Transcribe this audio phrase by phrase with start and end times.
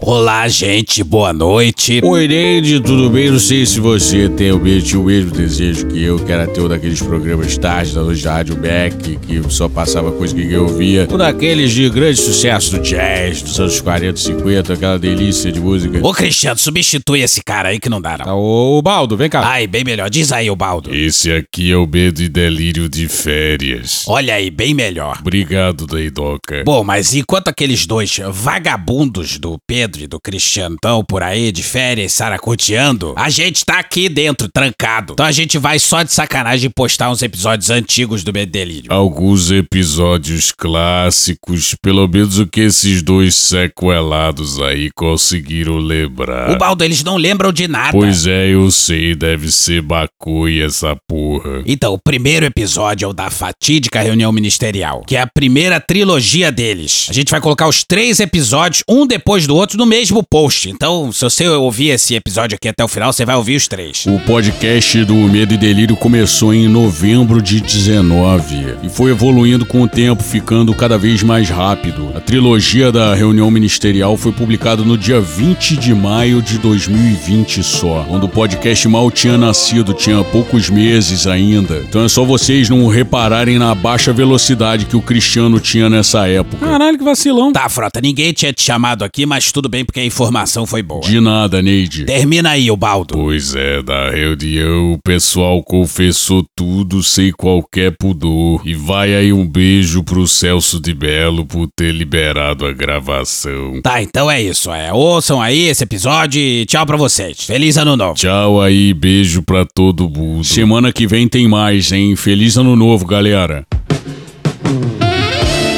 [0.00, 2.00] Olá, gente, boa noite.
[2.04, 3.30] Oi, Neide, tudo bem?
[3.30, 6.60] Não sei se você tem o mesmo, o mesmo desejo que eu, que era ter
[6.60, 10.64] um daqueles programas tarde da noite da Rádio Beck, que só passava coisa que eu
[10.64, 11.08] ouvia.
[11.10, 15.58] Um daqueles de grande sucesso do jazz dos anos 40 e 50, aquela delícia de
[15.58, 15.98] música.
[16.06, 18.24] Ô, Cristiano, substitui esse cara aí que não dá, não.
[18.26, 19.40] Tá, ô, Baldo, vem cá.
[19.44, 20.10] Ai, bem melhor.
[20.10, 20.94] Diz aí, o Baldo.
[20.94, 24.04] Esse aqui é o medo e delírio de férias.
[24.06, 25.18] Olha aí, bem melhor.
[25.20, 26.62] Obrigado, Deidoca.
[26.64, 31.62] Bom, mas enquanto aqueles dois vagabundos do Pedro e do Cristiano estão por aí de
[31.62, 35.12] férias saracoteando, a gente tá aqui dentro, trancado.
[35.12, 38.92] Então a gente vai só de sacanagem postar uns episódios antigos do Medo e Delírio.
[38.92, 46.50] Alguns episódios clássicos, pelo menos o que esses dois sequelados aí conseguiram lembrar.
[46.50, 47.92] O Baldo, eles não lembram de nada.
[47.92, 51.62] Pois é, eu sei, deve ser maconha essa porra.
[51.66, 56.50] Então, o primeiro episódio é o da fatídica reunião ministerial, que é a primeira trilogia
[56.50, 57.06] deles.
[57.08, 60.68] A gente vai colocar os três episódios, um depois do outro, no mesmo post.
[60.68, 64.04] Então, se você ouvir esse episódio aqui até o final, você vai ouvir os três.
[64.06, 69.82] O podcast do Medo e Delírio começou em novembro de 19 e foi evoluindo com
[69.82, 72.12] o tempo, ficando cada vez mais rápido.
[72.14, 78.04] A trilogia da reunião ministerial foi publicada no dia 20 de maio de 2020 só,
[78.08, 81.78] quando o podcast mal tinha nascido, tinha poucos meses ainda.
[81.88, 86.64] Então é só vocês não repararem na baixa velocidade que o Cristiano tinha nessa época.
[86.64, 87.52] Caralho, que vacilão.
[87.52, 91.00] Tá, Frota, ninguém tinha te chamado aqui, mas tudo bem porque a informação foi boa.
[91.00, 92.04] De nada, Neide.
[92.04, 93.14] Termina aí, o Baldo.
[93.14, 98.62] Pois é, da reunião o pessoal confessou tudo sem qualquer pudor.
[98.64, 103.80] E vai aí um beijo pro Celso de Belo por ter liberado a gravação.
[103.82, 104.70] Tá, então é isso.
[104.70, 107.42] É, ouçam aí esse episódio e tchau pra vocês.
[107.42, 108.14] Feliz ano novo.
[108.14, 110.44] Tchau aí, beijo pra todo mundo.
[110.44, 112.16] Semana que vem tem mais, hein?
[112.16, 113.64] Feliz ano novo, galera.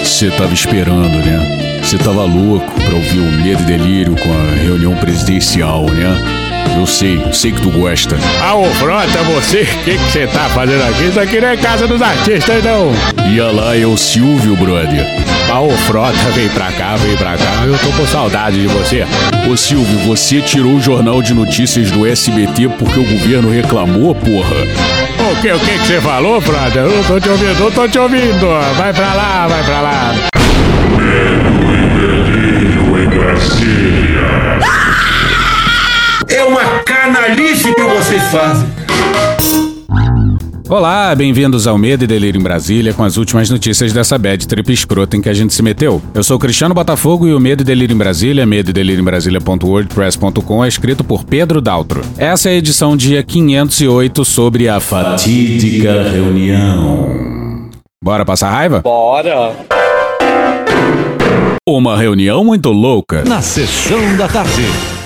[0.04, 1.57] Você tava esperando, né?
[1.88, 6.14] Você tava louco pra ouvir o Medo e Delírio com a reunião presidencial, né?
[6.78, 8.14] Eu sei, sei que tu gosta.
[8.42, 11.04] Ah, ô Frota, você, o que você tá fazendo aqui?
[11.04, 12.92] Isso aqui não é casa dos artistas, não.
[13.32, 15.02] Ia lá, é o Silvio, brother.
[15.50, 17.64] Ah, ô Frota, vem pra cá, vem pra cá.
[17.64, 19.06] Eu tô com saudade de você.
[19.50, 24.56] Ô Silvio, você tirou o jornal de notícias do SBT porque o governo reclamou, porra?
[25.32, 26.80] O que, o que que você falou, Frota?
[26.80, 28.46] Eu tô te ouvindo, eu tô te ouvindo.
[28.76, 30.37] Vai pra lá, vai pra lá.
[36.28, 38.68] É uma canalice que vocês fazem.
[40.68, 44.70] Olá, bem-vindos ao Medo e Delírio em Brasília com as últimas notícias dessa bad trip
[44.70, 46.02] escrota em que a gente se meteu.
[46.12, 49.00] Eu sou o Cristiano Botafogo e o Medo e Delírio em Brasília, medo e delírio
[49.00, 52.02] em Brasília.wordpress.com é escrito por Pedro Daltro.
[52.18, 57.70] Essa é a edição dia 508 sobre a fatídica reunião.
[58.04, 58.82] Bora passar raiva?
[58.82, 59.56] Bora!
[61.66, 63.24] Uma reunião muito louca.
[63.24, 64.97] Na sessão da tarde.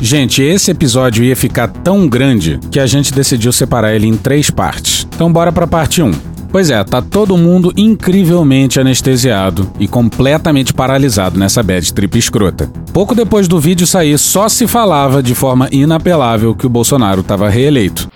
[0.00, 4.50] Gente, esse episódio ia ficar tão grande que a gente decidiu separar ele em três
[4.50, 5.06] partes.
[5.14, 6.10] Então bora pra parte 1.
[6.50, 12.70] Pois é, tá todo mundo incrivelmente anestesiado e completamente paralisado nessa bad trip escrota.
[12.92, 17.48] Pouco depois do vídeo sair, só se falava de forma inapelável que o Bolsonaro estava
[17.48, 18.08] reeleito.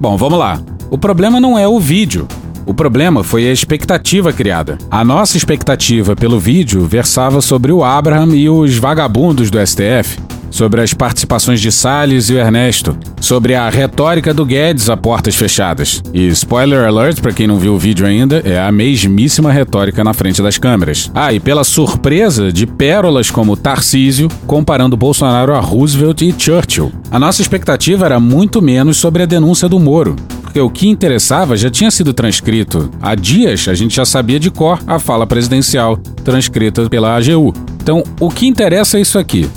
[0.00, 0.60] Bom, vamos lá.
[0.90, 2.26] O problema não é o vídeo.
[2.66, 4.76] O problema foi a expectativa criada.
[4.90, 10.18] A nossa expectativa pelo vídeo versava sobre o Abraham e os vagabundos do STF,
[10.50, 15.34] sobre as participações de Salles e o Ernesto, sobre a retórica do Guedes a portas
[15.34, 16.02] fechadas.
[16.12, 20.12] E spoiler alert para quem não viu o vídeo ainda, é a mesmíssima retórica na
[20.12, 21.10] frente das câmeras.
[21.14, 26.92] Ah, e pela surpresa de pérolas como Tarcísio comparando Bolsonaro a Roosevelt e Churchill.
[27.10, 31.56] A nossa expectativa era muito menos sobre a denúncia do Moro, porque o que interessava
[31.56, 32.90] já tinha sido transcrito.
[33.00, 37.52] Há dias a gente já sabia de cor a fala presidencial transcrita pela AGU.
[37.80, 39.48] Então, o que interessa é isso aqui.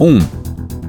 [0.00, 0.06] 1.
[0.06, 0.18] Um,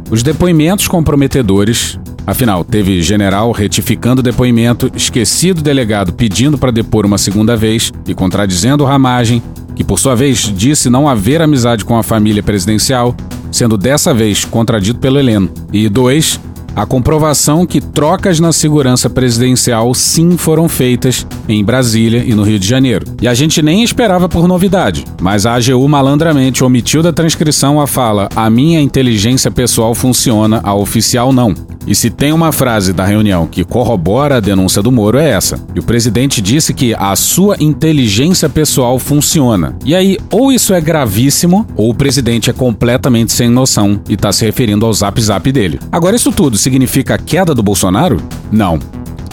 [0.10, 2.00] os depoimentos comprometedores.
[2.26, 8.14] Afinal, teve general retificando o depoimento, esquecido delegado pedindo para depor uma segunda vez e
[8.14, 9.42] contradizendo Ramagem,
[9.76, 13.16] que por sua vez disse não haver amizade com a família presidencial,
[13.52, 15.50] sendo dessa vez contradito pelo Heleno.
[15.74, 16.40] E 2
[16.80, 22.58] a comprovação que trocas na segurança presidencial sim foram feitas em Brasília e no Rio
[22.58, 23.06] de Janeiro.
[23.22, 27.86] E a gente nem esperava por novidade, mas a AGU malandramente omitiu da transcrição a
[27.86, 31.54] fala: a minha inteligência pessoal funciona, a oficial não.
[31.90, 35.60] E se tem uma frase da reunião que corrobora a denúncia do Moro é essa.
[35.74, 39.76] E o presidente disse que a sua inteligência pessoal funciona.
[39.84, 44.32] E aí, ou isso é gravíssimo, ou o presidente é completamente sem noção e está
[44.32, 45.80] se referindo ao zap zap dele.
[45.92, 48.22] Agora, isso tudo significa a queda do Bolsonaro?
[48.52, 48.78] Não.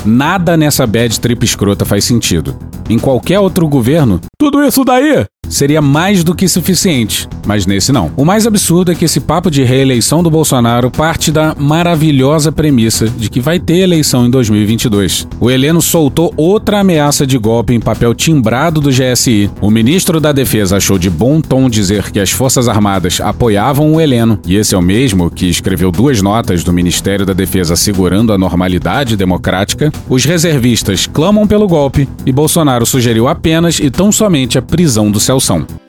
[0.05, 2.57] Nada nessa bad trip escrota faz sentido.
[2.89, 7.29] em qualquer outro governo, tudo isso daí seria mais do que suficiente.
[7.47, 8.11] Mas nesse não.
[8.17, 13.09] O mais absurdo é que esse papo de reeleição do Bolsonaro parte da maravilhosa premissa
[13.09, 15.29] de que vai ter eleição em 2022.
[15.39, 19.51] O Heleno soltou outra ameaça de golpe em papel timbrado do GSI.
[19.61, 24.01] O ministro da Defesa achou de bom tom dizer que as Forças Armadas apoiavam o
[24.01, 28.33] Heleno, e esse é o mesmo que escreveu duas notas do Ministério da Defesa assegurando
[28.33, 29.93] a normalidade democrática.
[30.09, 35.21] Os reservistas clamam pelo golpe e Bolsonaro sugeriu apenas e tão somente a prisão do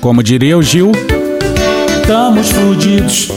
[0.02, 0.92] Como diria o Gil,
[2.08, 3.32] estamos fudidos.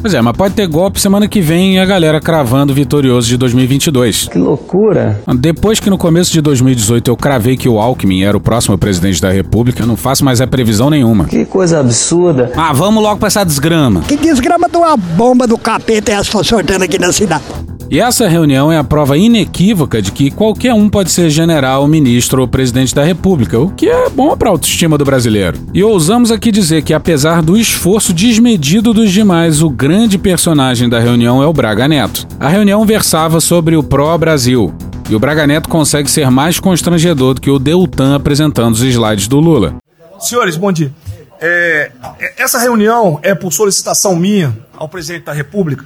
[0.00, 3.36] Pois é, mas pode ter golpe semana que vem e a galera cravando vitorioso de
[3.36, 4.26] 2022.
[4.32, 5.20] Que loucura.
[5.38, 9.22] Depois que no começo de 2018 eu cravei que o Alckmin era o próximo presidente
[9.22, 11.26] da República, eu não faço mais a previsão nenhuma.
[11.26, 12.50] Que coisa absurda.
[12.56, 14.00] Ah, vamos logo pra essa desgrama.
[14.00, 17.44] Que desgrama de uma bomba do capeta é essa soltando aqui na cidade?
[17.90, 22.40] E essa reunião é a prova inequívoca de que qualquer um pode ser general, ministro
[22.40, 25.58] ou presidente da República, o que é bom para a autoestima do brasileiro.
[25.74, 30.98] E ousamos aqui dizer que, apesar do esforço desmedido dos demais, o grande personagem da
[30.98, 32.26] reunião é o Braga Neto.
[32.38, 34.74] A reunião versava sobre o pró-Brasil.
[35.08, 39.28] E o Braga Neto consegue ser mais constrangedor do que o Deltan apresentando os slides
[39.28, 39.74] do Lula.
[40.18, 40.90] Senhores, bom dia.
[41.38, 41.92] É,
[42.38, 45.84] essa reunião é por solicitação minha ao presidente da República,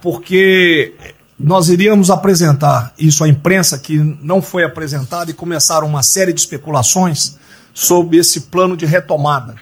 [0.00, 0.94] porque
[1.38, 6.40] nós iríamos apresentar isso à imprensa, que não foi apresentada, e começaram uma série de
[6.40, 7.36] especulações
[7.74, 9.54] sobre esse plano de retomada.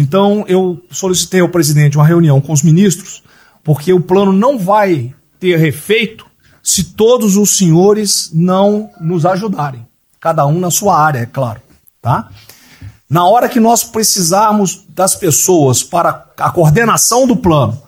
[0.00, 3.22] Então, eu solicitei ao presidente uma reunião com os ministros,
[3.62, 6.24] porque o plano não vai ter efeito
[6.62, 9.86] se todos os senhores não nos ajudarem.
[10.18, 11.60] Cada um na sua área, é claro.
[12.00, 12.30] Tá?
[13.10, 17.78] Na hora que nós precisarmos das pessoas para a coordenação do plano,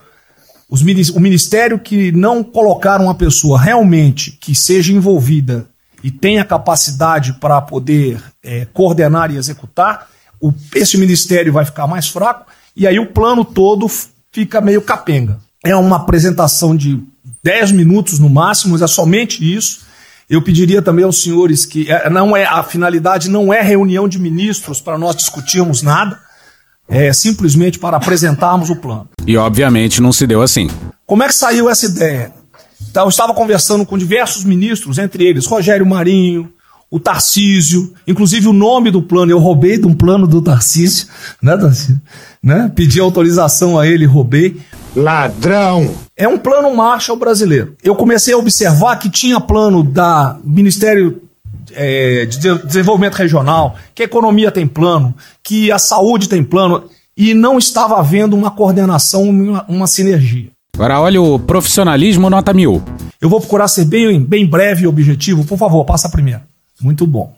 [0.69, 5.67] os, o ministério que não colocar uma pessoa realmente que seja envolvida
[6.05, 10.09] e tenha capacidade para poder é, coordenar e executar,
[10.43, 12.47] o, esse ministério vai ficar mais fraco
[12.77, 13.87] e aí o plano todo
[14.33, 15.39] fica meio capenga.
[15.65, 17.01] É uma apresentação de
[17.43, 19.83] 10 minutos no máximo, mas é somente isso.
[20.29, 24.19] Eu pediria também aos senhores que é, não é a finalidade não é reunião de
[24.19, 26.19] ministros para nós discutirmos nada
[26.89, 29.09] é, simplesmente para apresentarmos o plano.
[29.27, 30.69] E obviamente não se deu assim.
[31.07, 32.33] Como é que saiu essa ideia?
[32.91, 36.53] Então, eu estava conversando com diversos ministros, entre eles Rogério Marinho,
[36.93, 41.07] o Tarcísio, inclusive o nome do plano, eu roubei de um plano do Tarcísio,
[41.43, 41.99] né, Tarcísio?
[42.43, 42.71] Né?
[42.75, 44.61] Pedi autorização a ele, roubei.
[44.95, 45.91] Ladrão!
[46.15, 47.75] É um plano Marshall brasileiro.
[47.83, 51.23] Eu comecei a observar que tinha plano da Ministério
[51.73, 56.85] é, de desenvolvimento regional, que a economia tem plano, que a saúde tem plano,
[57.17, 60.51] e não estava havendo uma coordenação, uma, uma sinergia.
[60.75, 62.83] Agora olha o profissionalismo nota mil.
[63.19, 65.43] Eu vou procurar ser bem, bem breve e objetivo.
[65.45, 66.52] Por favor, passa a primeira.
[66.83, 67.33] Muito bom.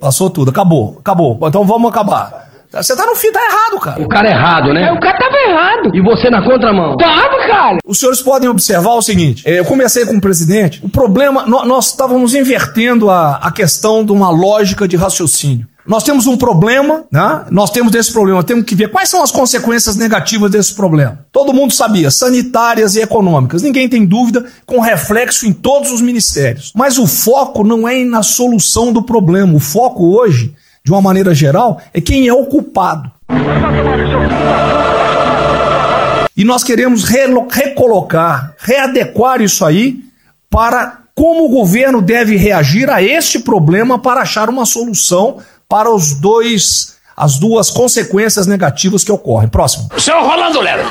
[0.00, 1.38] Passou tudo, acabou, acabou.
[1.42, 2.50] Então vamos acabar.
[2.72, 4.00] Você tá no fim, tá errado, cara.
[4.00, 4.84] O cara é errado, né?
[4.84, 5.90] É, o cara tava errado.
[5.92, 6.96] E você na contramão?
[6.96, 7.78] Tava, cara.
[7.84, 10.80] Os senhores podem observar o seguinte: é, eu comecei com o presidente.
[10.84, 15.66] O problema, nós estávamos invertendo a, a questão de uma lógica de raciocínio.
[15.90, 17.46] Nós temos um problema, né?
[17.50, 21.26] Nós temos esse problema, temos que ver quais são as consequências negativas desse problema.
[21.32, 23.60] Todo mundo sabia, sanitárias e econômicas.
[23.60, 26.72] Ninguém tem dúvida, com reflexo em todos os ministérios.
[26.76, 29.52] Mas o foco não é na solução do problema.
[29.52, 30.54] O foco hoje
[30.84, 33.10] de uma maneira geral, é quem é o culpado.
[36.36, 40.04] E nós queremos recolocar, readequar isso aí
[40.48, 45.38] para como o governo deve reagir a este problema para achar uma solução
[45.70, 49.48] para os dois as duas consequências negativas que ocorrem.
[49.48, 49.88] Próximo.
[49.98, 50.82] Seu Rolando Lero.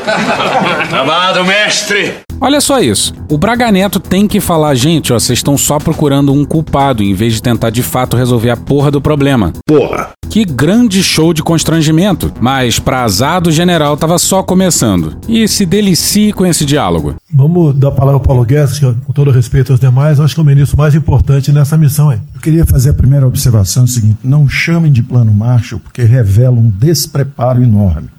[0.95, 2.13] Amado mestre.
[2.41, 3.13] Olha só isso.
[3.29, 7.13] O Braga Neto tem que falar, gente, ó, vocês estão só procurando um culpado em
[7.13, 9.51] vez de tentar de fato resolver a porra do problema.
[9.65, 10.11] Porra.
[10.29, 12.31] Que grande show de constrangimento.
[12.39, 15.17] Mas pra azar do general tava só começando.
[15.27, 17.15] E se delicie com esse diálogo.
[17.33, 20.39] Vamos dar a palavra ao Paulo Guedes, que com todo respeito aos demais, acho que
[20.39, 22.19] é o ministro mais importante nessa missão aí.
[22.33, 26.03] Eu queria fazer a primeira observação é o seguinte: não chamem de plano Marshall, porque
[26.19, 28.09] revela um despreparo enorme.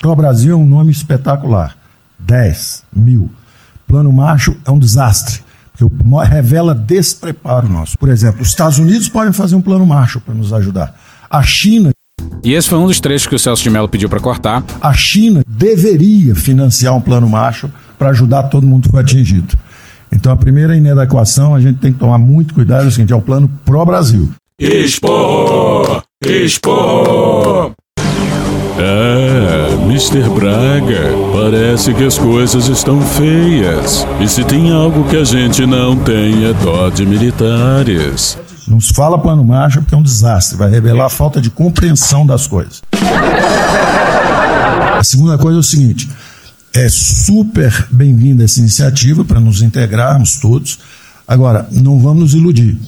[0.00, 1.76] Pro Brasil é um nome espetacular.
[2.18, 3.30] 10 mil.
[3.86, 5.40] Plano Marshall é um desastre,
[6.28, 7.96] revela despreparo nosso.
[7.96, 10.98] Por exemplo, os Estados Unidos podem fazer um plano Marshall para nos ajudar.
[11.30, 11.90] A China.
[12.42, 14.64] E esse foi um dos trechos que o Celso de Mello pediu para cortar.
[14.80, 19.56] A China deveria financiar um plano Marshall para ajudar todo mundo que foi atingido.
[20.10, 23.16] Então, a primeira inadequação, a gente tem que tomar muito cuidado, é o seguinte, é
[23.16, 24.32] o plano pró-Brasil.
[24.58, 26.02] Expo!
[26.24, 27.74] Expo!
[28.78, 30.30] Ah, Mr.
[30.30, 34.06] Braga, parece que as coisas estão feias.
[34.18, 38.38] E se tem algo que a gente não tem é dó de militares.
[38.66, 42.24] Não se fala plano Marshall porque é um desastre, vai revelar a falta de compreensão
[42.24, 42.82] das coisas.
[44.98, 46.08] A segunda coisa é o seguinte:
[46.74, 50.78] é super bem-vinda essa iniciativa para nos integrarmos todos.
[51.28, 52.78] Agora, não vamos nos iludir.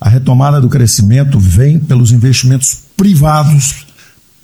[0.00, 3.86] A retomada do crescimento vem pelos investimentos privados,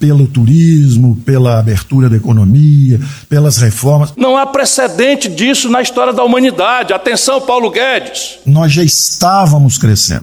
[0.03, 4.13] pelo turismo, pela abertura da economia, pelas reformas.
[4.17, 6.93] Não há precedente disso na história da humanidade.
[6.93, 8.39] Atenção, Paulo Guedes.
[8.45, 10.23] Nós já estávamos crescendo.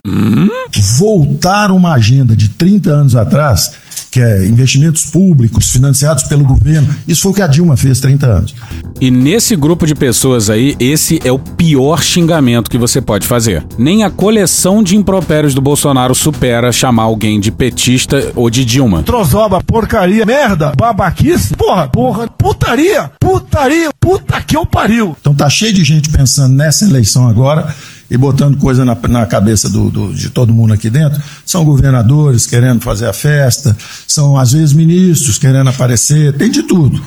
[0.97, 3.71] Voltar uma agenda de 30 anos atrás,
[4.11, 8.25] que é investimentos públicos financiados pelo governo, isso foi o que a Dilma fez 30
[8.25, 8.55] anos.
[8.99, 13.65] E nesse grupo de pessoas aí, esse é o pior xingamento que você pode fazer.
[13.77, 19.03] Nem a coleção de impropérios do Bolsonaro supera chamar alguém de petista ou de Dilma.
[19.03, 25.15] Trozoba, porcaria, merda, babaquice, porra, porra, putaria, putaria, puta que eu pariu.
[25.19, 27.73] Então tá cheio de gente pensando nessa eleição agora
[28.09, 31.21] e botando coisa na, na cabeça do, do- de todo mundo aqui dentro.
[31.45, 33.75] São governadores querendo fazer a festa,
[34.07, 37.01] são às vezes ministros querendo aparecer, tem de tudo.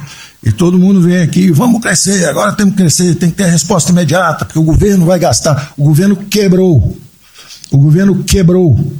[0.44, 3.92] E todo mundo vem aqui, vamos crescer, agora temos que crescer, tem que ter resposta
[3.92, 5.72] imediata, porque o governo vai gastar.
[5.76, 6.96] O governo quebrou.
[7.70, 8.92] O governo quebrou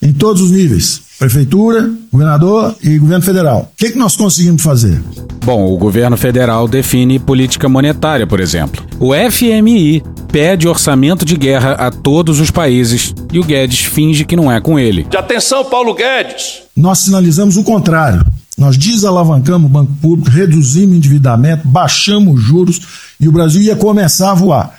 [0.00, 1.00] em todos os níveis.
[1.22, 3.70] Prefeitura, governador e governo federal.
[3.72, 5.00] O que, que nós conseguimos fazer?
[5.44, 8.84] Bom, o governo federal define política monetária, por exemplo.
[8.98, 10.02] O FMI
[10.32, 14.60] pede orçamento de guerra a todos os países e o Guedes finge que não é
[14.60, 15.04] com ele.
[15.04, 16.62] De atenção, Paulo Guedes.
[16.76, 18.24] Nós sinalizamos o contrário.
[18.58, 22.80] Nós desalavancamos o banco público, reduzimos o endividamento, baixamos os juros
[23.22, 24.74] e o Brasil ia começar a voar.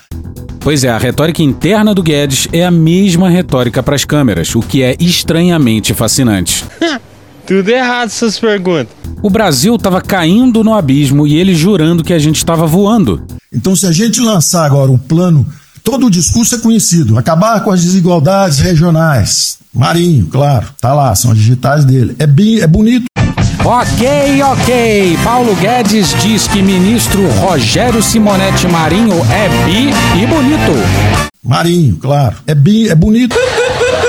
[0.60, 4.60] Pois é, a retórica interna do Guedes é a mesma retórica para as câmeras, o
[4.60, 6.66] que é estranhamente fascinante.
[7.48, 8.94] Tudo errado essas perguntas.
[9.22, 13.26] O Brasil estava caindo no abismo e ele jurando que a gente estava voando.
[13.52, 15.46] Então, se a gente lançar agora um plano,
[15.84, 19.58] todo o discurso é conhecido: acabar com as desigualdades regionais.
[19.74, 22.16] Marinho, claro, tá lá, são as digitais dele.
[22.20, 23.06] É, bem, é bonito.
[23.66, 25.18] Ok, ok.
[25.24, 29.90] Paulo Guedes diz que ministro Rogério Simonetti Marinho é bi
[30.22, 31.34] e bonito.
[31.44, 32.36] Marinho, claro.
[32.46, 33.36] É, bem, é bonito.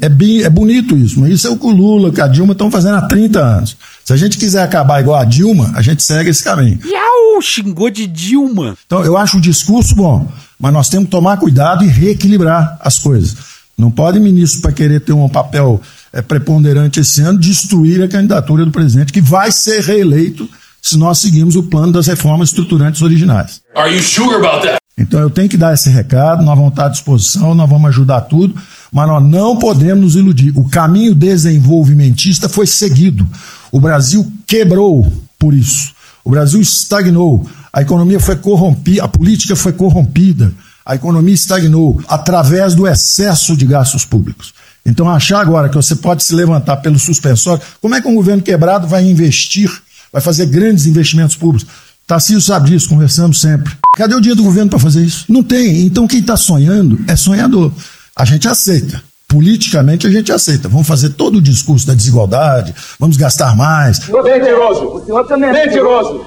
[0.00, 2.52] É bem, é bonito isso, mas isso é o que o Lula, que a Dilma
[2.52, 3.76] estão fazendo há 30 anos.
[4.04, 6.78] Se a gente quiser acabar igual a Dilma, a gente segue esse caminho.
[6.84, 8.76] Iau, xingou de Dilma.
[8.86, 12.98] Então, eu acho o discurso bom, mas nós temos que tomar cuidado e reequilibrar as
[12.98, 13.36] coisas.
[13.76, 15.80] Não pode ministro, para querer ter um papel
[16.12, 20.48] é, preponderante esse ano, destruir a candidatura do presidente, que vai ser reeleito
[20.80, 23.62] se nós seguirmos o plano das reformas estruturantes originais.
[23.74, 24.82] Are you sure about that?
[24.98, 28.22] Então eu tenho que dar esse recado, nós vamos estar à disposição, nós vamos ajudar
[28.22, 28.54] tudo,
[28.92, 30.52] mas nós não podemos nos iludir.
[30.54, 33.26] O caminho desenvolvimentista foi seguido.
[33.70, 35.92] O Brasil quebrou por isso.
[36.22, 37.48] O Brasil estagnou.
[37.72, 40.52] A economia foi corrompida, a política foi corrompida.
[40.84, 44.52] A economia estagnou através do excesso de gastos públicos.
[44.84, 48.42] Então, achar agora que você pode se levantar pelo suspensório, como é que um governo
[48.42, 49.70] quebrado vai investir,
[50.12, 51.66] vai fazer grandes investimentos públicos?
[52.06, 53.72] Tarcísio sabe disso, conversamos sempre.
[53.96, 55.24] Cadê o dia do governo para fazer isso?
[55.28, 55.82] Não tem.
[55.82, 57.72] Então, quem está sonhando é sonhador.
[58.16, 59.02] A gente aceita.
[59.26, 60.68] Politicamente, a gente aceita.
[60.68, 64.00] Vamos fazer todo o discurso da desigualdade, vamos gastar mais.
[64.00, 64.84] Mentiroso!
[64.84, 66.26] O senhor também é mentiroso!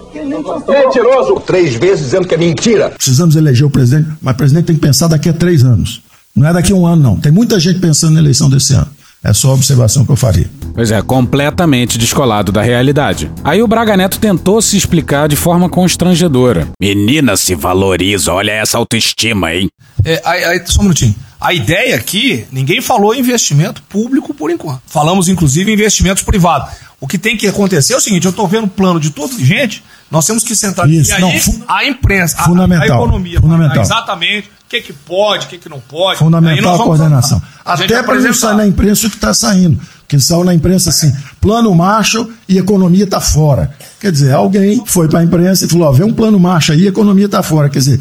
[0.67, 1.39] Mentiroso!
[1.41, 2.89] Três vezes dizendo que é mentira!
[2.89, 6.01] Precisamos eleger o presidente, mas o presidente tem que pensar daqui a três anos.
[6.35, 7.17] Não é daqui a um ano, não.
[7.17, 8.89] Tem muita gente pensando na eleição desse ano.
[9.23, 10.49] É só a observação que eu faria.
[10.73, 13.31] Pois é, completamente descolado da realidade.
[13.43, 16.67] Aí o Braga Neto tentou se explicar de forma constrangedora.
[16.79, 19.67] Menina se valoriza, olha essa autoestima, hein?
[20.03, 21.15] É, aí, aí, só um minutinho.
[21.39, 24.81] A ideia aqui, ninguém falou em investimento público por enquanto.
[24.87, 26.69] Falamos, inclusive, em investimentos privados.
[26.99, 29.33] O que tem que acontecer é o seguinte: eu estou vendo o plano de toda
[29.37, 31.31] gente, nós temos que centrar Isso, aí, não,
[31.67, 33.81] a imprensa, a- a, fundamental, economia, fundamental.
[33.83, 36.17] exatamente o que, que pode, o que, que não pode.
[36.17, 37.41] Fundamental a coordenação.
[37.63, 39.79] a Até para não sair na imprensa o que está saindo.
[40.05, 43.75] Porque saiu na imprensa assim, plano Marshall e economia está fora.
[43.99, 46.83] Quer dizer, alguém foi para a imprensa e falou, ó, vê um plano Marshall aí
[46.83, 47.69] e economia está fora.
[47.69, 47.99] Quer dizer,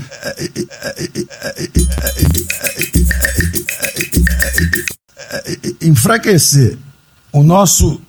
[5.81, 6.77] enfraquecer
[7.33, 8.01] o nosso,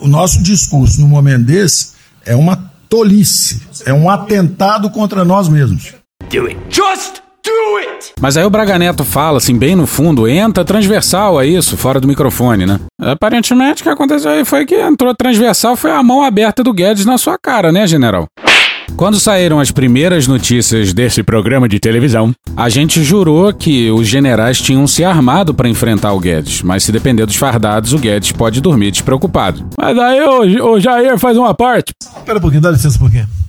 [0.00, 1.88] o nosso discurso no momento desse
[2.24, 5.94] é uma tolice, é um atentado contra nós mesmos.
[6.30, 6.56] Do it.
[6.70, 7.29] Just!
[8.20, 11.98] Mas aí o Braga Neto fala, assim, bem no fundo, entra transversal a isso, fora
[12.00, 12.78] do microfone, né?
[13.00, 17.06] Aparentemente o que aconteceu aí foi que entrou transversal, foi a mão aberta do Guedes
[17.06, 18.26] na sua cara, né, general?
[18.96, 24.60] Quando saíram as primeiras notícias desse programa de televisão, a gente jurou que os generais
[24.60, 28.60] tinham se armado para enfrentar o Guedes, mas se depender dos fardados, o Guedes pode
[28.60, 29.66] dormir despreocupado.
[29.78, 31.94] Mas aí o, o Jair faz uma parte.
[32.18, 33.39] Espera um pouquinho, dá licença um pouquinho.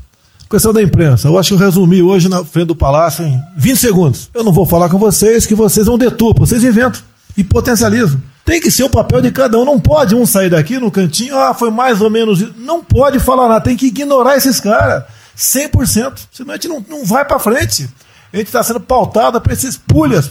[0.51, 1.29] Questão da imprensa.
[1.29, 4.29] Eu acho que eu resumi hoje na frente do palácio em 20 segundos.
[4.33, 7.01] Eu não vou falar com vocês que vocês vão deturpam, vocês inventam
[7.37, 8.21] e potencializam.
[8.43, 9.63] Tem que ser o papel de cada um.
[9.63, 12.53] Não pode um sair daqui no cantinho, ah, foi mais ou menos.
[12.57, 15.05] Não pode falar nada, tem que ignorar esses caras.
[15.37, 16.19] 100%.
[16.33, 17.89] Senão a gente não, não vai para frente.
[18.33, 20.29] A gente está sendo pautada para esses pulhas.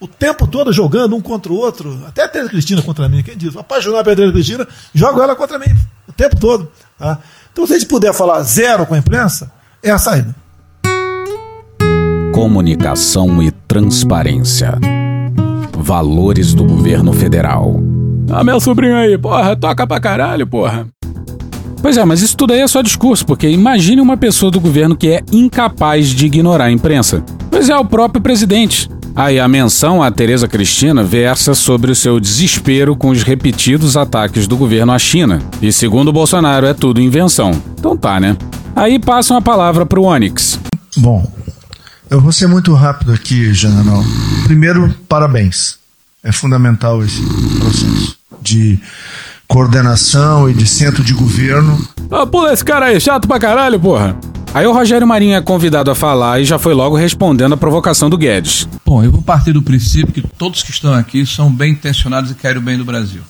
[0.00, 2.02] O tempo todo jogando um contra o outro.
[2.04, 3.22] Até a Teresa Cristina contra mim.
[3.22, 3.56] Quem diz?
[3.56, 5.72] Apaixonar pela Teresa Cristina, joga ela contra mim.
[6.08, 6.68] O tempo todo.
[6.98, 7.20] Tá?
[7.52, 10.34] Então, se a gente puder falar zero com a imprensa, é a saída.
[12.32, 14.78] Comunicação e transparência.
[15.76, 17.76] Valores do governo federal.
[18.30, 20.86] Ah, meu sobrinho aí, porra, toca pra caralho, porra.
[21.82, 24.96] Pois é, mas isso tudo aí é só discurso, porque imagine uma pessoa do governo
[24.96, 27.22] que é incapaz de ignorar a imprensa.
[27.50, 28.88] Pois é, o próprio presidente.
[29.14, 34.46] Aí a menção a Tereza Cristina versa sobre o seu desespero com os repetidos ataques
[34.46, 35.40] do governo à China.
[35.60, 37.50] E segundo o Bolsonaro, é tudo invenção.
[37.78, 38.36] Então tá, né?
[38.74, 40.58] Aí passam a palavra pro Onyx.
[40.96, 41.30] Bom,
[42.08, 44.02] eu vou ser muito rápido aqui, general.
[44.44, 45.76] Primeiro, parabéns.
[46.24, 47.20] É fundamental esse
[47.58, 48.78] processo de
[49.46, 51.86] coordenação e de centro de governo.
[52.10, 54.16] Ah, pula esse cara aí, chato pra caralho, porra.
[54.54, 58.10] Aí o Rogério Marinho é convidado a falar e já foi logo respondendo a provocação
[58.10, 58.68] do Guedes.
[58.84, 62.34] Bom, eu vou partir do princípio que todos que estão aqui são bem intencionados e
[62.34, 63.22] querem o bem do Brasil.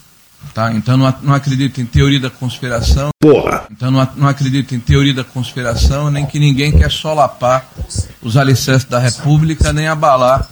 [0.52, 0.72] Tá?
[0.72, 3.10] Então não, não acredito em teoria da conspiração.
[3.20, 3.66] Porra!
[3.70, 7.68] Então não, não acredito em teoria da conspiração, nem que ninguém quer solapar
[8.20, 10.48] os alicerces da República, nem abalar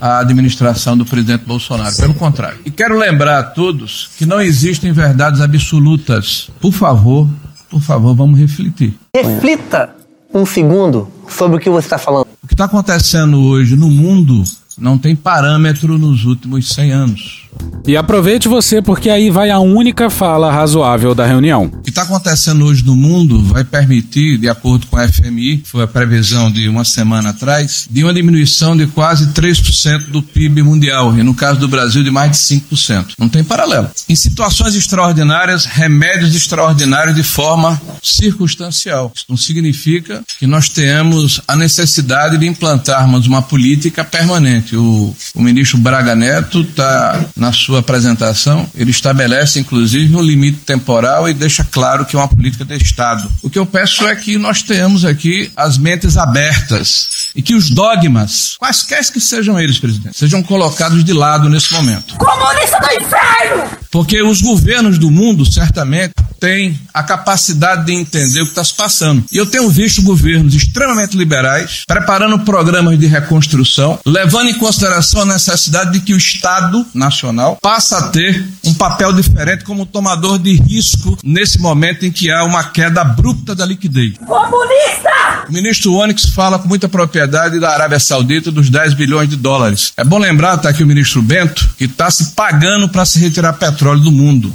[0.00, 1.96] a administração do presidente Bolsonaro.
[1.96, 2.60] Pelo contrário.
[2.64, 6.50] E quero lembrar a todos que não existem verdades absolutas.
[6.60, 7.28] Por favor,
[7.70, 8.98] por favor, vamos refletir.
[9.14, 9.94] Reflita
[10.32, 12.26] um segundo sobre o que você está falando.
[12.42, 14.42] O que está acontecendo hoje no mundo
[14.78, 17.48] não tem parâmetro nos últimos 100 anos.
[17.86, 21.64] E aproveite você, porque aí vai a única fala razoável da reunião.
[21.64, 25.84] O que está acontecendo hoje no mundo vai permitir, de acordo com a FMI, foi
[25.84, 31.16] a previsão de uma semana atrás, de uma diminuição de quase 3% do PIB mundial,
[31.16, 33.14] e no caso do Brasil, de mais de 5%.
[33.18, 33.88] Não tem paralelo.
[34.06, 39.12] Em situações extraordinárias, remédios extraordinários de forma circunstancial.
[39.14, 44.67] Isso não significa que nós tenhamos a necessidade de implantarmos uma política permanente.
[44.76, 51.28] O, o ministro Braga Neto está na sua apresentação, ele estabelece inclusive um limite temporal
[51.28, 53.30] e deixa claro que é uma política de Estado.
[53.42, 57.70] O que eu peço é que nós tenhamos aqui as mentes abertas e que os
[57.70, 62.16] dogmas, quaisquer que sejam eles, presidente, sejam colocados de lado nesse momento.
[62.16, 63.78] Comunista do inferno!
[63.90, 68.74] Porque os governos do mundo certamente têm a capacidade de entender o que está se
[68.74, 69.24] passando.
[69.32, 75.26] E eu tenho visto governos extremamente liberais preparando programas de reconstrução, levando em consideração a
[75.26, 80.54] necessidade de que o Estado Nacional passe a ter um papel diferente como tomador de
[80.54, 84.14] risco nesse momento em que há uma queda abrupta da liquidez.
[84.18, 85.08] Comunista!
[85.48, 89.92] O ministro Onyx fala com muita propriedade da Arábia Saudita dos 10 bilhões de dólares.
[89.96, 93.54] É bom lembrar, está aqui o ministro Bento, que está se pagando para se retirar
[93.54, 94.54] petróleo do mundo.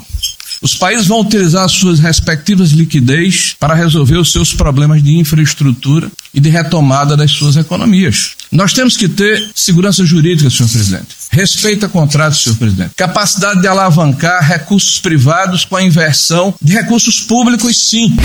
[0.62, 6.40] Os países vão utilizar suas respectivas liquidez para resolver os seus problemas de infraestrutura e
[6.40, 8.32] de retomada das suas economias.
[8.52, 11.08] Nós temos que ter segurança jurídica, senhor presidente.
[11.32, 12.92] Respeito a contratos, senhor presidente.
[12.96, 18.16] Capacidade de alavancar recursos privados com a inversão de recursos públicos, sim.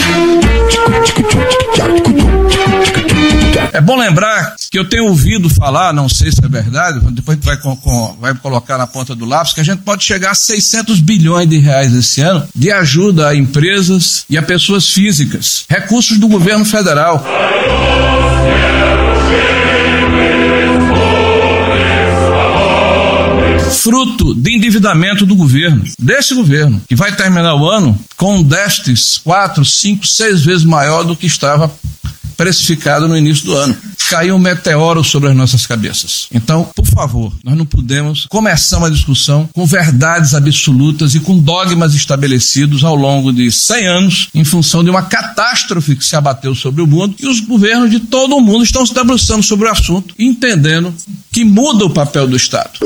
[3.72, 7.56] É bom lembrar que eu tenho ouvido falar, não sei se é verdade, depois vai,
[7.56, 11.00] com, com, vai colocar na ponta do lápis, que a gente pode chegar a 600
[11.00, 15.64] bilhões de reais esse ano de ajuda a empresas e a pessoas físicas.
[15.68, 17.24] Recursos do governo federal.
[23.88, 29.20] Fruto de endividamento do governo, desse governo, que vai terminar o ano com um déficit
[29.22, 31.72] 4, 5, 6 vezes maior do que estava
[32.38, 33.76] precificado no início do ano.
[34.08, 36.28] Caiu um meteoro sobre as nossas cabeças.
[36.32, 41.94] Então, por favor, nós não podemos começar uma discussão com verdades absolutas e com dogmas
[41.94, 46.80] estabelecidos ao longo de 100 anos em função de uma catástrofe que se abateu sobre
[46.80, 50.14] o mundo e os governos de todo o mundo estão se debruçando sobre o assunto,
[50.16, 50.94] entendendo
[51.32, 52.78] que muda o papel do Estado.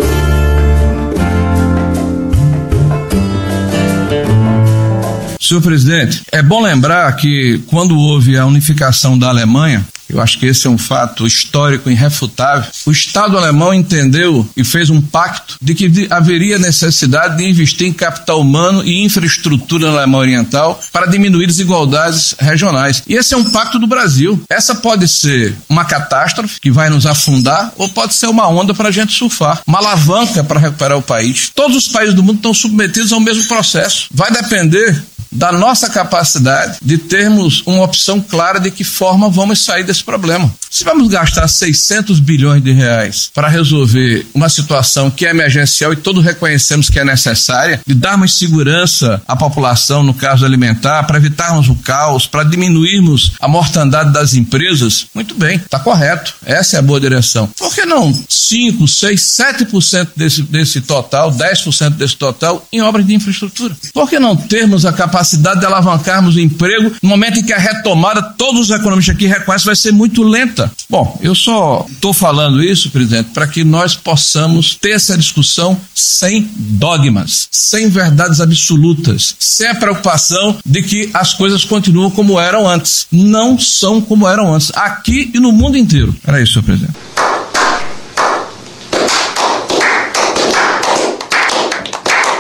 [5.43, 10.47] Senhor presidente, é bom lembrar que quando houve a unificação da Alemanha, eu acho que
[10.47, 12.71] esse é um fato histórico irrefutável.
[12.85, 17.93] O Estado alemão entendeu e fez um pacto de que haveria necessidade de investir em
[17.93, 23.03] capital humano e infraestrutura na Alemanha Oriental para diminuir desigualdades regionais.
[23.09, 24.43] E esse é um pacto do Brasil.
[24.51, 28.91] Essa pode ser uma catástrofe que vai nos afundar ou pode ser uma onda para
[28.91, 31.51] a gente surfar, uma alavanca para recuperar o país.
[31.55, 34.09] Todos os países do mundo estão submetidos ao mesmo processo.
[34.13, 39.83] Vai depender da nossa capacidade de termos uma opção clara de que forma vamos sair
[39.83, 40.53] desse problema.
[40.71, 45.97] Se vamos gastar 600 bilhões de reais para resolver uma situação que é emergencial e
[45.97, 51.69] todos reconhecemos que é necessária, de darmos segurança à população no caso alimentar, para evitarmos
[51.69, 56.35] o caos, para diminuirmos a mortandade das empresas, muito bem, está correto.
[56.45, 57.47] Essa é a boa direção.
[57.59, 63.15] Por que não 5, 6, 7% desse, desse total, 10% desse total em obras de
[63.15, 63.77] infraestrutura?
[63.93, 67.53] Por que não termos a capacidade capacidade de alavancarmos o emprego no momento em que
[67.53, 70.71] a retomada, todos os economistas aqui reconhecem, vai ser muito lenta.
[70.91, 76.51] Bom, eu só estou falando isso, presidente, para que nós possamos ter essa discussão sem
[76.57, 83.07] dogmas, sem verdades absolutas, sem a preocupação de que as coisas continuam como eram antes.
[83.11, 86.15] Não são como eram antes, aqui e no mundo inteiro.
[86.27, 87.32] Era isso, senhor presidente.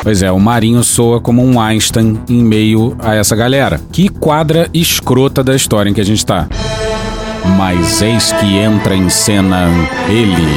[0.02, 3.80] Pois é, o Marinho soa como um Einstein em meio a essa galera.
[3.92, 6.48] Que quadra escrota da história em que a gente tá.
[7.56, 9.68] Mas eis que entra em cena
[10.08, 10.48] ele,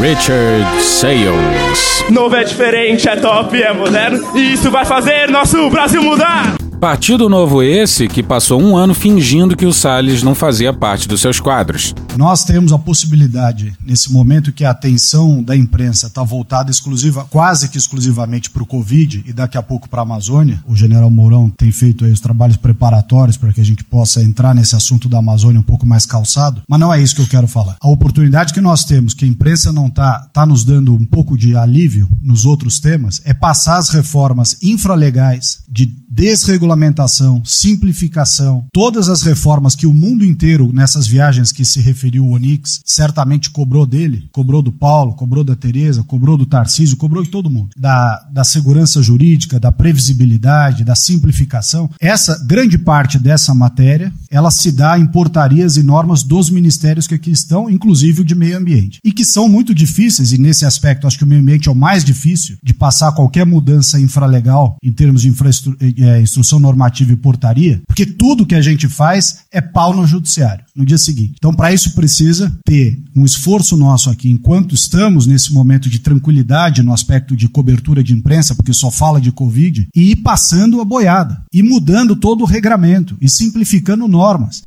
[0.00, 2.04] Richard Sales.
[2.10, 6.61] Novo é diferente, é top, é moderno, e isso vai fazer nosso Brasil mudar!
[6.82, 11.20] Partido Novo esse que passou um ano fingindo que o Salles não fazia parte dos
[11.20, 11.94] seus quadros.
[12.16, 17.68] Nós temos a possibilidade, nesse momento que a atenção da imprensa está voltada exclusiva, quase
[17.68, 20.60] que exclusivamente para o Covid e daqui a pouco para a Amazônia.
[20.66, 24.74] O general Mourão tem feito os trabalhos preparatórios para que a gente possa entrar nesse
[24.74, 27.76] assunto da Amazônia um pouco mais calçado, mas não é isso que eu quero falar.
[27.80, 31.38] A oportunidade que nós temos, que a imprensa não está tá nos dando um pouco
[31.38, 39.22] de alívio nos outros temas, é passar as reformas infralegais de desregulamentação, simplificação, todas as
[39.22, 44.28] reformas que o mundo inteiro, nessas viagens que se referiu o Onix, certamente cobrou dele,
[44.30, 47.70] cobrou do Paulo, cobrou da Tereza, cobrou do Tarcísio, cobrou de todo mundo.
[47.78, 51.88] Da, da segurança jurídica, da previsibilidade, da simplificação.
[51.98, 57.14] Essa grande parte dessa matéria, ela se dá em portarias e normas dos ministérios que
[57.14, 58.98] aqui estão, inclusive o de meio ambiente.
[59.02, 61.74] E que são muito difíceis, e nesse aspecto acho que o meio ambiente é o
[61.74, 67.16] mais difícil de passar qualquer mudança infralegal em termos de infraestrutura é, instrução normativa e
[67.16, 71.34] portaria, porque tudo que a gente faz é pau no judiciário no dia seguinte.
[71.36, 76.82] Então, para isso precisa ter um esforço nosso aqui, enquanto estamos nesse momento de tranquilidade
[76.82, 80.84] no aspecto de cobertura de imprensa, porque só fala de Covid, e ir passando a
[80.84, 84.62] boiada, e mudando todo o regramento, e simplificando normas.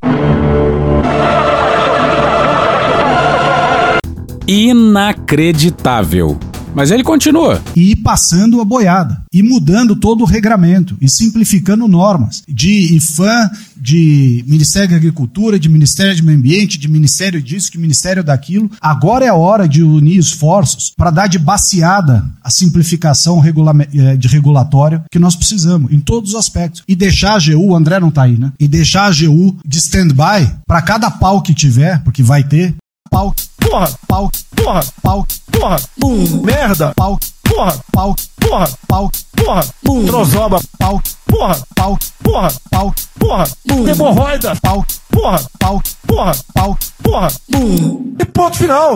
[4.47, 6.39] Inacreditável.
[6.75, 7.63] Mas ele continua.
[7.73, 13.49] E ir passando a boiada, e mudando todo o regramento, e simplificando normas de IFAM,
[13.77, 18.69] de Ministério da Agricultura, de Ministério do Meio Ambiente, de Ministério disso, de Ministério daquilo.
[18.81, 24.27] Agora é a hora de unir esforços para dar de baseada a simplificação eh, de
[24.27, 26.83] regulatório que nós precisamos, em todos os aspectos.
[26.87, 28.51] E deixar a GU, o André não está aí, né?
[28.59, 32.75] E deixar a GU de stand-by para cada pau que tiver, porque vai ter,
[33.09, 33.33] pau,
[33.65, 38.15] porra, pau, porra, pau, porra, bum, merda, pau, porra, pau,
[38.47, 45.41] porra, pau, porra, bum, trozoba, pau, porra, pau, porra, pau, porra, bum, hemorroida, pau, porra,
[45.59, 48.15] pau, porra, pau, porra, bum.
[48.19, 48.95] E ponto final.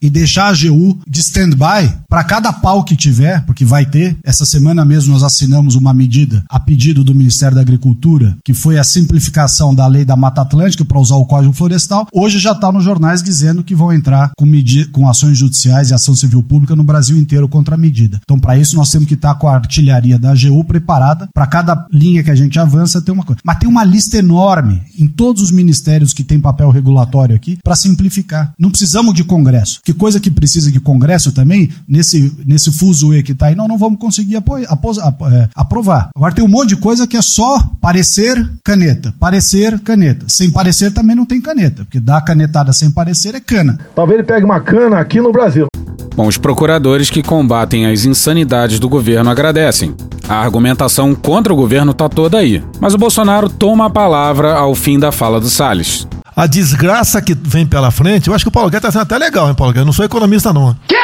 [0.00, 4.16] E deixar a GU de stand-by para cada pau que tiver, porque vai ter.
[4.22, 8.78] Essa semana mesmo nós assinamos uma medida a pedido do Ministério da Agricultura, que foi
[8.78, 12.06] a simplificação da lei da Mata Atlântica para usar o Código Florestal.
[12.12, 14.46] Hoje já está nos jornais dizendo que vão entrar com,
[14.92, 18.20] com ações judiciais e ação civil pública no Brasil inteiro contra medida.
[18.22, 21.46] Então, para isso, nós temos que estar tá com a artilharia da AGU preparada para
[21.46, 23.40] cada linha que a gente avança ter uma coisa.
[23.44, 27.76] Mas tem uma lista enorme em todos os ministérios que tem papel regulatório aqui para
[27.76, 28.52] simplificar.
[28.58, 29.80] Não precisamos de Congresso.
[29.84, 33.78] Que coisa que precisa de Congresso também, nesse, nesse fuzuê que está aí, não, não
[33.78, 36.10] vamos conseguir apoio, apos, ap, é, aprovar.
[36.14, 39.14] Agora tem um monte de coisa que é só parecer caneta.
[39.18, 40.26] Parecer caneta.
[40.28, 43.78] Sem parecer também não tem caneta, porque dar canetada sem parecer é cana.
[43.94, 45.66] Talvez ele pegue uma cana aqui no Brasil.
[46.16, 49.94] Bom, os procuradores que combatem as insanidades do governo agradecem.
[50.28, 52.62] A argumentação contra o governo está toda aí.
[52.80, 56.06] Mas o Bolsonaro toma a palavra ao fim da fala do Salles.
[56.36, 59.18] A desgraça que vem pela frente, eu acho que o Paulo Guedes está sendo até
[59.18, 59.82] legal, hein, Paulo Guedes?
[59.82, 60.76] Eu não sou economista, não.
[60.86, 60.96] Quê?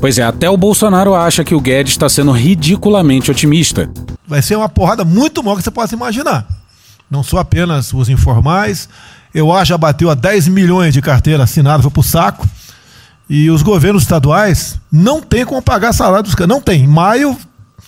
[0.00, 3.88] Pois é, até o Bolsonaro acha que o Guedes está sendo ridiculamente otimista.
[4.26, 6.46] Vai ser uma porrada muito maior que você possa imaginar.
[7.08, 8.88] Não são apenas os informais,
[9.32, 12.48] Eu acho já bateu a 10 milhões de carteira assinada, foi pro saco.
[13.30, 16.48] E os governos estaduais não têm como pagar salário dos caras.
[16.52, 16.82] Não tem.
[16.82, 17.36] Em maio,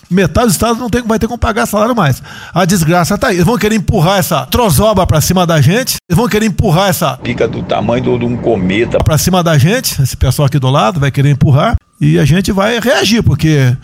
[0.09, 2.23] metade dos estados não tem, vai ter como pagar salário mais.
[2.53, 3.35] A desgraça tá aí.
[3.35, 5.97] Eles vão querer empurrar essa trozoba pra cima da gente.
[6.09, 8.99] Eles vão querer empurrar essa Pica do tamanho de um cometa.
[8.99, 10.01] pra cima da gente.
[10.01, 11.75] Esse pessoal aqui do lado vai querer empurrar.
[11.99, 13.75] E a gente vai reagir, porque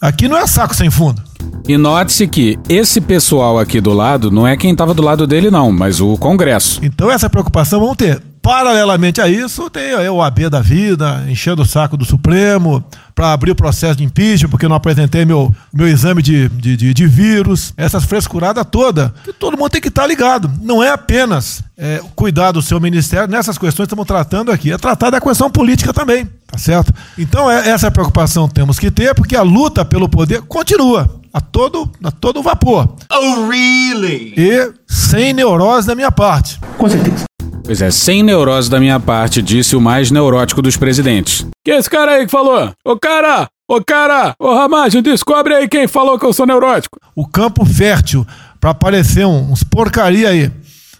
[0.00, 1.20] aqui não é saco sem fundo.
[1.66, 5.50] E note-se que esse pessoal aqui do lado não é quem estava do lado dele,
[5.50, 6.80] não, mas o Congresso.
[6.84, 8.29] Então essa preocupação vamos ter.
[8.42, 12.82] Paralelamente a isso, tem aí o AB da vida, enchendo o saco do Supremo,
[13.14, 16.74] para abrir o processo de impeachment, porque eu não apresentei meu, meu exame de, de,
[16.74, 20.50] de, de vírus, essas frescuradas toda, que todo mundo tem que estar ligado.
[20.62, 24.78] Não é apenas é, cuidar do seu ministério nessas questões que estamos tratando aqui, é
[24.78, 26.94] tratar da questão política também, tá certo?
[27.18, 31.90] Então é, essa preocupação temos que ter, porque a luta pelo poder continua a todo,
[32.02, 32.96] a todo vapor.
[33.12, 34.32] Oh, really?
[34.34, 36.58] E sem neurose da minha parte.
[36.78, 37.24] Com certeza.
[37.64, 41.46] Pois é, sem neurose da minha parte, disse o mais neurótico dos presidentes.
[41.64, 42.72] Que é esse cara aí que falou?
[42.84, 43.48] Ô cara!
[43.68, 44.34] Ô cara!
[44.40, 46.98] Ô Ramagem, descobre aí quem falou que eu sou neurótico.
[47.14, 48.26] O campo fértil
[48.60, 50.50] para aparecer uns porcaria aí,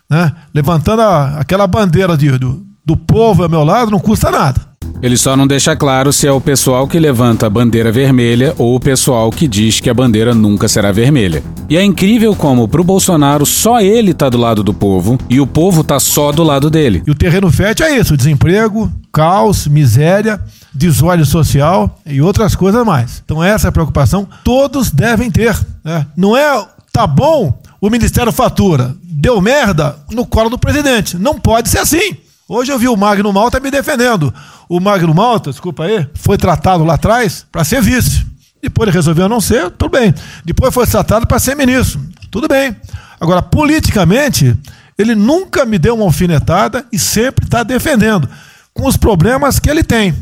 [0.09, 0.33] né?
[0.55, 4.70] Levantando a- aquela bandeira de, do, do povo ao meu lado, não custa nada.
[5.03, 8.75] Ele só não deixa claro se é o pessoal que levanta a bandeira vermelha ou
[8.75, 11.43] o pessoal que diz que a bandeira nunca será vermelha.
[11.69, 15.47] E é incrível como, pro Bolsonaro, só ele tá do lado do povo e o
[15.47, 17.03] povo tá só do lado dele.
[17.07, 20.41] E o terreno fértil é isso: desemprego, caos, miséria,
[20.75, 23.23] desordem social e outras coisas mais.
[23.25, 25.59] Então, essa é preocupação todos devem ter.
[25.85, 26.07] né?
[26.17, 31.17] Não é, tá bom, o Ministério fatura, deu merda no colo do presidente.
[31.17, 32.17] Não pode ser assim.
[32.53, 34.35] Hoje eu vi o Magno Malta me defendendo.
[34.69, 38.27] O Magno Malta, desculpa aí, foi tratado lá atrás para ser vice.
[38.61, 40.13] Depois ele resolveu não ser, tudo bem.
[40.45, 42.75] Depois foi tratado para ser ministro, tudo bem.
[43.21, 44.53] Agora, politicamente,
[44.99, 48.29] ele nunca me deu uma alfinetada e sempre está defendendo,
[48.75, 50.15] com os problemas que ele tem.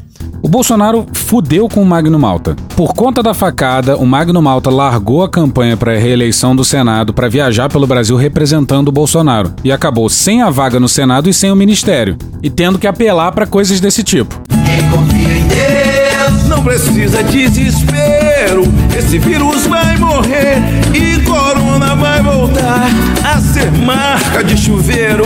[0.42, 2.54] O Bolsonaro fudeu com o Magno Malta.
[2.76, 7.12] Por conta da facada, o Magno Malta largou a campanha para a reeleição do Senado
[7.12, 11.34] para viajar pelo Brasil representando o Bolsonaro e acabou sem a vaga no Senado e
[11.34, 14.40] sem o ministério, e tendo que apelar para coisas desse tipo.
[14.48, 18.62] Quem confia em Deus não precisa desespero.
[18.96, 20.58] Esse vírus vai morrer
[20.94, 22.88] e corona vai voltar
[23.24, 25.24] a ser marca de chuveiro.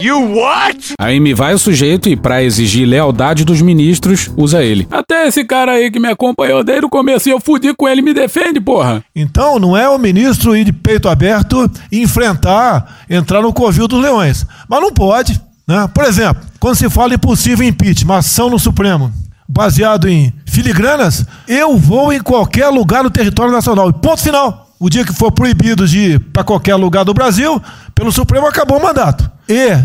[0.00, 0.94] You what?
[0.98, 4.88] Aí me vai o sujeito e, para exigir lealdade dos ministros, usa ele.
[4.90, 8.00] Até esse cara aí que me acompanhou desde o começo e eu fudi com ele
[8.00, 9.04] me defende, porra.
[9.14, 14.02] Então não é o ministro ir de peito aberto e enfrentar, entrar no covil dos
[14.02, 14.46] leões.
[14.68, 15.38] Mas não pode.
[15.68, 15.86] Né?
[15.92, 19.12] Por exemplo, quando se fala em possível impeachment, ação no Supremo,
[19.46, 23.90] baseado em filigranas, eu vou em qualquer lugar do território nacional.
[23.90, 24.68] E ponto final.
[24.82, 27.60] O dia que for proibido de ir para qualquer lugar do Brasil,
[27.94, 29.30] pelo Supremo acabou o mandato.
[29.50, 29.76] E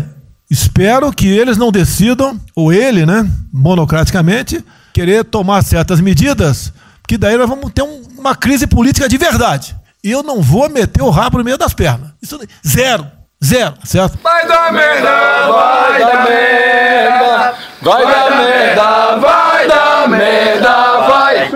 [0.48, 6.72] espero que eles não decidam, ou ele, né, monocraticamente, querer tomar certas medidas,
[7.08, 9.74] que daí nós vamos ter um- uma crise política de verdade.
[10.04, 12.10] E eu não vou meter o rabo no meio das pernas.
[12.22, 13.06] Isso zero,
[13.44, 14.16] zero, certo?
[14.22, 21.48] Vai dar merda, vai dar merda, vai dar merda, vai dar merda, vai.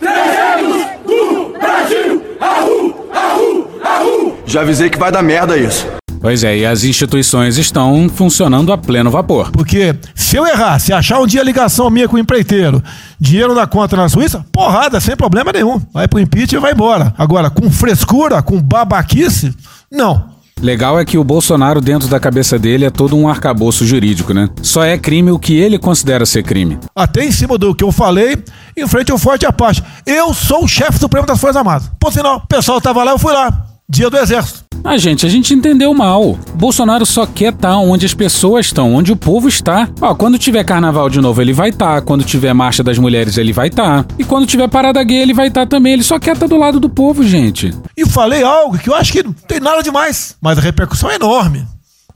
[0.00, 4.38] Trazemos do Brasil, ahu, ahu, ahu.
[4.46, 5.86] Já avisei que vai dar merda isso.
[6.26, 9.52] Pois é, e as instituições estão funcionando a pleno vapor.
[9.52, 12.82] Porque se eu errar, se achar um dia ligação minha com o empreiteiro,
[13.20, 15.80] dinheiro na conta na Suíça, porrada, sem problema nenhum.
[15.94, 17.14] Vai pro impeachment e vai embora.
[17.16, 19.54] Agora, com frescura, com babaquice,
[19.88, 20.30] não.
[20.60, 24.48] Legal é que o Bolsonaro, dentro da cabeça dele, é todo um arcabouço jurídico, né?
[24.62, 26.76] Só é crime o que ele considera ser crime.
[26.92, 28.36] Até em cima do que eu falei,
[28.76, 29.80] em frente ao Forte Apache.
[30.04, 31.88] Eu sou o chefe supremo das Forças Armadas.
[32.00, 33.75] Por sinal, o pessoal tava lá, eu fui lá.
[33.88, 34.64] Dia do Exército.
[34.82, 36.36] Ah, gente, a gente entendeu mal.
[36.54, 39.88] Bolsonaro só quer estar onde as pessoas estão, onde o povo está.
[40.00, 42.02] Ó, quando tiver carnaval de novo, ele vai estar.
[42.02, 44.04] Quando tiver marcha das mulheres, ele vai estar.
[44.18, 45.92] E quando tiver parada gay, ele vai estar também.
[45.92, 47.72] Ele só quer estar do lado do povo, gente.
[47.96, 51.14] E falei algo que eu acho que não tem nada demais, mas a repercussão é
[51.14, 51.64] enorme.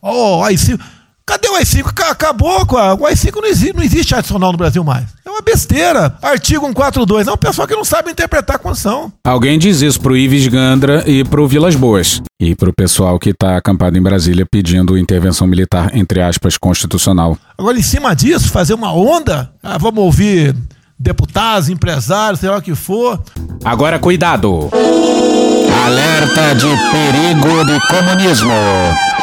[0.03, 0.81] Oh, AI-5.
[1.31, 1.93] Cadê o AI-5?
[1.95, 2.95] Ca- Acabou com a...
[2.95, 5.05] O AI-5 não existe, não existe adicional no Brasil mais.
[5.25, 6.13] É uma besteira.
[6.21, 7.29] Artigo 142.
[7.29, 9.13] É um pessoal que não sabe interpretar a Constituição.
[9.25, 12.21] Alguém diz isso pro Ives Gandra e pro Vilas Boas.
[12.41, 17.39] E pro pessoal que tá acampado em Brasília pedindo intervenção militar, entre aspas, constitucional.
[17.57, 19.53] Agora, em cima disso, fazer uma onda.
[19.63, 20.57] Ah, vamos ouvir
[20.99, 23.23] deputados, empresários, sei lá o que for.
[23.65, 24.69] Agora, cuidado!
[25.87, 28.53] Alerta de perigo de comunismo.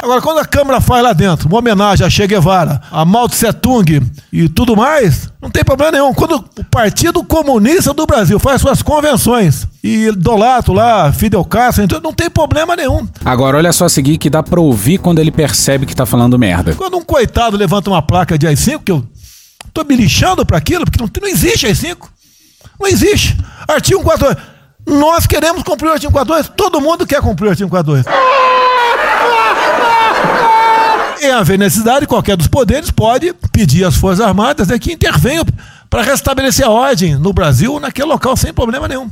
[0.07, 3.51] Agora, quando a Câmara faz lá dentro uma homenagem a Che Guevara, a Mao Tse
[3.51, 6.13] Tung e tudo mais, não tem problema nenhum.
[6.13, 11.99] Quando o Partido Comunista do Brasil faz suas convenções e idolato lá, Fidel Castro, então
[11.99, 13.05] não tem problema nenhum.
[13.25, 16.39] Agora, olha só a seguir que dá pra ouvir quando ele percebe que tá falando
[16.39, 16.73] merda.
[16.73, 19.05] Quando um coitado levanta uma placa de AI-5, que eu
[19.73, 21.97] tô me lixando pra aquilo, porque não, não existe AI-5.
[22.79, 23.37] Não existe.
[23.67, 24.37] Artigo 142.
[24.87, 28.05] Nós queremos cumprir o artigo 142, todo mundo quer cumprir o artigo 142.
[31.21, 35.45] Em haver necessidade, qualquer dos poderes pode pedir às Forças Armadas né, que intervenham
[35.89, 39.10] para restabelecer a ordem no Brasil, naquele local, sem problema nenhum.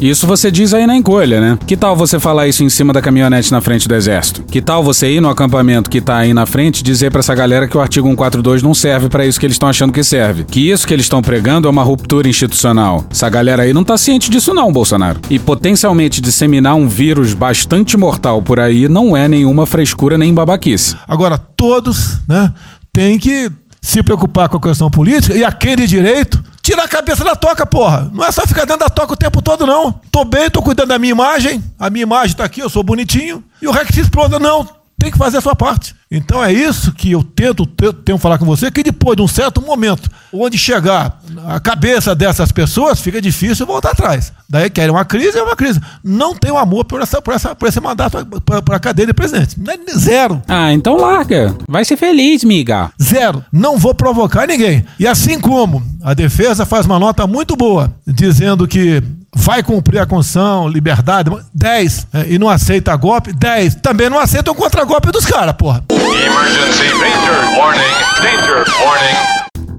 [0.00, 1.58] Isso você diz aí na encolha, né?
[1.66, 4.42] Que tal você falar isso em cima da caminhonete na frente do exército?
[4.42, 7.34] Que tal você ir no acampamento que tá aí na frente e dizer para essa
[7.34, 10.44] galera que o artigo 142 não serve para isso que eles estão achando que serve?
[10.44, 13.04] Que isso que eles estão pregando é uma ruptura institucional.
[13.10, 15.20] Essa galera aí não tá ciente disso não, Bolsonaro.
[15.30, 20.96] E potencialmente disseminar um vírus bastante mortal por aí não é nenhuma frescura nem babaquice.
[21.08, 22.52] Agora, todos, né,
[22.92, 23.50] têm que
[23.86, 28.10] se preocupar com a questão política e aquele direito, tira a cabeça da toca, porra.
[28.12, 29.92] Não é só ficar dentro da toca o tempo todo, não.
[30.10, 33.44] Tô bem, tô cuidando da minha imagem, a minha imagem tá aqui, eu sou bonitinho,
[33.62, 34.40] e o resto se exploda.
[34.40, 35.94] Não, tem que fazer a sua parte.
[36.10, 39.60] Então é isso que eu tento, tento falar com você, que depois de um certo
[39.60, 44.32] momento, onde chegar a cabeça dessas pessoas, fica difícil voltar atrás.
[44.48, 45.80] Daí querem uma crise, é uma crise.
[46.02, 49.56] Não tem amor por, essa, por, essa, por esse mandato para a cadeia de presidente.
[49.98, 50.40] Zero.
[50.46, 51.56] Ah, então larga.
[51.68, 52.90] Vai ser feliz, miga.
[53.02, 53.44] Zero.
[53.52, 54.84] Não vou provocar ninguém.
[54.98, 59.02] E assim como a defesa faz uma nota muito boa, dizendo que
[59.36, 63.76] vai cumprir a Constituição, liberdade, 10, é, e não aceita golpe, 10.
[63.76, 65.84] Também não aceita o contragolpe dos caras, porra.
[65.90, 67.80] Emergency danger warning,
[68.22, 69.35] danger warning.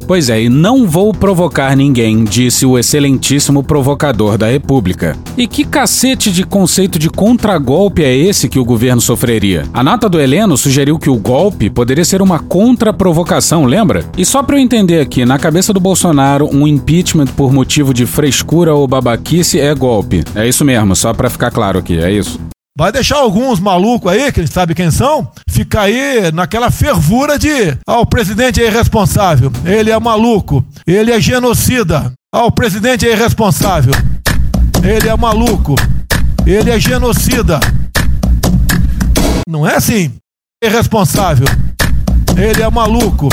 [0.08, 5.17] Pois é, e não vou provocar ninguém, disse o excelentíssimo provocador da República.
[5.38, 9.65] E que cacete de conceito de contragolpe é esse que o governo sofreria?
[9.74, 14.06] A nota do Heleno sugeriu que o golpe poderia ser uma contra-provocação, lembra?
[14.17, 18.06] E só para eu entender aqui, na cabeça do Bolsonaro, um impeachment por motivo de
[18.06, 20.24] frescura ou babaquice é golpe.
[20.34, 22.39] É isso mesmo, só para ficar claro aqui, é isso.
[22.78, 27.40] Vai deixar alguns malucos aí, que a gente sabe quem são, ficar aí naquela fervura
[27.40, 32.13] de ah, o presidente é irresponsável, ele é maluco, ele é genocida.
[32.32, 33.94] Ah, o presidente é irresponsável,
[34.84, 35.74] ele é maluco,
[36.46, 37.60] ele é genocida.
[39.50, 40.12] Não é assim.
[40.63, 41.48] Irresponsável,
[42.38, 43.28] ele é maluco,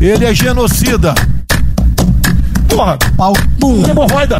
[0.00, 1.16] ele é genocida.
[2.68, 3.32] Porra, pau,
[3.90, 4.38] hemorroida.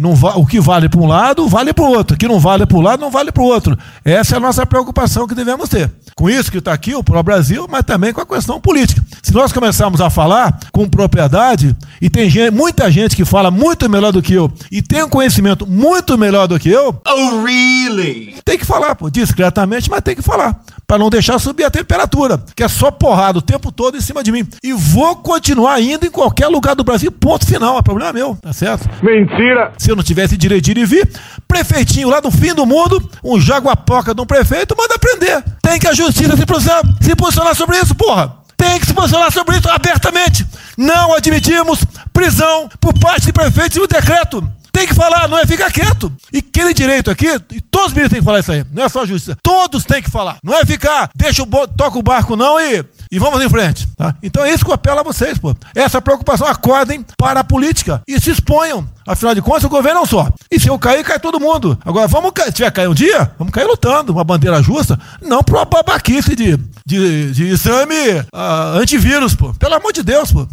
[0.00, 2.14] Não va o que vale para um lado, vale para o outro.
[2.14, 3.78] O que não vale para um lado, não vale para o outro.
[4.04, 5.90] Essa é a nossa preocupação que devemos ter.
[6.16, 9.02] Com isso que está aqui, o pró-Brasil, mas também com a questão política.
[9.22, 13.88] Se nós começarmos a falar com propriedade, e tem gente, muita gente que fala muito
[13.88, 17.00] melhor do que eu, e tem um conhecimento muito melhor do que eu.
[17.06, 18.36] Oh, really?
[18.44, 20.60] Tem que falar, pô, discretamente, mas tem que falar.
[20.86, 24.22] Para não deixar subir a temperatura, que é só porrada o tempo todo em cima
[24.22, 24.46] de mim.
[24.62, 27.78] E vou continuar indo em qualquer lugar do Brasil, ponto final.
[27.78, 28.88] É problema meu, tá certo?
[29.02, 29.72] Mentira!
[29.84, 31.10] Se eu não tivesse direito de ir e vir,
[31.46, 35.44] prefeitinho lá do fim do mundo, um jaguapoca de um prefeito, manda prender.
[35.60, 38.34] Tem que a justiça se posicionar, se posicionar sobre isso, porra.
[38.56, 40.46] Tem que se posicionar sobre isso abertamente.
[40.78, 41.80] Não admitimos
[42.14, 44.42] prisão por parte de prefeitos e o decreto.
[44.74, 46.12] Tem que falar, não é ficar quieto.
[46.32, 48.88] E aquele direito aqui, e todos os ministros têm que falar isso aí, não é
[48.88, 49.38] só a justiça.
[49.40, 50.38] Todos têm que falar.
[50.42, 53.86] Não é ficar, deixa o toca o barco não e, e vamos em frente.
[53.96, 54.16] Tá?
[54.20, 55.54] Então é isso que eu apelo a vocês, pô.
[55.76, 58.84] Essa preocupação, acordem para a política e se exponham.
[59.06, 60.28] Afinal de contas, o governo não só.
[60.50, 61.78] E se eu cair, cai todo mundo.
[61.84, 65.58] Agora, vamos se tiver cair um dia, vamos cair lutando, uma bandeira justa, não para
[65.58, 69.54] uma babaquice de, de, de exame uh, antivírus, pô.
[69.54, 70.48] Pelo amor de Deus, pô.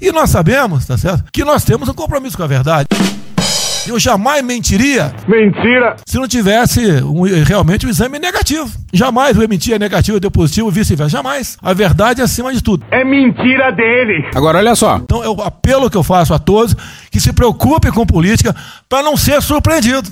[0.00, 1.24] E nós sabemos, tá certo?
[1.30, 2.88] Que nós temos um compromisso com a verdade.
[3.86, 5.14] Eu jamais mentiria.
[5.28, 5.96] Mentira!
[6.06, 8.70] Se não tivesse um, realmente um exame negativo.
[8.92, 11.16] Jamais eu mentia negativo, deu positivo, vice-versa.
[11.16, 11.56] Jamais.
[11.62, 12.84] A verdade é acima de tudo.
[12.90, 14.28] É mentira dele.
[14.34, 14.96] Agora, olha só.
[14.96, 16.74] Então, é o apelo que eu faço a todos
[17.10, 18.54] que se preocupem com política
[18.88, 20.08] para não ser surpreendido.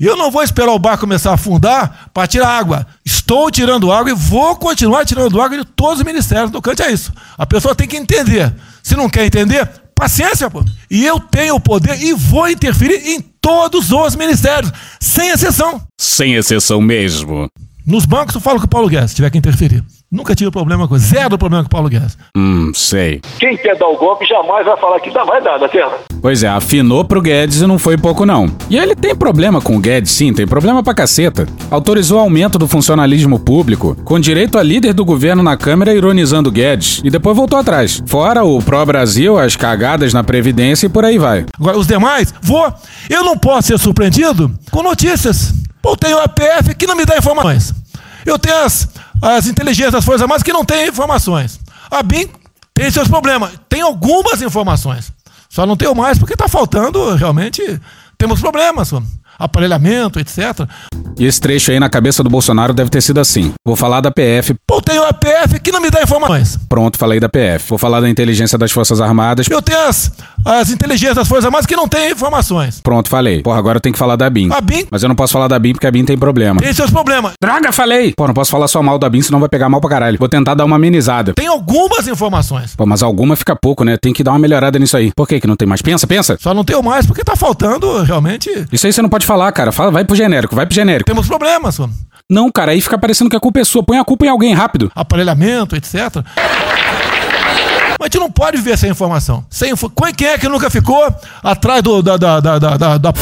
[0.00, 2.86] Eu não vou esperar o barco começar a afundar para tirar água.
[3.04, 6.50] Estou tirando água e vou continuar tirando água de todos os ministérios.
[6.50, 7.12] No cante é isso.
[7.38, 8.52] A pessoa tem que entender.
[8.82, 10.64] Se não quer entender, Paciência, pô.
[10.90, 15.82] E eu tenho o poder e vou interferir em todos os ministérios, sem exceção.
[16.00, 17.48] Sem exceção mesmo.
[17.84, 19.84] Nos bancos eu falo com o Paulo Guedes, se tiver que interferir.
[20.12, 22.18] Nunca tive problema com zero problema com o Paulo Guedes.
[22.36, 23.22] Hum, sei.
[23.38, 25.92] Quem quer dar o golpe jamais vai falar que dá, vai dar, da terra.
[26.20, 28.54] Pois é, afinou pro Guedes e não foi pouco não.
[28.68, 31.46] E ele tem problema com o Guedes, sim, tem problema pra caceta.
[31.70, 36.52] Autorizou aumento do funcionalismo público, com direito a líder do governo na Câmara ironizando o
[36.52, 38.02] Guedes, e depois voltou atrás.
[38.04, 41.46] Fora o pró-Brasil, as cagadas na Previdência e por aí vai.
[41.58, 42.70] Agora, os demais, vou.
[43.08, 45.54] Eu não posso ser surpreendido com notícias.
[45.80, 47.81] Pô, tem o APF que não me dá informações.
[48.24, 48.88] Eu tenho as,
[49.20, 51.60] as inteligências das Forças Armadas que não têm informações.
[51.90, 52.28] A BIM
[52.74, 53.52] tem seus problemas.
[53.68, 55.12] Tem algumas informações.
[55.48, 57.62] Só não tenho mais porque está faltando, realmente,
[58.16, 58.90] temos problemas.
[59.42, 60.66] Aparelhamento, etc.
[61.18, 63.52] E esse trecho aí na cabeça do Bolsonaro deve ter sido assim.
[63.66, 64.54] Vou falar da PF.
[64.66, 66.58] Pô, tenho a PF que não me dá informações.
[66.68, 67.68] Pronto, falei da PF.
[67.68, 69.46] Vou falar da inteligência das Forças Armadas.
[69.48, 70.12] Eu tenho as,
[70.44, 72.80] as inteligências das Forças Armadas que não têm informações.
[72.80, 73.42] Pronto, falei.
[73.42, 74.50] Porra, agora eu tenho que falar da BIM.
[74.52, 74.86] A BIM?
[74.90, 76.60] Mas eu não posso falar da BIM porque a BIM tem problema.
[76.60, 77.32] Tem seus problemas.
[77.42, 78.12] Droga, falei!
[78.16, 80.18] Pô, não posso falar só mal da BIM, senão vai pegar mal pra caralho.
[80.18, 81.34] Vou tentar dar uma amenizada.
[81.34, 82.74] Tem algumas informações.
[82.76, 83.96] Pô, mas alguma fica pouco, né?
[83.96, 85.12] Tem que dar uma melhorada nisso aí.
[85.14, 85.82] Por que que não tem mais?
[85.82, 86.36] Pensa, pensa.
[86.40, 88.50] Só não tenho mais porque tá faltando, realmente.
[88.72, 89.72] Isso aí você não pode falar, cara.
[89.72, 91.10] Fala, vai pro genérico, vai pro genérico.
[91.10, 91.92] Temos problemas, mano.
[92.28, 93.82] Não, cara, aí fica parecendo que a culpa é sua.
[93.82, 94.90] Põe a culpa em alguém rápido.
[94.94, 96.24] Aparelhamento, etc.
[97.98, 99.44] Mas a gente não pode ver essa informação.
[99.50, 99.90] Sem info...
[100.16, 102.02] Quem é que nunca ficou atrás do.
[102.02, 103.12] Da, da, da, da, da, da...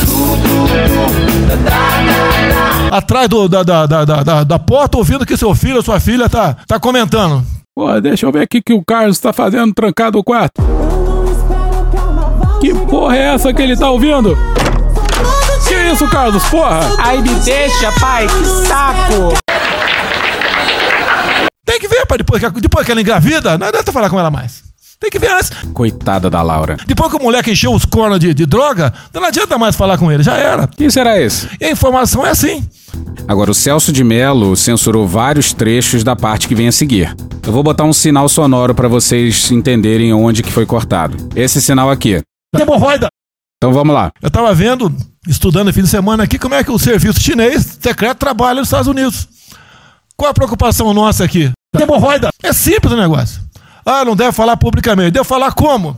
[2.91, 6.29] Atrás do, da, da, da, da, da porta ouvindo que seu filho ou sua filha
[6.29, 7.45] tá, tá comentando.
[7.75, 10.63] Pô, deixa eu ver aqui que o Carlos tá fazendo trancado o quarto.
[12.61, 14.37] Que porra é essa que ele tá ouvindo?
[15.67, 16.81] Que isso, Carlos, porra?
[16.99, 19.35] Ai, me deixa, pai, que saco!
[21.65, 24.31] Tem que ver, pai, depois que, depois que ela engravida, não adianta falar com ela
[24.31, 24.63] mais.
[24.99, 25.51] Tem que ver antes.
[25.73, 26.77] Coitada da Laura.
[26.87, 30.13] Depois que o moleque encheu os cornos de, de droga, não adianta mais falar com
[30.13, 30.69] ele, já era.
[30.69, 31.49] Quem será esse?
[31.59, 32.69] E a informação é assim.
[33.27, 37.15] Agora, o Celso de Mello censurou vários trechos da parte que vem a seguir.
[37.47, 41.17] Eu vou botar um sinal sonoro para vocês entenderem onde que foi cortado.
[41.35, 42.21] Esse sinal aqui.
[42.55, 43.09] Hemorroida.
[43.57, 44.11] Então vamos lá.
[44.21, 44.95] Eu tava vendo,
[45.27, 48.89] estudando fim de semana aqui, como é que o serviço chinês secreto trabalha nos Estados
[48.89, 49.29] Unidos.
[50.17, 51.51] Qual a preocupação nossa aqui?
[51.79, 52.29] Hemorroida.
[52.43, 53.41] É simples o negócio.
[53.85, 55.13] Ah, não deve falar publicamente.
[55.13, 55.97] Deve falar como?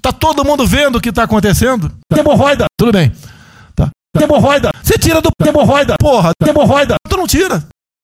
[0.00, 1.92] Tá todo mundo vendo o que tá acontecendo?
[2.16, 2.64] Hemorroida.
[2.78, 3.12] Tudo bem.
[3.74, 3.90] Tá.
[4.20, 4.70] Hemorroida.
[4.82, 5.96] Você tira do hemorroida.
[5.98, 6.96] Porra, hemorroida.
[7.08, 7.62] Tu não tira.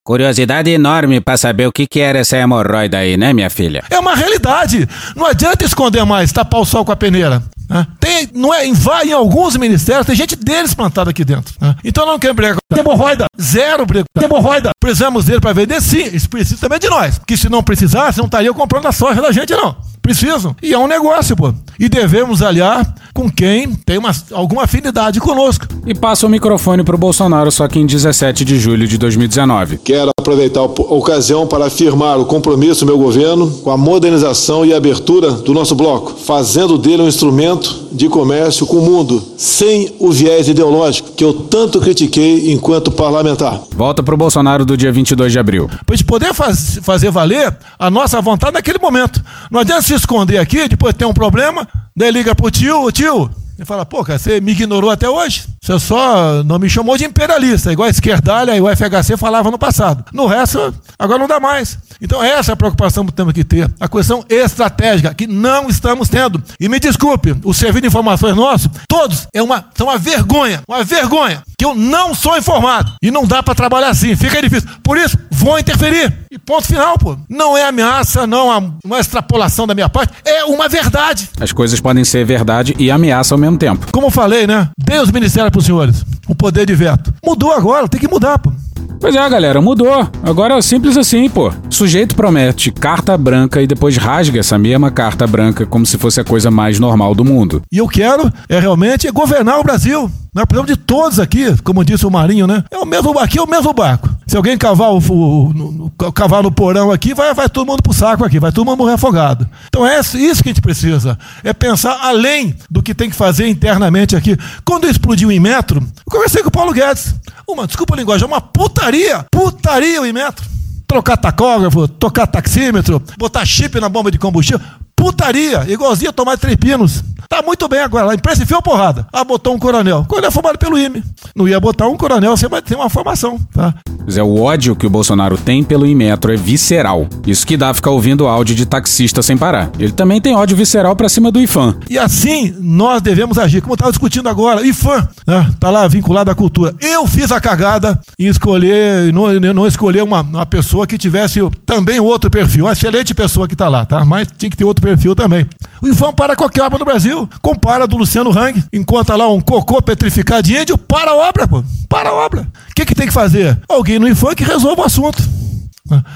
[0.09, 3.84] Curiosidade enorme pra saber o que, que era essa hemorroida aí, né, minha filha?
[3.90, 4.88] É uma realidade.
[5.14, 7.42] Não adianta esconder mais, tapar o sol com a peneira.
[7.68, 7.86] Né?
[8.00, 8.72] Tem, não é, em,
[9.04, 11.54] em alguns ministérios, tem gente deles plantada aqui dentro.
[11.61, 11.76] Né?
[11.84, 13.26] Então não quer brigar com hemorroida.
[13.38, 14.70] Zero briga hemorroida.
[14.80, 15.78] Precisamos dele para vender?
[15.82, 16.04] Sim.
[16.04, 17.18] Eles precisam também de nós.
[17.18, 19.76] Porque se não precisasse, não estaria comprando a soja da gente, não.
[20.00, 20.56] Precisam.
[20.62, 21.52] E é um negócio, pô.
[21.78, 25.66] E devemos aliar com quem tem uma, alguma afinidade conosco.
[25.84, 29.78] E passa o microfone pro Bolsonaro, só que em 17 de julho de 2019.
[29.78, 34.72] Quero aproveitar a ocasião para afirmar o compromisso do meu governo com a modernização e
[34.72, 40.12] abertura do nosso bloco, fazendo dele um instrumento de comércio com o mundo, sem o
[40.12, 43.60] viés ideológico que eu tanto critiquei enquanto parlamentar.
[43.74, 45.68] Volta pro Bolsonaro do dia 22 de abril.
[45.84, 49.20] Pra gente poder faz, fazer valer a nossa vontade naquele momento.
[49.50, 51.66] Não adianta se esconder aqui, depois tem um problema,
[51.99, 53.28] daí liga pro tio, tio,
[53.59, 55.42] e fala, pô, cara, você me ignorou até hoje?
[55.68, 59.58] Você só não me chamou de imperialista, igual a esquerdalha e o FHC falava no
[59.58, 60.02] passado.
[60.14, 61.76] No resto, agora não dá mais.
[62.00, 63.70] Então essa é a preocupação que temos que ter.
[63.78, 66.42] A questão estratégica, que não estamos tendo.
[66.58, 70.82] E me desculpe, o serviço de informações nosso, todos, é uma, são uma vergonha, uma
[70.82, 72.92] vergonha, que eu não sou informado.
[73.02, 74.70] E não dá para trabalhar assim, fica difícil.
[74.82, 76.14] Por isso, vou interferir.
[76.30, 77.16] E ponto final, pô.
[77.28, 81.28] Não é ameaça, não é uma extrapolação da minha parte, é uma verdade.
[81.38, 83.86] As coisas podem ser verdade e ameaça ao mesmo tempo.
[83.92, 84.68] Como eu falei, né?
[84.78, 86.04] Dei os ministérios senhores.
[86.28, 87.12] O poder de veto.
[87.24, 88.52] Mudou agora, tem que mudar, pô.
[89.01, 90.09] Pois é, galera, mudou.
[90.22, 91.49] Agora é simples assim, pô.
[91.49, 96.20] O sujeito promete carta branca e depois rasga essa mesma carta branca como se fosse
[96.20, 97.62] a coisa mais normal do mundo.
[97.70, 100.11] E eu quero é realmente governar o Brasil.
[100.34, 102.62] Nós precisamos de todos aqui, como disse o Marinho, né?
[102.70, 104.09] É o mesmo aqui é o mesmo barco.
[104.26, 107.94] Se alguém cavar o, o, o, cavar no porão aqui, vai, vai todo mundo pro
[107.94, 109.49] saco aqui, vai todo mundo morrer afogado.
[109.68, 111.18] Então é isso que a gente precisa.
[111.42, 114.36] É pensar além do que tem que fazer internamente aqui.
[114.66, 117.14] Quando eu explodi o Inmetro, eu conversei com o Paulo Guedes.
[117.49, 118.40] Uma, desculpa a linguagem, é uma
[118.89, 119.26] putaria.
[119.30, 120.47] Putaria o Inmetro.
[120.86, 124.61] Trocar tacógrafo, tocar taxímetro, botar chip na bomba de combustível.
[124.99, 127.05] Putaria, igualzinho a tomar três pinos.
[127.28, 128.11] Tá muito bem agora.
[128.11, 129.07] A imprensa enfiou porrada.
[129.12, 130.05] Ah, botou um coronel.
[130.09, 131.05] Coronel formado pelo IME.
[131.36, 133.74] Não ia botar um coronel sem ter uma formação, tá?
[134.05, 137.07] Mas é o ódio que o Bolsonaro tem pelo Inmetro é visceral.
[137.26, 139.70] Isso que dá ficar ouvindo áudio de taxista sem parar.
[139.78, 141.76] Ele também tem ódio visceral pra cima do IFAM.
[141.90, 143.61] E assim nós devemos agir.
[143.61, 145.51] Como eu tava discutindo agora, IFAM, né?
[145.61, 146.74] Tá lá vinculado à cultura.
[146.80, 152.01] Eu fiz a cagada em escolher, não, não escolher uma, uma pessoa que tivesse também
[152.01, 152.64] outro perfil.
[152.64, 154.03] Uma excelente pessoa que tá lá, tá?
[154.07, 155.47] Mas tinha que ter outro perfil também.
[155.82, 157.28] O IFAM para qualquer obra no Brasil.
[157.41, 161.62] Compara do Luciano Hang, encontra lá um cocô petrificado de índio, para a obra, pô.
[161.89, 162.43] Para a obra.
[162.70, 163.59] O que, que tem que fazer?
[163.68, 165.22] Alguém no IFAM que resolva o assunto.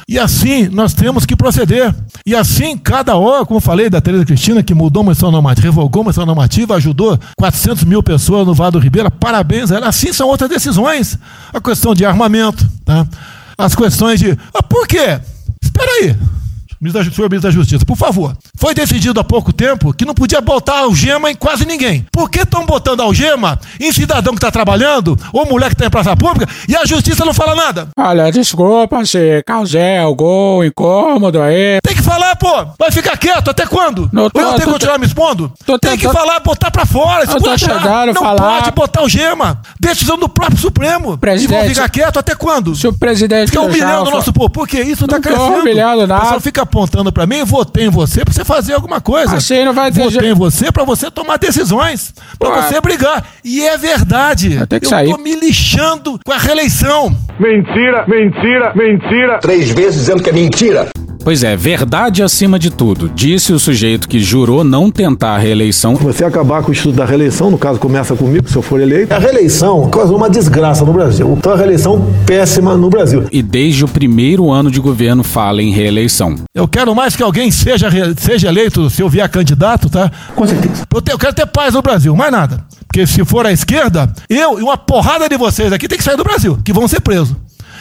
[0.06, 1.94] E assim nós temos que proceder.
[2.26, 6.26] E assim, cada hora, como falei da Tereza Cristina, que mudou uma normativa, revogou uma
[6.26, 9.88] normativa, ajudou 400 mil pessoas no Vado Ribeira, parabéns a ela.
[9.88, 11.18] Assim são outras decisões.
[11.52, 13.06] A questão de armamento, tá?
[13.56, 14.36] as questões de.
[14.54, 15.20] Ah, por quê?
[15.62, 16.16] Espera aí.
[16.82, 18.36] Ministro da, senhor ministro da Justiça, por favor.
[18.58, 22.04] Foi decidido há pouco tempo que não podia botar algema em quase ninguém.
[22.10, 25.90] Por que estão botando algema em cidadão que está trabalhando ou mulher que está em
[25.90, 27.88] praça pública e a justiça não fala nada?
[27.96, 31.78] Olha, desculpa se causei algum incômodo aí.
[31.84, 32.66] Tem que falar, pô!
[32.76, 34.10] Vai ficar quieto até quando?
[34.12, 35.52] Não tô- eu não tenho que continuar me expondo?
[35.64, 38.58] tô Tem que falar, botar pra fora, Eu tô tentando Não falar.
[38.60, 39.60] pode botar algema.
[39.80, 41.06] Decisão do próprio Supremo.
[41.06, 42.74] E vão Presidente- ficar quieto até quando?
[42.74, 44.50] Se o presidente Fica humilhando o nosso povo.
[44.50, 44.82] Por quê?
[44.82, 45.60] Isso tá Não tô crescendo.
[45.60, 46.20] humilhando nada.
[46.20, 49.36] O pessoal fica apontando pra mim, votei em você pra você fazer alguma coisa.
[49.36, 52.14] Assim não vai ter Votei em você pra você tomar decisões.
[52.38, 52.62] Pra Ué.
[52.62, 53.22] você brigar.
[53.44, 54.66] E é verdade.
[54.66, 55.10] Ter que eu sair.
[55.10, 57.14] tô me lixando com a reeleição.
[57.38, 59.38] Mentira, mentira, mentira.
[59.38, 60.88] Três vezes dizendo que é mentira.
[61.24, 65.96] Pois é, verdade acima de tudo, disse o sujeito que jurou não tentar a reeleição.
[65.96, 68.80] Se você acabar com o estudo da reeleição, no caso começa comigo, se eu for
[68.80, 69.14] eleito.
[69.14, 71.32] A reeleição causou uma desgraça no Brasil.
[71.38, 73.24] Então a reeleição péssima no Brasil.
[73.30, 76.34] E desde o primeiro ano de governo fala em reeleição.
[76.52, 80.10] Eu quero mais que alguém seja, seja eleito se eu vier candidato, tá?
[80.34, 80.84] Com certeza.
[80.92, 82.64] Eu, te- eu quero ter paz no Brasil, mais nada.
[82.88, 86.16] Porque se for à esquerda, eu e uma porrada de vocês aqui tem que sair
[86.16, 87.34] do Brasil, que vão ser presos.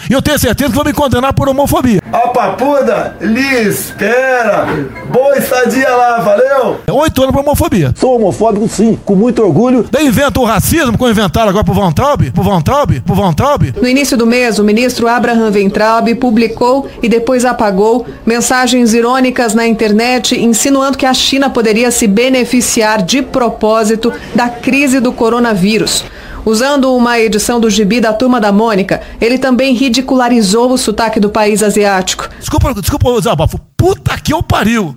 [0.10, 2.02] E eu tenho certeza que vão me condenar por homofobia.
[2.12, 4.68] A papuda lhe espera.
[5.12, 6.80] Boa estadia lá, valeu?
[6.88, 7.94] É Oito anos por homofobia.
[7.98, 9.86] Sou homofóbico, sim, com muito orgulho.
[9.90, 13.34] Daí inventa o racismo, como inventaram agora pro Von Traub, pro Von Traub, pro Von
[13.34, 13.74] Traub.
[13.82, 19.68] No início do mês, o ministro Abraham Weintraub publicou e depois apagou mensagens irônicas na
[19.68, 26.04] internet insinuando que a China poderia se beneficiar de propósito da crise do coronavírus.
[26.46, 31.30] Usando uma edição do gibi da Turma da Mônica, ele também ridicularizou o sotaque do
[31.30, 32.28] país asiático.
[32.40, 33.60] Desculpa, desculpa o desabafo.
[33.78, 34.96] Puta que eu pariu.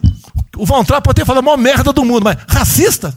[0.57, 3.13] O Von Traub pode ter falado a maior merda do mundo, mas racista?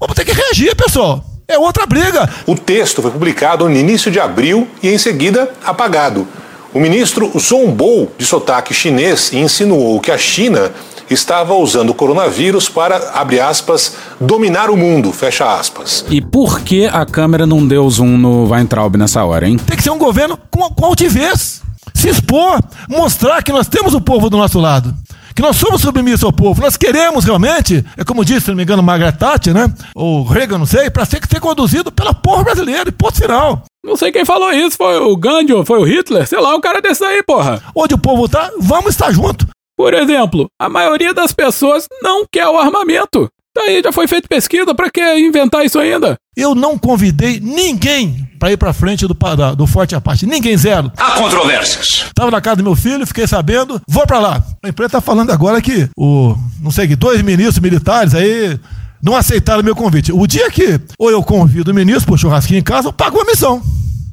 [0.00, 1.24] Vamos ter que reagir, pessoal.
[1.48, 2.28] É outra briga.
[2.46, 6.26] O texto foi publicado no início de abril e em seguida apagado.
[6.74, 10.72] O ministro zombou de sotaque chinês e insinuou que a China
[11.12, 16.04] estava usando o coronavírus para, abre aspas, dominar o mundo, fecha aspas.
[16.10, 19.56] E por que a câmera não deu zoom no Weintraub nessa hora, hein?
[19.56, 21.62] Tem que ser um governo com, com altivez.
[21.94, 24.94] Se expor, mostrar que nós temos o povo do nosso lado.
[25.34, 26.60] Que nós somos submissos ao povo.
[26.60, 29.72] Nós queremos realmente, é como disse, se não me engano, Margaret Thatcher, né?
[29.94, 33.62] Ou Reagan, não sei, para ser, ser conduzido pela porra brasileira, e ponto final.
[33.84, 36.60] Não sei quem falou isso, foi o Gandhi ou foi o Hitler, sei lá, um
[36.60, 37.62] cara desse aí, porra.
[37.74, 39.46] Onde o povo tá, vamos estar junto.
[39.82, 43.28] Por exemplo, a maioria das pessoas não quer o armamento.
[43.52, 46.16] Daí já foi feita pesquisa, pra que inventar isso ainda?
[46.36, 50.24] Eu não convidei ninguém para ir para frente do, da- do Forte Apache.
[50.24, 50.90] Ninguém, zero.
[50.96, 52.06] Há controvérsias.
[52.14, 54.44] Tava na casa do meu filho, fiquei sabendo, vou para lá.
[54.64, 58.56] A imprensa tá falando agora que o, não sei que, dois ministros militares aí
[59.02, 60.12] não aceitaram meu convite.
[60.12, 63.24] O dia que ou eu convido o ministro pro churrasquinho em casa, eu pago uma
[63.26, 63.60] missão.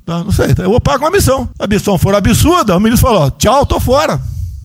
[0.04, 0.24] Tá?
[0.24, 1.48] Não sei, eu pagar uma missão.
[1.60, 4.20] A missão for absurda, o ministro falou, ó, tchau, tô fora.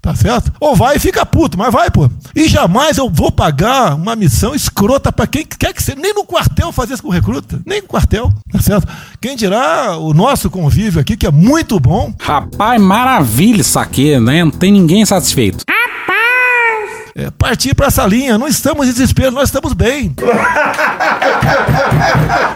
[0.05, 0.53] Tá certo?
[0.61, 2.11] Ou vai e fica puto, mas vai, pô.
[2.37, 5.99] E jamais eu vou pagar uma missão escrota pra quem quer que seja.
[5.99, 7.59] Nem no quartel fazer isso com recruta.
[7.65, 8.87] Nem no quartel, tá certo?
[9.19, 12.13] Quem dirá o nosso convívio aqui, que é muito bom.
[12.21, 14.45] Rapaz, maravilha isso aqui, né?
[14.45, 15.65] Não tem ninguém satisfeito.
[17.17, 18.37] É, partir pra essa linha.
[18.37, 20.13] Não estamos em desespero, nós estamos bem.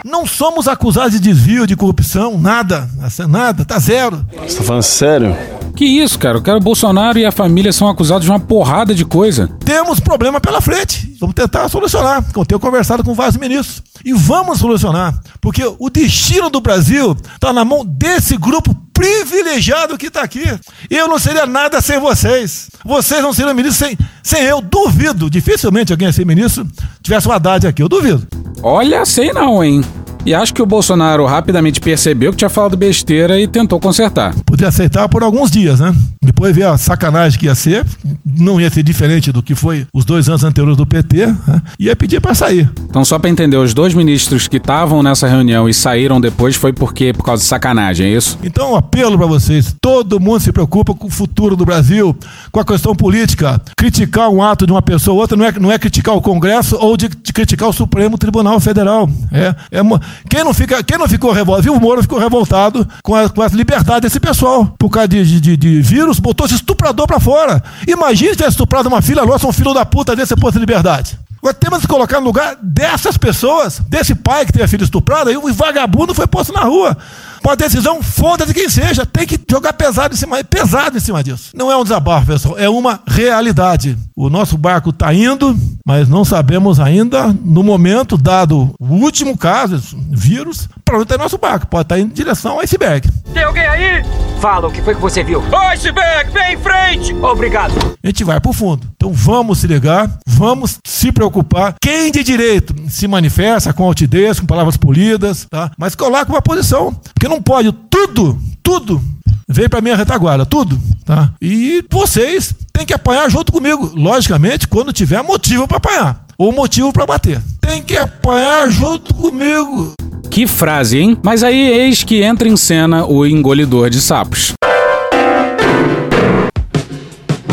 [0.04, 2.88] Não somos acusados de desvio, de corrupção, nada.
[3.28, 4.26] Nada, tá zero.
[4.42, 5.36] Você tá falando sério?
[5.76, 6.38] Que isso, cara?
[6.38, 9.48] O cara Bolsonaro e a família são acusados de uma porrada de coisa.
[9.64, 11.14] Temos problema pela frente.
[11.20, 12.24] Vamos tentar solucionar.
[12.34, 13.80] Eu tenho conversado com vários ministros.
[14.04, 15.18] E vamos solucionar.
[15.40, 20.44] Porque o destino do Brasil está na mão desse grupo privilegiado que está aqui.
[20.90, 22.68] Eu não seria nada sem vocês.
[22.84, 24.60] Vocês não seriam ministros sem, sem eu.
[24.60, 25.30] Duvido.
[25.30, 26.66] Dificilmente alguém ia ser ministro
[27.08, 27.82] tivesse uma Haddad aqui.
[27.82, 28.26] Eu duvido.
[28.62, 29.82] Olha, sei não, hein?
[30.28, 34.34] E acho que o Bolsonaro rapidamente percebeu que tinha falado besteira e tentou consertar.
[34.44, 35.94] Podia aceitar por alguns dias, né?
[36.22, 37.82] Depois ver a sacanagem que ia ser.
[38.26, 41.28] Não ia ser diferente do que foi os dois anos anteriores do PT.
[41.28, 41.62] Né?
[41.80, 42.70] Ia pedir para sair.
[42.84, 46.74] Então, só pra entender, os dois ministros que estavam nessa reunião e saíram depois foi
[46.74, 48.38] porque por causa de sacanagem, é isso?
[48.44, 52.14] Então, um apelo para vocês: todo mundo se preocupa com o futuro do Brasil,
[52.52, 53.58] com a questão política.
[53.74, 56.76] Criticar um ato de uma pessoa ou outra não é, não é criticar o Congresso
[56.76, 59.08] ou de, de criticar o Supremo Tribunal Federal.
[59.32, 59.82] É, é
[60.28, 61.74] quem, não fica, quem não ficou revoltado, viu?
[61.74, 64.74] O Moro ficou revoltado com a, com a liberdade desse pessoal.
[64.78, 67.62] Por causa de, de, de- de vírus, botou esse estuprador para fora.
[67.86, 71.18] Imagina tivesse estuprado uma filha nossa, um filho da puta desse posto de liberdade.
[71.38, 75.30] Agora temos que colocar no lugar dessas pessoas, desse pai que teve a filha estuprada,
[75.30, 76.96] e o vagabundo foi posto na rua.
[77.44, 81.50] Uma decisão, foda-se quem seja, tem que jogar pesado em cima, pesado em cima disso.
[81.54, 83.96] Não é um desabafo, pessoal, é uma realidade.
[84.16, 85.56] O nosso barco tá indo,
[85.88, 91.38] mas não sabemos ainda, no momento, dado o último caso, vírus, para onde está nosso
[91.38, 91.66] barco.
[91.66, 93.08] Pode estar em direção ao iceberg.
[93.32, 94.04] Tem alguém aí?
[94.38, 95.42] Fala, o que foi que você viu?
[95.70, 97.14] Iceberg, vem em frente!
[97.14, 97.72] Obrigado.
[98.04, 98.86] A gente vai para o fundo.
[98.96, 101.74] Então vamos se ligar, vamos se preocupar.
[101.80, 105.70] Quem de direito se manifesta com altidez, com palavras polidas, tá?
[105.78, 106.92] mas coloca uma posição.
[107.14, 109.02] Porque não pode tudo, tudo
[109.48, 111.32] veio para minha retaguarda, tudo, tá?
[111.40, 116.92] E vocês têm que apanhar junto comigo, logicamente, quando tiver motivo para apanhar ou motivo
[116.92, 117.40] para bater.
[117.60, 119.92] Tem que apanhar junto comigo.
[120.30, 121.18] Que frase, hein?
[121.22, 124.52] Mas aí eis que entra em cena o engolidor de sapos.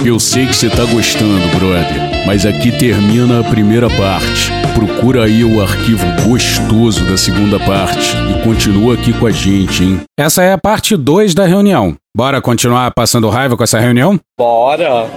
[0.06, 4.52] Eu sei que você tá gostando, brother, mas aqui termina a primeira parte.
[4.74, 10.02] Procura aí o arquivo gostoso da segunda parte e continua aqui com a gente, hein?
[10.20, 11.96] Essa é a parte 2 da reunião.
[12.16, 14.20] Bora continuar passando raiva com essa reunião?
[14.38, 15.08] Bora!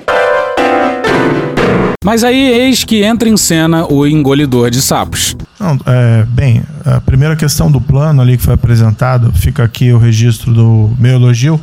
[2.05, 5.37] Mas aí eis que entra em cena o engolidor de sapos.
[5.59, 9.99] Não, é, bem, a primeira questão do plano ali que foi apresentado, fica aqui o
[9.99, 11.61] registro do meu elogio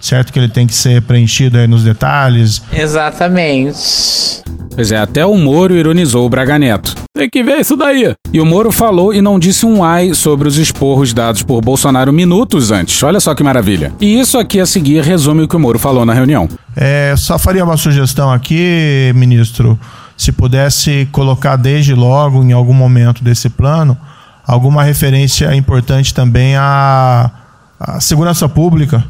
[0.00, 2.62] certo que ele tem que ser preenchido aí nos detalhes.
[2.72, 4.42] Exatamente.
[4.74, 6.94] Pois é, até o Moro ironizou o Braga Neto.
[7.12, 8.14] Tem que ver isso daí.
[8.32, 12.12] E o Moro falou e não disse um ai sobre os esporros dados por Bolsonaro
[12.12, 13.02] minutos antes.
[13.02, 13.92] Olha só que maravilha.
[14.00, 16.48] E isso aqui a seguir resume o que o Moro falou na reunião.
[16.76, 19.76] É, só faria uma sugestão aqui, ministro,
[20.16, 23.98] se pudesse colocar desde logo, em algum momento desse plano,
[24.46, 27.30] alguma referência importante também à,
[27.80, 29.04] à segurança pública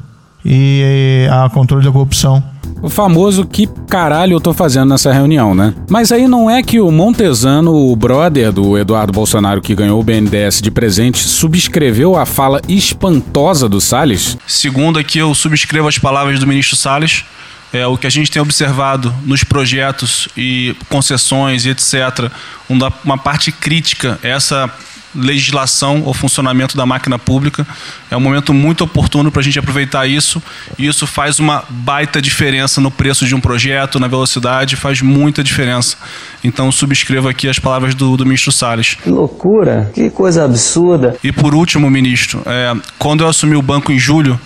[0.45, 2.43] e a controle da corrupção.
[2.81, 5.75] O famoso que caralho eu tô fazendo nessa reunião, né?
[5.91, 10.03] Mas aí não é que o Montesano, o brother do Eduardo Bolsonaro que ganhou o
[10.03, 14.39] BNDES de presente, subscreveu a fala espantosa do Salles?
[14.47, 17.25] Segundo aqui, eu subscrevo as palavras do ministro Salles.
[17.73, 22.31] É, o que a gente tem observado nos projetos e concessões e etc.,
[22.69, 24.73] uma, uma parte crítica, essa
[25.15, 27.67] legislação ou funcionamento da máquina pública.
[28.11, 30.43] É um momento muito oportuno para a gente aproveitar isso.
[30.79, 35.43] E isso faz uma baita diferença no preço de um projeto, na velocidade, faz muita
[35.43, 35.97] diferença.
[36.43, 38.95] Então, subscrevo aqui as palavras do, do ministro Salles.
[38.95, 41.17] Que loucura, que coisa absurda.
[41.23, 44.39] E por último, ministro, é, quando eu assumi o banco em julho,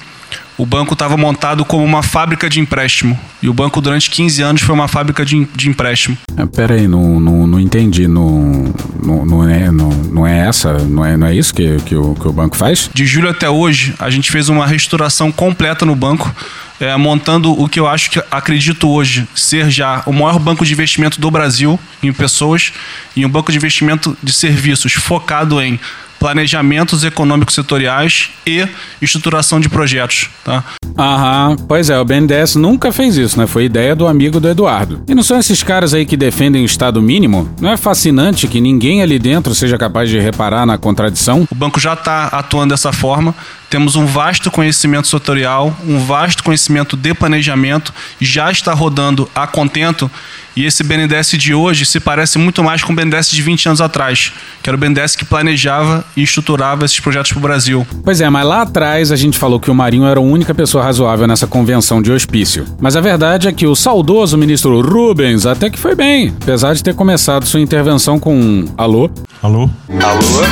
[0.57, 3.19] o banco estava montado como uma fábrica de empréstimo.
[3.43, 6.17] E o banco, durante 15 anos, foi uma fábrica de, de empréstimo.
[6.55, 8.07] Pera aí, não, não, não entendi.
[8.07, 8.73] Não,
[9.03, 10.75] não, não, é, não, não é essa?
[10.79, 12.91] Não é, não é isso que, que, o, que o banco faz?
[12.93, 16.33] De julho até hoje, a gente fez uma restauração completa no banco.
[16.81, 20.73] É, montando o que eu acho que acredito hoje ser já o maior banco de
[20.73, 22.73] investimento do Brasil em pessoas
[23.15, 25.79] e um banco de investimento de serviços focado em
[26.23, 28.65] planejamentos econômicos setoriais e
[29.01, 30.31] estruturação de projetos.
[30.45, 30.63] Tá?
[30.97, 33.49] Aham, pois é, o BNDES nunca fez isso, né?
[33.49, 35.03] Foi ideia do amigo do Eduardo.
[35.09, 37.53] E não são esses caras aí que defendem o Estado mínimo?
[37.61, 41.49] Não é fascinante que ninguém ali dentro seja capaz de reparar na contradição?
[41.51, 43.35] O banco já está atuando dessa forma.
[43.73, 50.11] Temos um vasto conhecimento setorial, um vasto conhecimento de planejamento, já está rodando a contento
[50.55, 53.81] e esse BNDES de hoje se parece muito mais com o BNDES de 20 anos
[53.81, 54.31] atrás,
[54.63, 57.87] que era o BNDES que planejava e estruturava esses projetos para o Brasil.
[58.05, 60.85] Pois é, mas lá atrás a gente falou que o Marinho era a única pessoa
[60.85, 62.67] razoável nessa convenção de hospício.
[62.79, 66.83] Mas a verdade é que o saudoso ministro Rubens até que foi bem, apesar de
[66.83, 69.11] ter começado sua intervenção com um alô.
[69.43, 69.71] Alô?
[69.89, 70.45] Alô?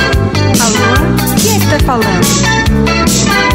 [0.59, 1.35] Alô?
[1.39, 3.10] Quem é que tá falando?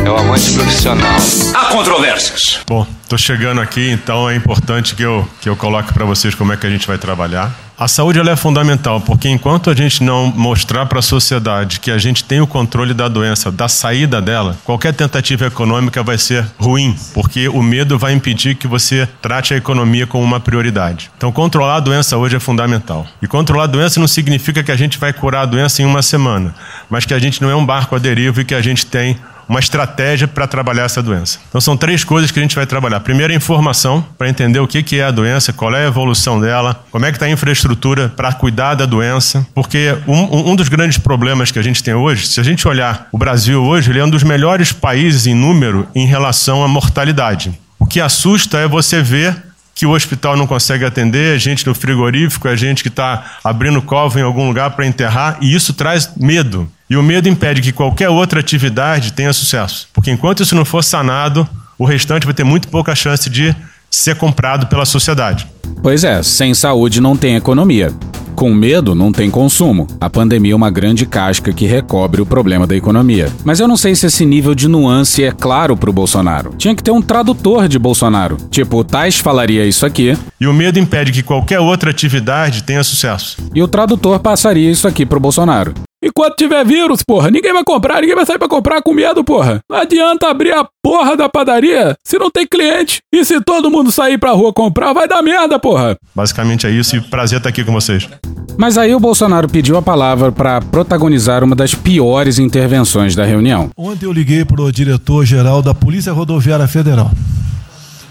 [0.07, 1.17] É o amante profissional.
[1.53, 2.61] Há controvérsias.
[2.65, 6.53] Bom, tô chegando aqui, então é importante que eu, que eu coloque para vocês como
[6.53, 7.53] é que a gente vai trabalhar.
[7.77, 11.91] A saúde ela é fundamental, porque enquanto a gente não mostrar para a sociedade que
[11.91, 16.47] a gente tem o controle da doença, da saída dela, qualquer tentativa econômica vai ser
[16.57, 21.11] ruim, porque o medo vai impedir que você trate a economia como uma prioridade.
[21.17, 23.05] Então, controlar a doença hoje é fundamental.
[23.21, 26.01] E controlar a doença não significa que a gente vai curar a doença em uma
[26.01, 26.55] semana,
[26.89, 29.19] mas que a gente não é um barco à deriva e que a gente tem
[29.49, 31.39] uma estratégia para trabalhar essa doença.
[31.49, 33.01] Então são três coisas que a gente vai trabalhar.
[33.01, 36.85] Primeiro, a informação, para entender o que é a doença, qual é a evolução dela,
[36.91, 39.47] como é que está a infraestrutura para cuidar da doença.
[39.55, 43.09] Porque um, um dos grandes problemas que a gente tem hoje, se a gente olhar
[43.13, 47.53] o Brasil hoje, ele é um dos melhores países em número em relação à mortalidade.
[47.79, 49.46] O que assusta é você ver
[49.77, 54.19] que o hospital não consegue atender, gente no frigorífico, é gente que está abrindo cova
[54.19, 56.67] em algum lugar para enterrar, e isso traz medo.
[56.89, 59.87] E o medo impede que qualquer outra atividade tenha sucesso.
[59.93, 61.47] Porque enquanto isso não for sanado,
[61.77, 63.55] o restante vai ter muito pouca chance de
[63.97, 65.47] ser comprado pela sociedade.
[65.83, 67.93] Pois é, sem saúde não tem economia.
[68.35, 69.87] Com medo, não tem consumo.
[69.99, 73.33] A pandemia é uma grande casca que recobre o problema da economia.
[73.43, 76.55] Mas eu não sei se esse nível de nuance é claro pro Bolsonaro.
[76.59, 78.37] Tinha que ter um tradutor de Bolsonaro.
[78.51, 80.19] Tipo, o Tais falaria isso aqui.
[80.39, 83.39] E o medo impede que qualquer outra atividade tenha sucesso.
[83.55, 85.73] E o tradutor passaria isso aqui pro Bolsonaro.
[86.07, 89.61] Enquanto tiver vírus, porra, ninguém vai comprar, ninguém vai sair pra comprar com medo, porra.
[89.69, 93.01] Não adianta abrir a porra da padaria se não tem cliente.
[93.13, 95.97] E se todo mundo sair pra rua comprar, vai dar merda, porra.
[96.15, 98.09] Basicamente é isso e prazer estar aqui com vocês.
[98.57, 103.71] Mas aí o Bolsonaro pediu a palavra para protagonizar uma das piores intervenções da reunião.
[103.77, 107.11] Ontem eu liguei pro diretor-geral da Polícia Rodoviária Federal.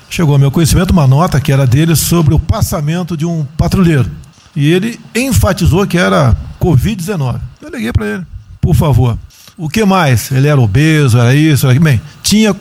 [0.09, 4.11] Chegou ao meu conhecimento uma nota que era dele sobre o passamento de um patrulheiro.
[4.55, 7.39] E ele enfatizou que era Covid-19.
[7.61, 8.25] Eu liguei para ele,
[8.61, 9.17] por favor.
[9.57, 10.31] O que mais?
[10.31, 11.79] Ele era obeso, era isso, era...
[11.79, 12.55] Bem, tinha.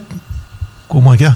[0.87, 1.35] Como é que é?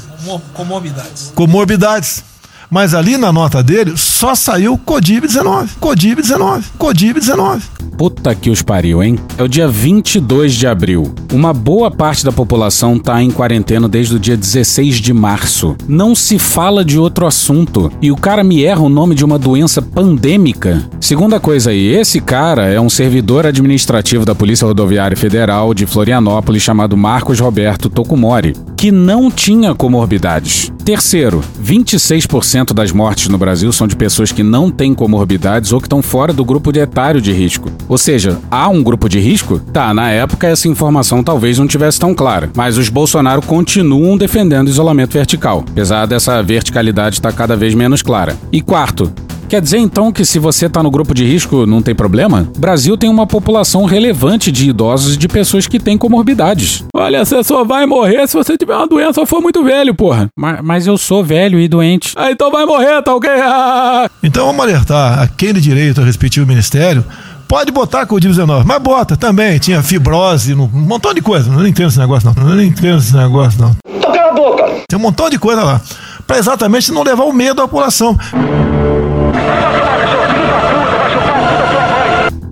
[0.53, 1.32] Comorbidades.
[1.36, 2.24] Comorbidades.
[2.70, 5.70] Mas ali na nota dele só saiu Codib-19.
[5.82, 6.63] Codib-19.
[6.78, 7.61] Codib-19.
[7.97, 9.17] Puta que os pariu, hein?
[9.38, 11.13] É o dia 22 de abril.
[11.34, 15.76] Uma boa parte da população tá em quarentena desde o dia 16 de março.
[15.88, 17.91] Não se fala de outro assunto.
[18.01, 20.88] E o cara me erra o nome de uma doença pandêmica.
[21.01, 26.61] Segunda coisa aí, esse cara é um servidor administrativo da Polícia Rodoviária Federal de Florianópolis
[26.61, 30.72] chamado Marcos Roberto Tokumori, que não tinha comorbidades.
[30.86, 35.88] Terceiro, 26% das mortes no Brasil são de pessoas que não têm comorbidades ou que
[35.88, 37.72] estão fora do grupo de etário de risco.
[37.88, 39.60] Ou seja, há um grupo de risco?
[39.60, 44.68] Tá, na época essa informação talvez não tivesse tão clara, mas os Bolsonaro continuam defendendo
[44.68, 48.38] isolamento vertical, apesar dessa verticalidade estar cada vez menos clara.
[48.51, 49.12] E quarto,
[49.50, 52.47] Quer dizer então que se você está no grupo de risco não tem problema?
[52.56, 56.84] O Brasil tem uma população relevante de idosos e de pessoas que têm comorbidades.
[56.93, 60.28] Olha, você só vai morrer se você tiver uma doença ou for muito velho, porra.
[60.38, 62.14] Mas, mas eu sou velho e doente.
[62.16, 63.30] Ah, então vai morrer, tá ok?
[63.41, 64.08] Ah!
[64.22, 67.04] Então vamos alertar a quem de direito ao respectivo ministério
[67.50, 69.58] pode botar Covid-19, mas bota também.
[69.58, 71.52] Tinha fibrose, um montão de coisa.
[71.52, 72.45] Não entendo esse negócio, não.
[72.45, 73.76] Não entendo esse negócio, não.
[73.89, 74.64] Então cala a boca!
[74.88, 75.82] Tem um montão de coisa lá.
[76.28, 78.16] Para exatamente não levar o medo à população.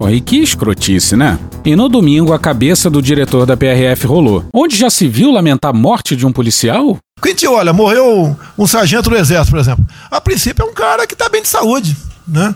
[0.09, 1.37] E que escrotice, né?
[1.65, 4.45] E no domingo, a cabeça do diretor da PRF rolou.
[4.53, 6.97] Onde já se viu lamentar a morte de um policial?
[7.21, 9.85] Quem te olha, morreu um sargento do exército, por exemplo.
[10.09, 11.95] A princípio é um cara que está bem de saúde,
[12.25, 12.55] né?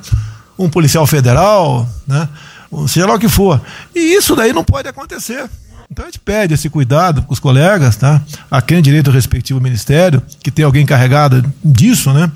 [0.64, 2.30] Um policial federal, né?
[2.88, 3.62] Seja lá o que for.
[3.94, 5.50] E isso daí não pode acontecer.
[5.92, 8.22] Então a gente pede esse cuidado com os colegas, tá?
[8.50, 12.32] A quem direito ao respectivo ministério, que tem alguém encarregado disso, né?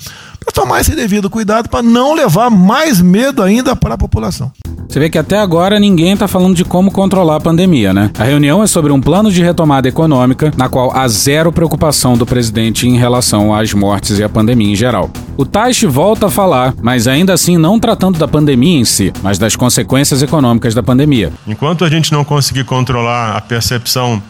[0.45, 4.51] Para tomar esse devido cuidado para não levar mais medo ainda para a população.
[4.87, 8.11] Você vê que até agora ninguém tá falando de como controlar a pandemia, né?
[8.17, 12.25] A reunião é sobre um plano de retomada econômica, na qual há zero preocupação do
[12.25, 15.09] presidente em relação às mortes e à pandemia em geral.
[15.35, 19.39] O Taish volta a falar, mas ainda assim não tratando da pandemia em si, mas
[19.39, 21.33] das consequências econômicas da pandemia.
[21.47, 24.21] Enquanto a gente não conseguir controlar a percepção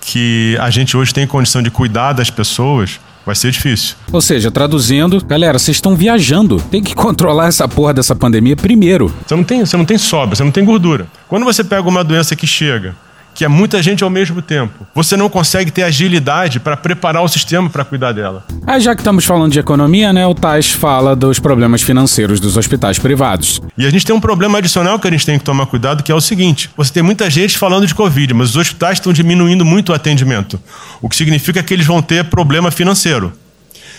[0.00, 2.98] que a gente hoje tem condição de cuidar das pessoas,
[3.28, 3.94] vai ser difícil.
[4.10, 6.58] Ou seja, traduzindo, galera, vocês estão viajando.
[6.70, 9.14] Tem que controlar essa porra dessa pandemia primeiro.
[9.26, 11.06] Você não tem, você não tem sobra, você não tem gordura.
[11.28, 12.96] Quando você pega uma doença que chega,
[13.38, 17.28] que é muita gente ao mesmo tempo, você não consegue ter agilidade para preparar o
[17.28, 18.44] sistema para cuidar dela.
[18.66, 22.56] Aí já que estamos falando de economia, né, o Tais fala dos problemas financeiros dos
[22.56, 23.60] hospitais privados.
[23.78, 26.10] E a gente tem um problema adicional que a gente tem que tomar cuidado, que
[26.10, 29.64] é o seguinte: você tem muita gente falando de Covid, mas os hospitais estão diminuindo
[29.64, 30.58] muito o atendimento,
[31.00, 33.32] o que significa que eles vão ter problema financeiro.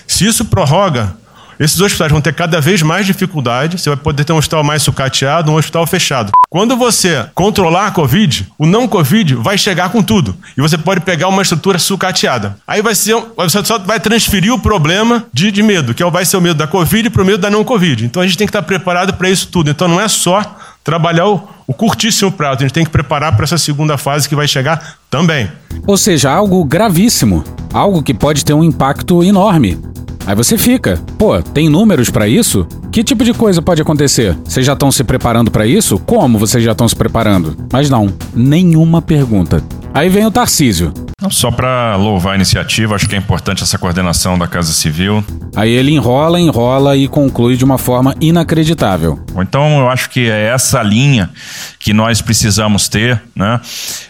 [0.05, 1.15] Se isso prorroga,
[1.59, 3.77] esses hospitais vão ter cada vez mais dificuldade.
[3.77, 6.31] Você vai poder ter um hospital mais sucateado, um hospital fechado.
[6.49, 10.35] Quando você controlar a Covid, o não Covid vai chegar com tudo.
[10.57, 12.57] E você pode pegar uma estrutura sucateada.
[12.65, 16.25] Aí vai ser, você só vai transferir o problema de, de medo, que é vai
[16.25, 18.05] ser o medo da Covid para o medo da não Covid.
[18.05, 19.69] Então a gente tem que estar preparado para isso tudo.
[19.69, 20.41] Então não é só
[20.83, 24.35] trabalhar o, o curtíssimo prazo, a gente tem que preparar para essa segunda fase que
[24.35, 25.51] vai chegar também.
[25.85, 29.77] Ou seja, algo gravíssimo, algo que pode ter um impacto enorme.
[30.25, 32.67] Aí você fica, pô, tem números para isso?
[32.91, 34.37] Que tipo de coisa pode acontecer?
[34.43, 35.97] Vocês já estão se preparando para isso?
[35.99, 37.55] Como vocês já estão se preparando?
[37.71, 39.63] Mas não, nenhuma pergunta.
[39.93, 40.93] Aí vem o Tarcísio.
[41.29, 45.23] Só para louvar a iniciativa, acho que é importante essa coordenação da Casa Civil.
[45.55, 49.19] Aí ele enrola, enrola e conclui de uma forma inacreditável.
[49.35, 51.29] Então eu acho que é essa linha
[51.77, 53.59] que nós precisamos ter, né?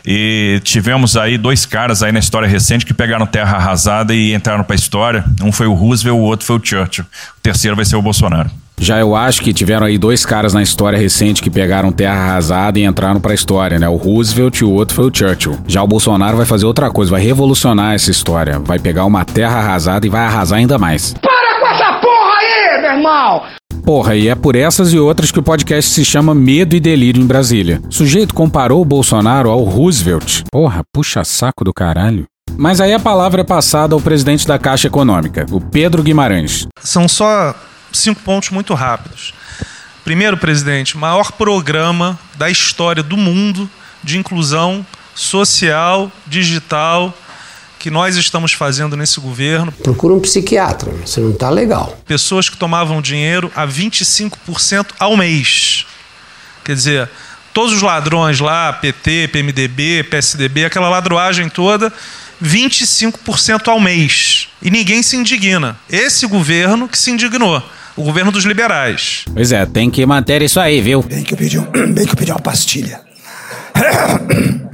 [0.06, 4.64] E tivemos aí dois caras aí na história recente que pegaram terra arrasada e entraram
[4.64, 5.26] para a história.
[5.42, 7.04] Um foi o Roosevelt, o outro foi o Churchill.
[7.04, 8.50] O terceiro vai ser o Bolsonaro.
[8.78, 12.80] Já eu acho que tiveram aí dois caras na história recente que pegaram terra arrasada
[12.80, 13.90] e entraram pra história, né?
[13.90, 15.58] O Roosevelt e o outro foi o Churchill.
[15.68, 18.60] Já o Bolsonaro vai fazer outra coisa, vai revolucionar essa história.
[18.60, 21.14] Vai pegar uma terra arrasada e vai arrasar ainda mais.
[21.22, 21.40] Para!
[23.00, 23.46] animal!
[23.84, 27.22] Porra, e é por essas e outras que o podcast se chama Medo e Delírio
[27.22, 27.82] em Brasília.
[27.90, 30.44] O sujeito comparou o Bolsonaro ao Roosevelt.
[30.52, 32.26] Porra, puxa saco do caralho.
[32.60, 36.68] Mas aí a palavra é passada ao presidente da Caixa Econômica, o Pedro Guimarães.
[36.84, 37.56] São só
[37.90, 39.34] cinco pontos muito rápidos.
[40.04, 43.70] Primeiro, presidente, maior programa da história do mundo
[44.04, 44.86] de inclusão
[45.16, 47.18] social, digital,
[47.80, 49.72] que nós estamos fazendo nesse governo.
[49.72, 51.98] Procura um psiquiatra, você não está legal.
[52.06, 55.86] Pessoas que tomavam dinheiro a 25% ao mês.
[56.66, 57.10] Quer dizer,
[57.54, 61.94] todos os ladrões lá, PT, PMDB, PSDB, aquela ladroagem toda,
[62.44, 64.48] 25% ao mês.
[64.62, 65.78] E ninguém se indigna.
[65.90, 67.62] Esse governo que se indignou.
[67.96, 69.26] O governo dos liberais.
[69.34, 71.02] Pois é, tem que manter isso aí, viu?
[71.04, 73.02] Bem que eu pedi, um, bem que eu pedi uma pastilha.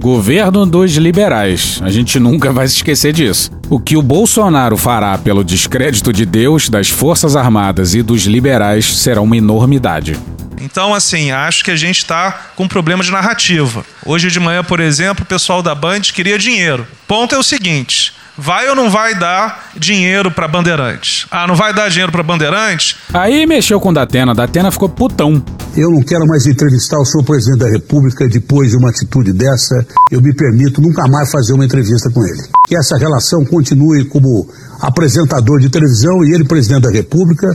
[0.00, 1.80] Governo dos liberais.
[1.82, 3.50] A gente nunca vai se esquecer disso.
[3.68, 8.98] O que o Bolsonaro fará pelo descrédito de Deus, das Forças Armadas e dos liberais
[8.98, 10.16] será uma enormidade.
[10.60, 13.84] Então, assim, acho que a gente está com um problema de narrativa.
[14.04, 16.86] Hoje de manhã, por exemplo, o pessoal da Band queria dinheiro.
[17.06, 21.26] Ponto é o seguinte: vai ou não vai dar dinheiro para Bandeirantes?
[21.30, 22.96] Ah, não vai dar dinheiro para Bandeirantes?
[23.12, 25.42] Aí mexeu com o Datena, Datena ficou putão.
[25.76, 29.74] Eu não quero mais entrevistar o senhor presidente da República depois de uma atitude dessa.
[30.10, 32.42] Eu me permito nunca mais fazer uma entrevista com ele.
[32.66, 34.48] Que essa relação continue como
[34.80, 37.48] apresentador de televisão e ele presidente da República,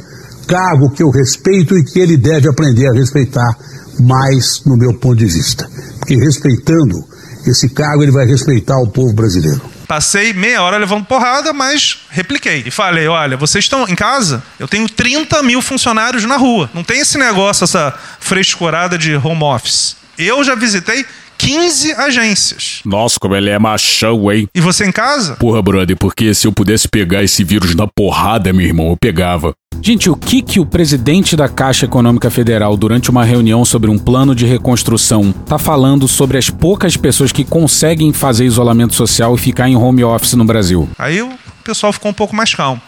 [0.51, 3.55] cargo que eu respeito e que ele deve aprender a respeitar
[4.01, 5.65] mais no meu ponto de vista.
[5.99, 7.07] Porque respeitando
[7.47, 9.61] esse cargo, ele vai respeitar o povo brasileiro.
[9.87, 12.63] Passei meia hora levando porrada, mas repliquei.
[12.65, 14.43] E falei: olha, vocês estão em casa?
[14.59, 16.69] Eu tenho 30 mil funcionários na rua.
[16.73, 19.95] Não tem esse negócio, essa frescurada de home office.
[20.17, 21.05] Eu já visitei
[21.41, 22.81] 15 agências.
[22.85, 24.47] Nossa, como ele é machão, hein?
[24.53, 25.35] E você em casa?
[25.37, 29.51] Porra, brother, porque se eu pudesse pegar esse vírus na porrada, meu irmão, eu pegava.
[29.81, 33.97] Gente, o que que o presidente da Caixa Econômica Federal, durante uma reunião sobre um
[33.97, 39.39] plano de reconstrução, tá falando sobre as poucas pessoas que conseguem fazer isolamento social e
[39.39, 40.87] ficar em home office no Brasil?
[40.99, 41.31] Aí o
[41.63, 42.79] pessoal ficou um pouco mais calmo.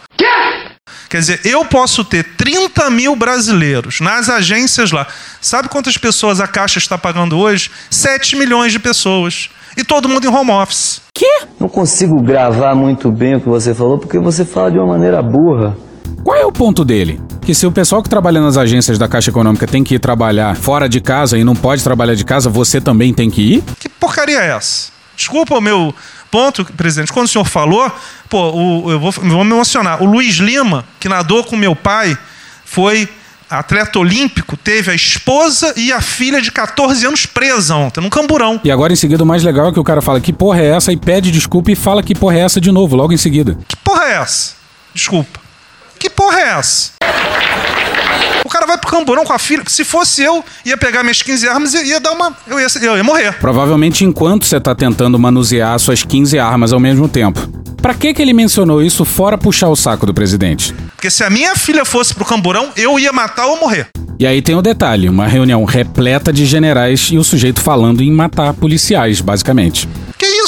[1.08, 2.24] Quer dizer, eu posso ter
[2.68, 5.06] 30 mil brasileiros nas agências lá.
[5.40, 7.70] Sabe quantas pessoas a Caixa está pagando hoje?
[7.90, 9.50] 7 milhões de pessoas.
[9.76, 11.02] E todo mundo em home office.
[11.12, 11.42] Quê?
[11.58, 15.20] Não consigo gravar muito bem o que você falou porque você fala de uma maneira
[15.20, 15.76] burra.
[16.22, 17.20] Qual é o ponto dele?
[17.42, 20.56] Que se o pessoal que trabalha nas agências da Caixa Econômica tem que ir trabalhar
[20.56, 23.64] fora de casa e não pode trabalhar de casa, você também tem que ir?
[23.78, 24.90] Que porcaria é essa?
[25.16, 25.94] Desculpa o meu
[26.30, 27.12] ponto, presidente.
[27.12, 27.90] Quando o senhor falou,
[28.28, 30.02] pô, o, eu vou, vou me emocionar.
[30.02, 32.16] O Luiz Lima, que nadou com meu pai,
[32.74, 33.08] foi
[33.48, 38.60] atleta olímpico, teve a esposa e a filha de 14 anos presa ontem, num camburão.
[38.64, 40.70] E agora em seguida o mais legal é que o cara fala que porra é
[40.76, 43.56] essa e pede desculpa e fala que porra é essa de novo, logo em seguida.
[43.68, 44.54] Que porra é essa?
[44.92, 45.38] Desculpa.
[46.00, 46.90] Que porra é essa?
[48.54, 49.64] O cara vai pro camburão com a filha.
[49.66, 52.32] Se fosse eu, ia pegar minhas 15 armas e ia dar uma.
[52.46, 53.32] Eu ia, eu ia morrer.
[53.40, 57.40] Provavelmente enquanto você tá tentando manusear suas 15 armas ao mesmo tempo.
[57.82, 60.72] Pra que que ele mencionou isso fora puxar o saco do presidente?
[60.94, 63.88] Porque se a minha filha fosse pro camburão, eu ia matar ou morrer.
[64.20, 68.12] E aí tem o detalhe, uma reunião repleta de generais e o sujeito falando em
[68.12, 69.88] matar policiais, basicamente.
[70.16, 70.43] Que isso?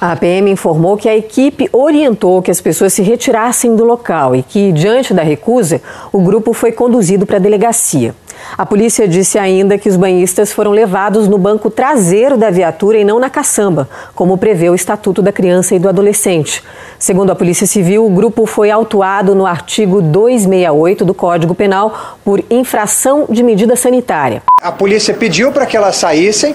[0.00, 4.42] A PM informou que a equipe orientou que as pessoas se retirassem do local e
[4.42, 8.14] que, diante da recusa, o grupo foi conduzido para a delegacia.
[8.56, 13.04] A polícia disse ainda que os banhistas foram levados no banco traseiro da viatura e
[13.04, 16.64] não na caçamba, como prevê o Estatuto da Criança e do Adolescente.
[16.98, 22.42] Segundo a Polícia Civil, o grupo foi autuado no artigo 268 do Código Penal por
[22.48, 24.42] infração de medida sanitária.
[24.62, 26.54] A polícia pediu para que elas saíssem.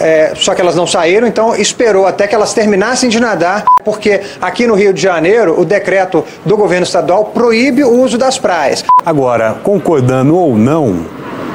[0.00, 4.20] É, só que elas não saíram, então esperou até que elas terminassem de nadar, porque
[4.40, 8.84] aqui no Rio de Janeiro o decreto do governo estadual proíbe o uso das praias.
[9.04, 11.04] Agora, concordando ou não,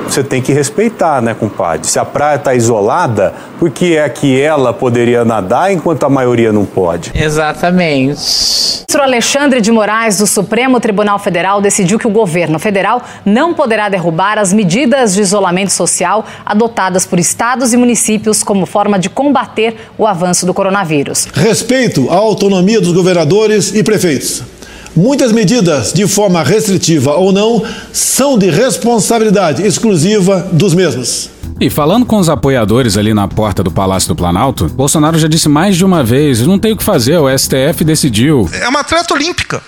[0.07, 1.87] você tem que respeitar, né, compadre?
[1.87, 6.51] Se a praia está isolada, por que é que ela poderia nadar enquanto a maioria
[6.51, 7.11] não pode?
[7.13, 8.13] Exatamente.
[8.13, 13.53] O ministro Alexandre de Moraes, do Supremo Tribunal Federal, decidiu que o governo federal não
[13.53, 19.09] poderá derrubar as medidas de isolamento social adotadas por estados e municípios como forma de
[19.09, 21.27] combater o avanço do coronavírus.
[21.33, 24.54] Respeito à autonomia dos governadores e prefeitos.
[24.95, 31.29] Muitas medidas, de forma restritiva ou não, são de responsabilidade exclusiva dos mesmos.
[31.59, 35.49] E falando com os apoiadores ali na porta do Palácio do Planalto, Bolsonaro já disse
[35.49, 38.49] mais de uma vez: não tem o que fazer, o STF decidiu.
[38.53, 39.61] É uma atleta olímpica.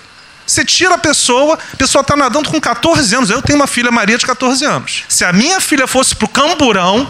[0.46, 3.28] Você tira a pessoa, a pessoa está nadando com 14 anos.
[3.28, 5.04] Eu tenho uma filha Maria de 14 anos.
[5.10, 7.06] Se a minha filha fosse pro camburão,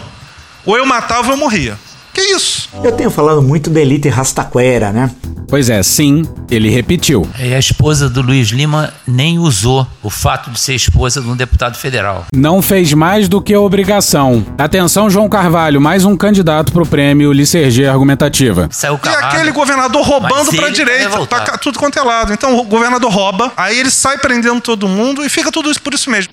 [0.65, 1.79] ou eu matava ou eu morria.
[2.13, 2.67] Que isso?
[2.83, 5.09] Eu tenho falado muito da elite rastaquera, né?
[5.49, 7.27] Pois é, sim, ele repetiu.
[7.39, 11.35] E a esposa do Luiz Lima nem usou o fato de ser esposa de um
[11.35, 12.25] deputado federal.
[12.31, 14.45] Não fez mais do que obrigação.
[14.57, 18.69] Atenção, João Carvalho, mais um candidato pro prêmio Licergia Argumentativa.
[18.71, 22.31] Saiu E aquele governador roubando pra direita, pra cá, tudo quanto é lado.
[22.31, 25.95] Então o governador rouba, aí ele sai prendendo todo mundo e fica tudo isso por
[25.95, 26.29] isso mesmo.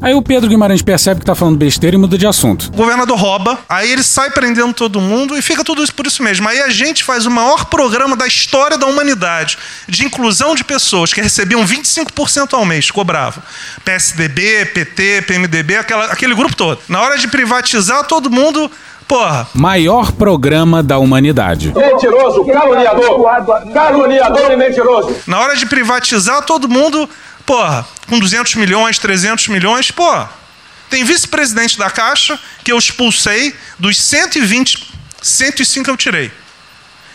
[0.00, 2.68] Aí o Pedro Guimarães percebe que tá falando besteira e muda de assunto.
[2.72, 6.22] O governador rouba, aí ele sai prendendo todo mundo e fica tudo isso por isso
[6.22, 6.48] mesmo.
[6.48, 9.58] Aí a gente faz o maior programa da história da humanidade
[9.88, 13.42] de inclusão de pessoas que recebiam 25% ao mês, cobravam.
[13.84, 16.80] PSDB, PT, PMDB, aquela, aquele grupo todo.
[16.88, 18.70] Na hora de privatizar, todo mundo.
[19.06, 19.48] Porra.
[19.54, 21.72] Maior programa da humanidade.
[21.74, 23.72] Mentiroso, caluniador.
[23.72, 25.16] Caluniador e mentiroso.
[25.26, 27.08] Na hora de privatizar, todo mundo,
[27.46, 30.30] porra, com 200 milhões, 300 milhões, porra.
[30.90, 36.30] Tem vice-presidente da Caixa que eu expulsei, dos 120, 105 eu tirei.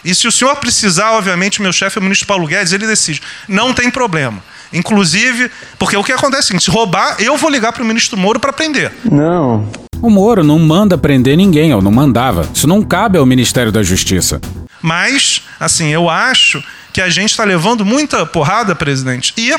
[0.04, 3.22] E se o senhor precisar, obviamente, meu chefe é o ministro Paulo Guedes, ele decide.
[3.48, 4.44] Não tem problema.
[4.72, 7.86] Inclusive, porque o que acontece é o seguinte, se roubar, eu vou ligar para o
[7.86, 8.92] ministro Moro para prender.
[9.10, 9.70] Não.
[10.02, 12.50] O Moro não manda prender ninguém, ou não mandava.
[12.54, 14.42] Isso não cabe ao Ministério da Justiça.
[14.82, 19.34] Mas, assim, eu acho que a gente está levando muita porrada, presidente.
[19.38, 19.56] E,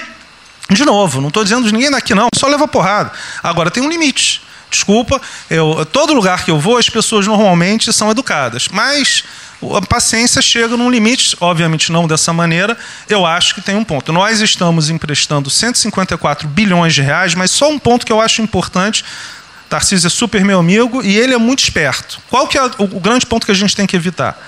[0.71, 3.11] de novo, não estou dizendo de ninguém daqui, não, só leva porrada.
[3.43, 4.43] Agora tem um limite.
[4.71, 8.69] Desculpa, eu, todo lugar que eu vou, as pessoas normalmente são educadas.
[8.71, 9.25] Mas
[9.77, 12.77] a paciência chega num limite, obviamente não dessa maneira,
[13.09, 14.13] eu acho que tem um ponto.
[14.13, 19.05] Nós estamos emprestando 154 bilhões de reais, mas só um ponto que eu acho importante.
[19.69, 22.21] Tarcísio é super meu amigo e ele é muito esperto.
[22.29, 24.39] Qual que é o, grande ponto que a gente tem que evitar?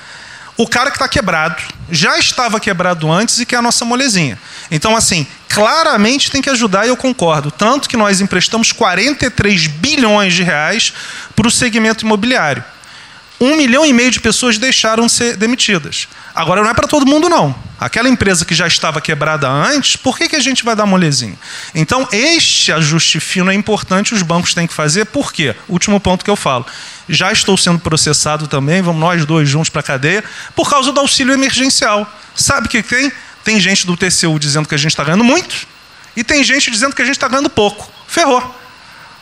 [0.56, 4.38] O cara que está quebrado, já estava quebrado antes e que é a nossa molezinha.
[4.70, 7.50] Então, assim, claramente tem que ajudar e eu concordo.
[7.50, 10.92] Tanto que nós emprestamos 43 bilhões de reais
[11.34, 12.64] para o segmento imobiliário.
[13.41, 16.09] Um milhão e meio de pessoas deixaram de ser demitidas.
[16.34, 17.55] Agora não é para todo mundo, não.
[17.78, 21.39] Aquela empresa que já estava quebrada antes, por que, que a gente vai dar molezinha?
[21.74, 25.55] Então, este ajuste fino é importante, os bancos têm que fazer, por quê?
[25.68, 26.64] Último ponto que eu falo.
[27.07, 30.24] Já estou sendo processado também, vamos nós dois juntos para a cadeia,
[30.55, 32.11] por causa do auxílio emergencial.
[32.34, 33.12] Sabe o que tem?
[33.45, 35.66] Tem gente do TCU dizendo que a gente está ganhando muito,
[36.16, 37.93] e tem gente dizendo que a gente está ganhando pouco.
[38.09, 38.65] Ferrou.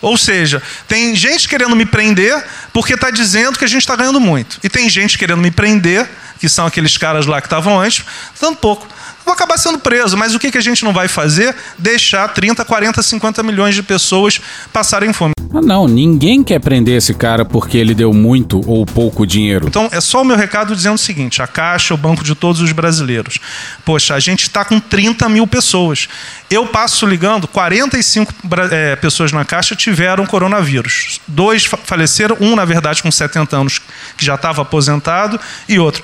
[0.04, 4.20] Ou seja, tem gente querendo me prender porque está dizendo que a gente está ganhando
[4.20, 4.58] muito.
[4.62, 8.04] E tem gente querendo me prender, que são aqueles caras lá que estavam antes,
[8.40, 8.86] dando pouco.
[9.24, 11.54] Vou acabar sendo preso, mas o que, que a gente não vai fazer?
[11.78, 14.40] Deixar 30, 40, 50 milhões de pessoas
[14.72, 15.32] passarem fome.
[15.54, 19.68] Ah, não, ninguém quer prender esse cara porque ele deu muito ou pouco dinheiro.
[19.68, 22.60] Então, é só o meu recado dizendo o seguinte: a Caixa o banco de todos
[22.60, 23.38] os brasileiros.
[23.84, 26.08] Poxa, a gente está com 30 mil pessoas.
[26.50, 28.34] Eu passo ligando, 45
[28.72, 31.20] é, pessoas na Caixa tiveram coronavírus.
[31.26, 33.80] Dois faleceram, um, na verdade, com 70 anos,
[34.16, 36.02] que já estava aposentado, e outro.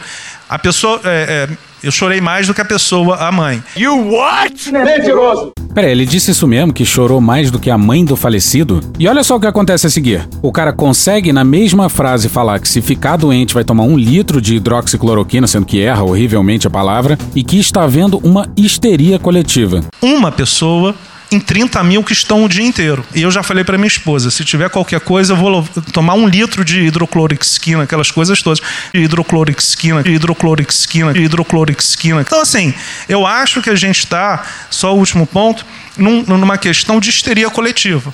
[0.48, 1.00] A pessoa.
[1.04, 3.62] É, é, eu chorei mais do que a pessoa, a mãe.
[3.76, 4.72] You what?
[4.72, 5.52] Mentiroso!
[5.72, 8.80] Peraí, ele disse isso mesmo, que chorou mais do que a mãe do falecido?
[8.98, 10.28] E olha só o que acontece a seguir.
[10.42, 14.40] O cara consegue, na mesma frase, falar que se ficar doente vai tomar um litro
[14.40, 19.82] de hidroxicloroquina, sendo que erra horrivelmente a palavra, e que está havendo uma histeria coletiva.
[20.02, 20.94] Uma pessoa
[21.30, 23.04] em 30 mil que estão o dia inteiro.
[23.14, 25.62] E eu já falei para minha esposa: se tiver qualquer coisa, eu vou
[25.92, 28.60] tomar um litro de hidroclorixquina, aquelas coisas todas.
[28.92, 32.20] Hidroclorixquina, hidroclorixquina, hidroclorixquina.
[32.20, 32.74] Então, assim,
[33.08, 35.64] eu acho que a gente está, só o último ponto,
[35.96, 38.12] num, numa questão de histeria coletiva.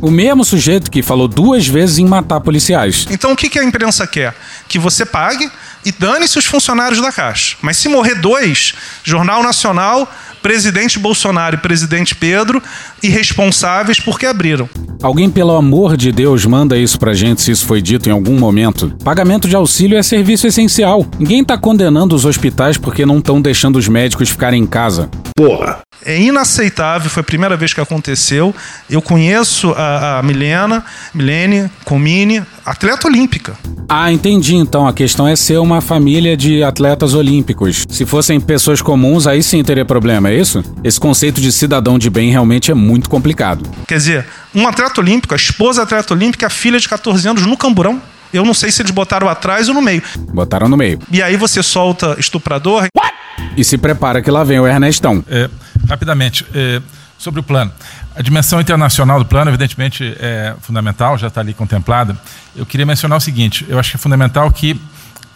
[0.00, 3.06] O mesmo sujeito que falou duas vezes em matar policiais.
[3.08, 4.34] Então, o que, que a imprensa quer?
[4.66, 5.48] Que você pague
[5.84, 7.56] e dane-se os funcionários da Caixa.
[7.62, 10.12] Mas se morrer dois, Jornal Nacional
[10.42, 12.62] presidente Bolsonaro e presidente Pedro
[13.02, 14.68] irresponsáveis porque abriram.
[15.02, 18.38] Alguém, pelo amor de Deus, manda isso pra gente se isso foi dito em algum
[18.38, 18.94] momento.
[19.02, 21.06] Pagamento de auxílio é serviço essencial.
[21.18, 25.08] Ninguém tá condenando os hospitais porque não estão deixando os médicos ficarem em casa.
[25.34, 25.80] Porra.
[26.04, 28.54] É inaceitável, foi a primeira vez que aconteceu.
[28.90, 30.84] Eu conheço a, a Milena,
[31.14, 33.56] Milene Comini, atleta olímpica.
[33.88, 34.56] Ah, entendi.
[34.56, 37.84] Então a questão é ser uma família de atletas olímpicos.
[37.88, 40.64] Se fossem pessoas comuns, aí sim teria problema, é isso?
[40.82, 43.68] Esse conceito de cidadão de bem realmente é muito complicado.
[43.86, 47.56] Quer dizer, um atleta olímpico, a esposa atleta olímpica, a filha de 14 anos no
[47.56, 48.00] camburão.
[48.32, 50.02] Eu não sei se eles botaram atrás ou no meio.
[50.32, 50.98] Botaram no meio.
[51.10, 52.86] E aí você solta estuprador.
[52.96, 53.12] What?
[53.56, 55.22] E se prepara que lá vem o Ernestão.
[55.28, 55.50] É,
[55.86, 56.80] rapidamente, é,
[57.22, 57.70] sobre o plano.
[58.16, 62.16] A dimensão internacional do plano, evidentemente, é fundamental, já está ali contemplada.
[62.54, 64.78] Eu queria mencionar o seguinte: eu acho que é fundamental que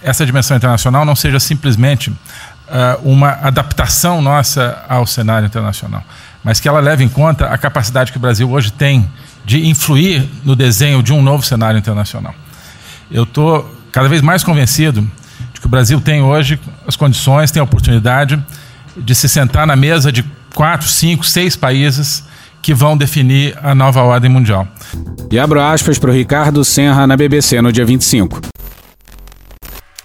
[0.03, 2.17] essa dimensão internacional não seja simplesmente uh,
[3.05, 6.03] uma adaptação nossa ao cenário internacional,
[6.43, 9.09] mas que ela leve em conta a capacidade que o Brasil hoje tem
[9.45, 12.35] de influir no desenho de um novo cenário internacional.
[13.11, 15.09] Eu estou cada vez mais convencido
[15.55, 18.43] de que o Brasil tem hoje as condições, tem a oportunidade
[18.97, 20.25] de se sentar na mesa de
[20.57, 22.25] quatro, cinco, seis países
[22.63, 24.67] que vão definir a nova ordem mundial.
[25.31, 28.41] E abro aspas para o Ricardo Senra na BBC no dia 25.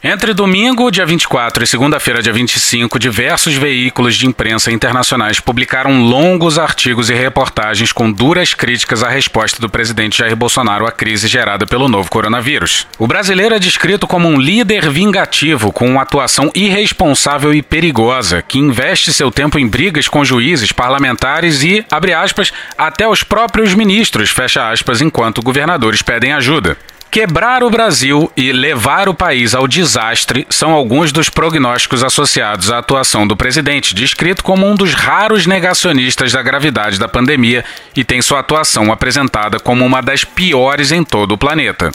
[0.03, 6.57] Entre domingo, dia 24, e segunda-feira, dia 25, diversos veículos de imprensa internacionais publicaram longos
[6.57, 11.67] artigos e reportagens com duras críticas à resposta do presidente Jair Bolsonaro à crise gerada
[11.67, 12.87] pelo novo coronavírus.
[12.97, 18.57] O brasileiro é descrito como um líder vingativo com uma atuação irresponsável e perigosa, que
[18.57, 24.31] investe seu tempo em brigas com juízes, parlamentares e, abre aspas, até os próprios ministros,
[24.31, 26.75] fecha aspas, enquanto governadores pedem ajuda.
[27.11, 32.77] Quebrar o Brasil e levar o país ao desastre são alguns dos prognósticos associados à
[32.77, 37.65] atuação do presidente, descrito como um dos raros negacionistas da gravidade da pandemia
[37.97, 41.91] e tem sua atuação apresentada como uma das piores em todo o planeta.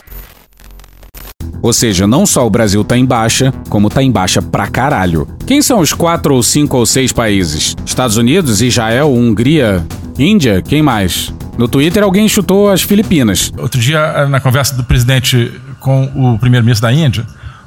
[1.62, 5.26] Ou seja, não só o Brasil tá em baixa, como tá em baixa pra caralho.
[5.46, 7.74] Quem são os quatro ou cinco ou seis países?
[7.86, 9.82] Estados Unidos, Israel, Hungria,
[10.18, 10.60] Índia?
[10.60, 11.32] Quem mais?
[11.58, 13.50] No Twitter, alguém chutou as Filipinas.
[13.56, 17.24] Outro dia, na conversa do presidente com o primeiro-ministro da Índia,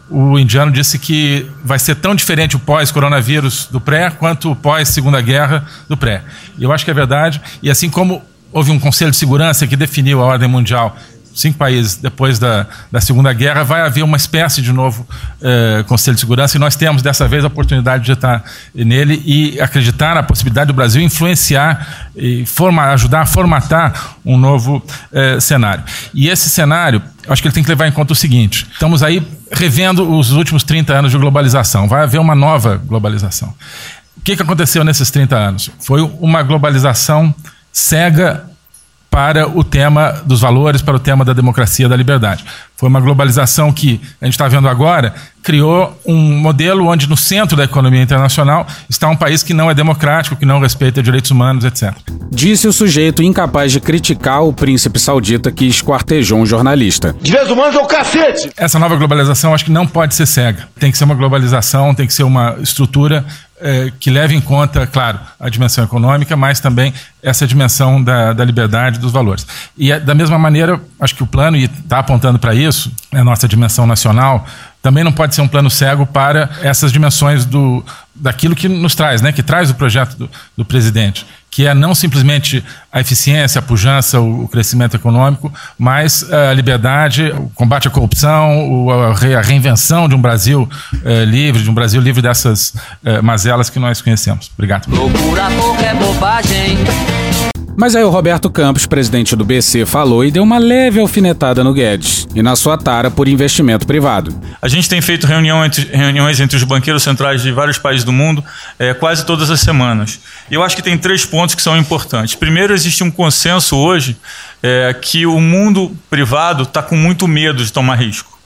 [0.09, 5.21] o indiano disse que vai ser tão diferente o pós-coronavírus do pré quanto o pós-segunda
[5.21, 6.23] guerra do pré.
[6.59, 7.41] Eu acho que é verdade.
[7.61, 8.21] E assim como
[8.51, 10.95] houve um conselho de segurança que definiu a ordem mundial
[11.39, 15.07] cinco países depois da, da Segunda Guerra, vai haver uma espécie de novo
[15.41, 19.59] eh, Conselho de Segurança e nós temos dessa vez a oportunidade de estar nele e
[19.61, 22.45] acreditar na possibilidade do Brasil influenciar e
[22.91, 25.83] ajudar a formatar um novo eh, cenário.
[26.13, 29.25] E esse cenário, acho que ele tem que levar em conta o seguinte: estamos aí
[29.51, 33.53] revendo os últimos 30 anos de globalização, vai haver uma nova globalização.
[34.17, 35.71] O que, que aconteceu nesses 30 anos?
[35.79, 37.33] Foi uma globalização
[37.71, 38.45] cega
[39.09, 42.45] para o tema dos valores, para o tema da democracia, da liberdade.
[42.75, 47.57] Foi uma globalização que a gente está vendo agora, criou um modelo onde no centro
[47.57, 51.65] da economia internacional está um país que não é democrático, que não respeita direitos humanos,
[51.65, 51.93] etc.
[52.31, 57.15] Disse o sujeito incapaz de criticar o príncipe saudita que esquartejou um jornalista.
[57.21, 58.49] Direitos humanos é o cacete!
[58.55, 60.69] Essa nova globalização acho que não pode ser cega.
[60.79, 63.25] Tem que ser uma globalização, tem que ser uma estrutura
[63.61, 68.43] é, que leve em conta, claro, a dimensão econômica, mas também essa dimensão da, da
[68.45, 69.45] liberdade dos valores.
[69.77, 73.47] E da mesma maneira, acho que o plano, e está apontando para isso, a nossa
[73.47, 74.45] dimensão nacional,
[74.81, 77.83] também não pode ser um plano cego para essas dimensões do,
[78.19, 81.95] daquilo que nos traz, né, que traz o projeto do, do presidente, que é não
[81.95, 87.91] simplesmente a eficiência, a pujança, o, o crescimento econômico, mas a liberdade, o combate à
[87.91, 90.69] corrupção, o, a, a, reinvenção de um Brasil
[91.03, 94.51] eh, livre, de um Brasil livre dessas eh, mazelas que nós conhecemos.
[94.53, 94.87] Obrigado.
[94.87, 95.47] Loucura,
[95.83, 96.77] é bobagem.
[97.79, 101.73] Mas aí o Roberto Campos, presidente do BC, falou e deu uma leve alfinetada no
[101.73, 104.37] Guedes e na sua tara por investimento privado.
[104.61, 108.11] A gente tem feito reunião entre, reuniões entre os banqueiros centrais de vários países do
[108.11, 108.43] mundo
[108.77, 110.19] é, quase todas as semanas.
[110.51, 112.35] E eu acho que tem três pontos que são importantes.
[112.35, 114.17] Primeiro, existe um consenso hoje
[114.61, 118.38] é, que o mundo privado está com muito medo de tomar risco.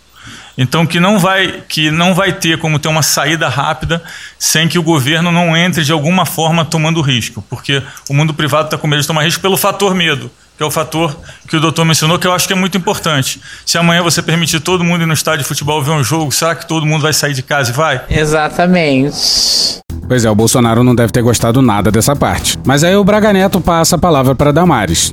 [0.58, 4.01] Então que não vai que não vai ter como ter uma saída rápida
[4.38, 8.66] sem que o governo não entre de alguma forma tomando risco, porque o mundo privado
[8.66, 11.16] está com medo de tomar risco pelo fator medo, que é o fator
[11.47, 13.41] que o doutor mencionou, que eu acho que é muito importante.
[13.66, 16.56] Se amanhã você permitir todo mundo ir no estádio de futebol ver um jogo, será
[16.56, 18.01] que todo mundo vai sair de casa e vai?
[18.10, 19.82] Exatamente.
[20.08, 22.60] Pois é, o Bolsonaro não deve ter gostado nada dessa parte.
[22.66, 25.12] Mas aí o Braga Neto passa a palavra para Damares.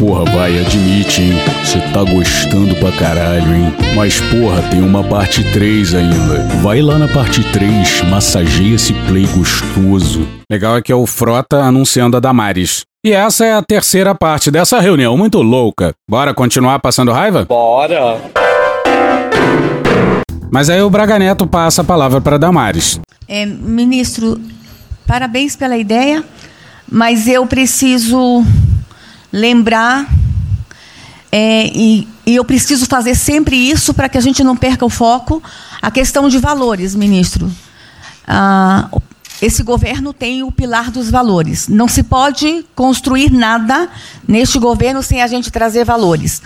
[0.00, 1.32] Porra, vai, admite, hein?
[1.62, 3.74] Você tá gostando pra caralho, hein?
[3.94, 6.38] Mas, porra, tem uma parte 3 ainda.
[6.62, 10.26] Vai lá na parte 3, massageia esse play gostoso.
[10.50, 12.80] Legal é que é o Frota anunciando a Damares.
[13.04, 15.92] E essa é a terceira parte dessa reunião muito louca.
[16.08, 17.44] Bora continuar passando raiva?
[17.44, 18.22] Bora!
[20.50, 22.98] Mas aí o Braga Neto passa a palavra para Damares.
[23.28, 24.40] É, ministro,
[25.06, 26.24] parabéns pela ideia,
[26.90, 28.42] mas eu preciso
[29.32, 30.08] lembrar
[31.32, 34.90] é, e, e, eu preciso fazer sempre isso para que a gente não perca o
[34.90, 35.42] foco.
[35.80, 37.50] A questão de valores, ministro.
[38.26, 38.88] Ah,
[39.40, 41.68] esse governo tem o pilar dos valores.
[41.68, 43.88] Não se pode construir nada
[44.26, 46.42] neste governo sem a gente trazer valores.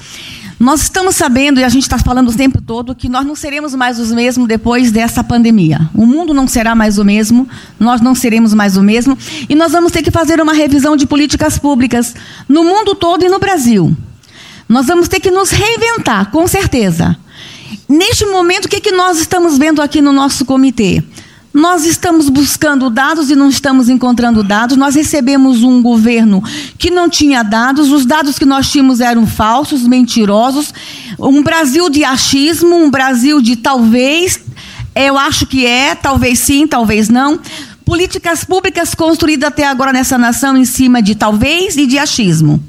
[0.58, 3.74] Nós estamos sabendo, e a gente está falando o tempo todo, que nós não seremos
[3.74, 5.90] mais os mesmos depois dessa pandemia.
[5.94, 7.48] O mundo não será mais o mesmo,
[7.78, 11.06] nós não seremos mais o mesmo, e nós vamos ter que fazer uma revisão de
[11.06, 12.14] políticas públicas
[12.48, 13.96] no mundo todo e no Brasil.
[14.68, 17.16] Nós vamos ter que nos reinventar, com certeza.
[17.88, 21.02] Neste momento, o que, é que nós estamos vendo aqui no nosso comitê?
[21.54, 24.76] Nós estamos buscando dados e não estamos encontrando dados.
[24.76, 26.42] Nós recebemos um governo
[26.76, 30.74] que não tinha dados, os dados que nós tínhamos eram falsos, mentirosos.
[31.16, 34.40] Um Brasil de achismo, um Brasil de talvez,
[34.96, 37.38] eu acho que é, talvez sim, talvez não.
[37.84, 42.60] Políticas públicas construídas até agora nessa nação em cima de talvez e de achismo.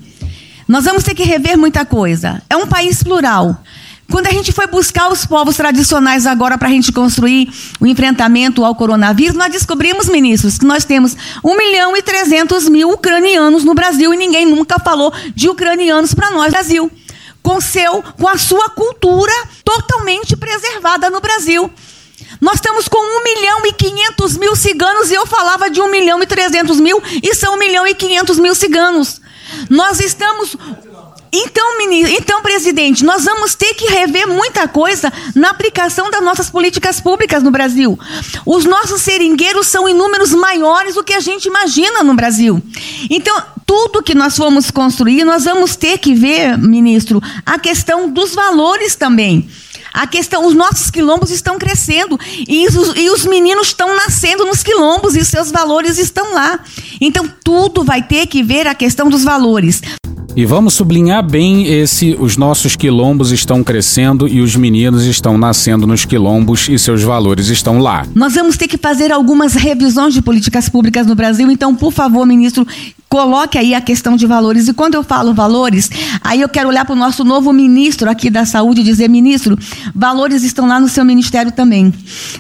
[0.68, 2.40] Nós vamos ter que rever muita coisa.
[2.48, 3.64] É um país plural.
[4.10, 8.64] Quando a gente foi buscar os povos tradicionais agora para a gente construir o enfrentamento
[8.64, 13.74] ao coronavírus, nós descobrimos, ministros, que nós temos 1 milhão e 300 mil ucranianos no
[13.74, 16.92] Brasil e ninguém nunca falou de ucranianos para nós, Brasil.
[17.42, 19.34] Com, seu, com a sua cultura
[19.64, 21.72] totalmente preservada no Brasil.
[22.40, 26.22] Nós estamos com 1 milhão e 500 mil ciganos e eu falava de 1 milhão
[26.22, 29.22] e 300 mil e são 1 milhão e 500 mil ciganos.
[29.70, 30.56] Nós estamos
[31.44, 36.50] então, ministro, então, presidente, nós vamos ter que rever muita coisa na aplicação das nossas
[36.50, 37.98] políticas públicas no Brasil.
[38.46, 42.62] Os nossos seringueiros são em números maiores do que a gente imagina no Brasil.
[43.10, 43.36] Então,
[43.66, 48.96] tudo que nós fomos construir, nós vamos ter que ver, ministro, a questão dos valores
[48.96, 49.50] também.
[49.92, 54.62] A questão, os nossos quilombos estão crescendo e os, e os meninos estão nascendo nos
[54.62, 56.60] quilombos e seus valores estão lá.
[57.00, 59.82] Então, tudo vai ter que ver a questão dos valores.
[60.38, 65.88] E vamos sublinhar bem esse: os nossos quilombos estão crescendo e os meninos estão nascendo
[65.88, 68.06] nos quilombos e seus valores estão lá.
[68.14, 72.26] Nós vamos ter que fazer algumas revisões de políticas públicas no Brasil, então, por favor,
[72.26, 72.68] ministro,
[73.16, 74.68] coloque aí a questão de valores.
[74.68, 75.90] E quando eu falo valores,
[76.22, 79.58] aí eu quero olhar para o nosso novo ministro aqui da saúde e dizer: ministro,
[79.96, 81.94] valores estão lá no seu ministério também.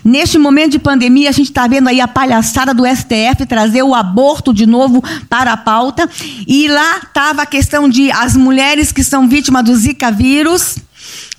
[0.03, 3.95] Neste momento de pandemia, a gente está vendo aí a palhaçada do STF trazer o
[3.95, 6.09] aborto de novo para a pauta.
[6.45, 10.77] E lá estava a questão de as mulheres que são vítimas do Zika vírus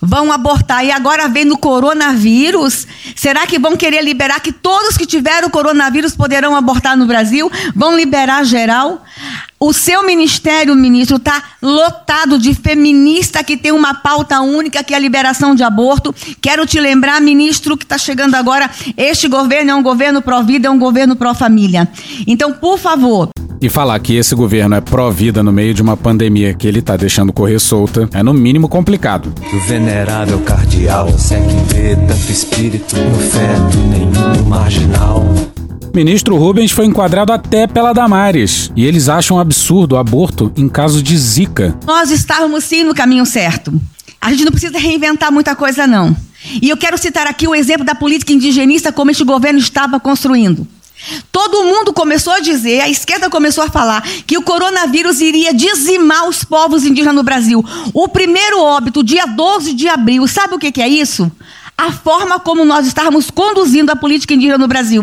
[0.00, 0.84] vão abortar.
[0.84, 2.86] E agora vem no coronavírus.
[3.14, 7.50] Será que vão querer liberar que todos que tiveram coronavírus poderão abortar no Brasil?
[7.74, 9.02] Vão liberar geral?
[9.58, 14.96] O seu ministério, ministro, está lotado de feminista que tem uma pauta única, que é
[14.96, 16.14] a liberação de aborto.
[16.42, 20.70] Quero te lembrar, ministro, que está chegando agora, este governo é um governo pró-vida, é
[20.70, 21.88] um governo pró-família.
[22.26, 26.52] Então, por favor, e falar que esse governo é pró-vida no meio de uma pandemia
[26.52, 29.32] que ele tá deixando correr solta é no mínimo complicado.
[29.50, 35.24] O venerável cardeal, se é que vê tanto espírito no feto, nenhum marginal.
[35.96, 38.70] Ministro Rubens foi enquadrado até pela Damares.
[38.76, 41.74] E eles acham absurdo o aborto em caso de zika.
[41.86, 43.72] Nós estávamos sim no caminho certo.
[44.20, 46.14] A gente não precisa reinventar muita coisa, não.
[46.60, 50.68] E eu quero citar aqui o exemplo da política indigenista como este governo estava construindo.
[51.32, 56.28] Todo mundo começou a dizer, a esquerda começou a falar, que o coronavírus iria dizimar
[56.28, 57.64] os povos indígenas no Brasil.
[57.94, 61.32] O primeiro óbito, dia 12 de abril, sabe o que, que é isso?
[61.74, 65.02] A forma como nós estávamos conduzindo a política indígena no Brasil.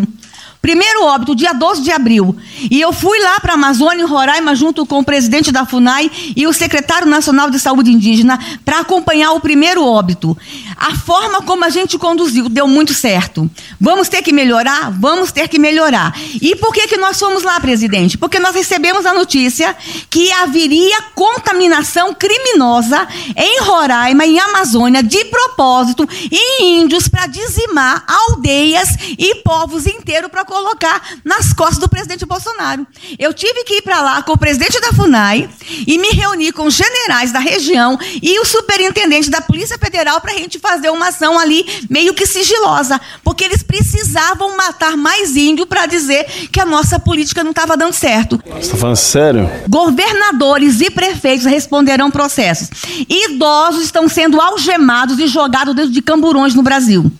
[0.63, 2.33] Primeiro óbito, dia 12 de abril.
[2.71, 6.09] E eu fui lá para a Amazônia, em Roraima, junto com o presidente da FUNAI
[6.37, 10.37] e o secretário nacional de saúde indígena, para acompanhar o primeiro óbito.
[10.77, 13.51] A forma como a gente conduziu deu muito certo.
[13.77, 14.89] Vamos ter que melhorar?
[14.89, 16.17] Vamos ter que melhorar.
[16.41, 18.17] E por que, que nós fomos lá, presidente?
[18.17, 19.75] Porque nós recebemos a notícia
[20.09, 28.95] que haveria contaminação criminosa em Roraima, em Amazônia, de propósito, em índios, para dizimar aldeias
[29.17, 32.85] e povos inteiros para colocar nas costas do presidente Bolsonaro.
[33.17, 35.49] Eu tive que ir para lá com o presidente da FUNAI
[35.87, 40.33] e me reunir com os generais da região e o superintendente da Polícia Federal para
[40.33, 45.65] a gente fazer uma ação ali meio que sigilosa, porque eles precisavam matar mais índio
[45.65, 48.39] para dizer que a nossa política não estava dando certo.
[48.45, 49.49] Você está falando sério?
[49.67, 52.69] Governadores e prefeitos responderão processos.
[53.09, 57.11] Idosos estão sendo algemados e jogados dentro de camburões no Brasil.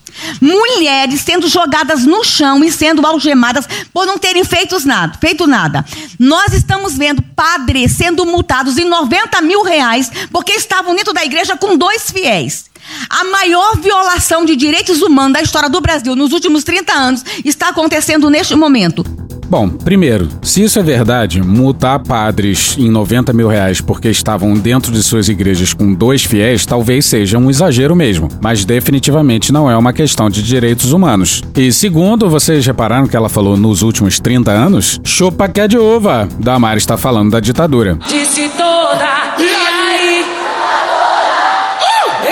[0.41, 5.85] Mulheres sendo jogadas no chão e sendo algemadas por não terem feito nada, feito nada.
[6.19, 11.57] Nós estamos vendo padres sendo multados em 90 mil reais porque estavam dentro da igreja
[11.57, 12.65] com dois fiéis.
[13.09, 17.69] A maior violação de direitos humanos da história do Brasil nos últimos 30 anos está
[17.69, 19.05] acontecendo neste momento.
[19.53, 24.91] Bom, primeiro, se isso é verdade, multar padres em 90 mil reais porque estavam dentro
[24.91, 29.77] de suas igrejas com dois fiéis talvez seja um exagero mesmo, mas definitivamente não é
[29.77, 31.43] uma questão de direitos humanos.
[31.55, 34.99] E segundo, vocês repararam que ela falou nos últimos 30 anos?
[35.03, 36.27] Chupa que é de uva!
[36.39, 37.99] Damar está falando da ditadura.
[38.07, 40.25] Disse toda, e aí?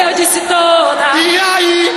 [0.07, 1.91] Eu disse toda, e aí?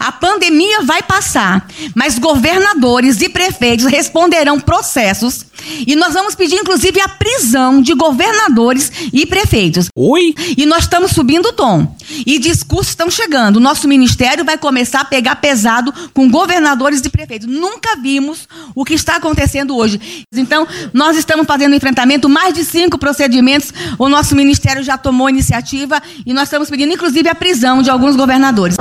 [0.00, 0.10] A
[0.46, 5.46] pandemia vai passar, mas governadores e prefeitos responderão processos
[5.86, 9.88] e nós vamos pedir, inclusive, a prisão de governadores e prefeitos.
[9.96, 10.34] Oi?
[10.56, 11.96] E nós estamos subindo o tom.
[12.24, 13.56] E discursos estão chegando.
[13.56, 17.48] O nosso ministério vai começar a pegar pesado com governadores e prefeitos.
[17.48, 20.26] Nunca vimos o que está acontecendo hoje.
[20.34, 23.72] Então, nós estamos fazendo enfrentamento, mais de cinco procedimentos.
[23.98, 28.16] O nosso ministério já tomou iniciativa e nós estamos pedindo, inclusive, a prisão de alguns
[28.16, 28.76] governadores.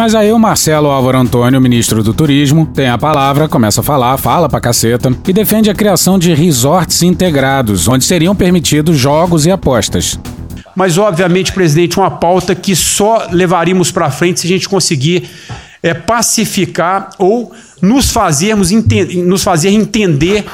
[0.00, 4.16] Mas aí o Marcelo Álvaro Antônio, ministro do Turismo, tem a palavra, começa a falar,
[4.16, 9.50] fala pra caceta, e defende a criação de resorts integrados, onde seriam permitidos jogos e
[9.50, 10.18] apostas.
[10.74, 15.28] Mas, obviamente, presidente, uma pauta que só levaríamos para frente se a gente conseguir
[15.82, 17.52] é, pacificar ou
[17.82, 20.46] nos, fazermos nos fazer entender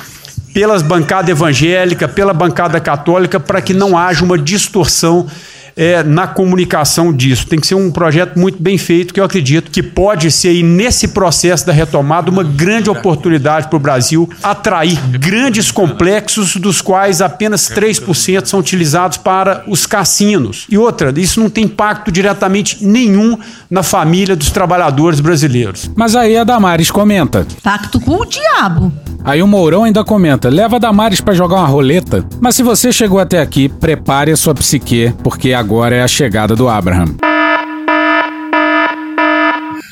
[0.52, 5.28] pelas bancadas evangélica, pela bancada católica, para que não haja uma distorção
[5.76, 7.46] é, na comunicação disso.
[7.46, 10.62] Tem que ser um projeto muito bem feito, que eu acredito que pode ser, aí,
[10.62, 17.20] nesse processo da retomada, uma grande oportunidade para o Brasil atrair grandes complexos, dos quais
[17.20, 20.66] apenas 3% são utilizados para os cassinos.
[20.70, 23.38] E outra, isso não tem impacto diretamente nenhum
[23.70, 25.90] na família dos trabalhadores brasileiros.
[25.94, 28.92] Mas aí a Damares comenta: Pacto com o diabo.
[29.26, 32.24] Aí o Mourão ainda comenta: leva Damares para jogar uma roleta.
[32.40, 36.54] Mas se você chegou até aqui, prepare a sua psique, porque agora é a chegada
[36.54, 37.16] do Abraham.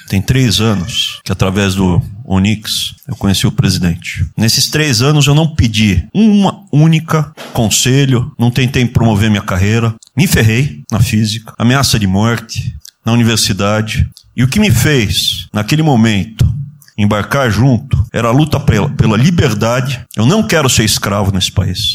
[0.08, 4.24] Tem três anos que, através do Onix, eu conheci o presidente.
[4.36, 10.28] Nesses três anos, eu não pedi uma única conselho, não tentei promover minha carreira, me
[10.28, 12.72] ferrei na física, ameaça de morte
[13.04, 14.08] na universidade.
[14.36, 16.46] E o que me fez, naquele momento,
[16.96, 20.00] embarcar junto era a luta pela, pela liberdade.
[20.16, 21.94] Eu não quero ser escravo nesse país.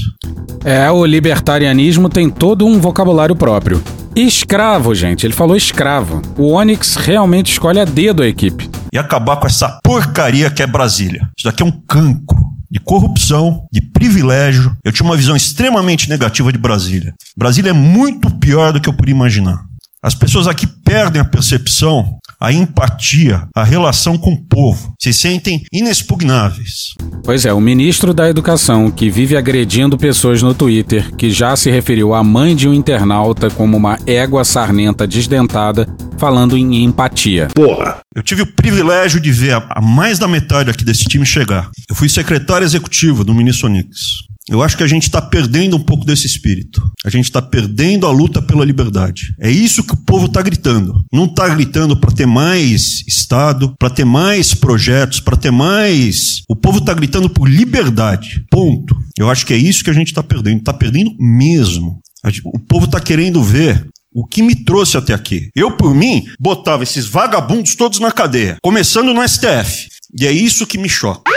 [0.64, 3.82] É, o libertarianismo tem todo um vocabulário próprio.
[4.16, 6.22] Escravo, gente, ele falou escravo.
[6.38, 8.70] O Onyx realmente escolhe a dedo a equipe.
[8.92, 11.30] E acabar com essa porcaria que é Brasília.
[11.38, 14.76] Isso daqui é um cancro de corrupção, de privilégio.
[14.84, 17.14] Eu tinha uma visão extremamente negativa de Brasília.
[17.38, 19.60] Brasília é muito pior do que eu podia imaginar.
[20.04, 24.94] As pessoas aqui perdem a percepção a empatia, a relação com o povo.
[25.00, 26.94] Se sentem inexpugnáveis.
[27.24, 31.70] Pois é, o ministro da Educação, que vive agredindo pessoas no Twitter, que já se
[31.70, 35.88] referiu à mãe de um internauta como uma égua sarnenta desdentada,
[36.18, 37.50] falando em empatia.
[37.54, 38.00] Porra!
[38.16, 41.70] Eu tive o privilégio de ver a mais da metade aqui desse time chegar.
[41.90, 44.29] Eu fui secretário executivo do ministro Onix.
[44.50, 46.82] Eu acho que a gente está perdendo um pouco desse espírito.
[47.06, 49.34] A gente está perdendo a luta pela liberdade.
[49.40, 50.94] É isso que o povo está gritando.
[51.14, 56.42] Não está gritando para ter mais Estado, para ter mais projetos, para ter mais.
[56.50, 58.44] O povo está gritando por liberdade.
[58.50, 58.98] Ponto.
[59.18, 60.58] Eu acho que é isso que a gente está perdendo.
[60.58, 62.00] Está perdendo mesmo.
[62.46, 65.50] O povo está querendo ver o que me trouxe até aqui.
[65.56, 69.88] Eu, por mim, botava esses vagabundos todos na cadeia, começando no STF.
[70.20, 71.32] E é isso que me choca.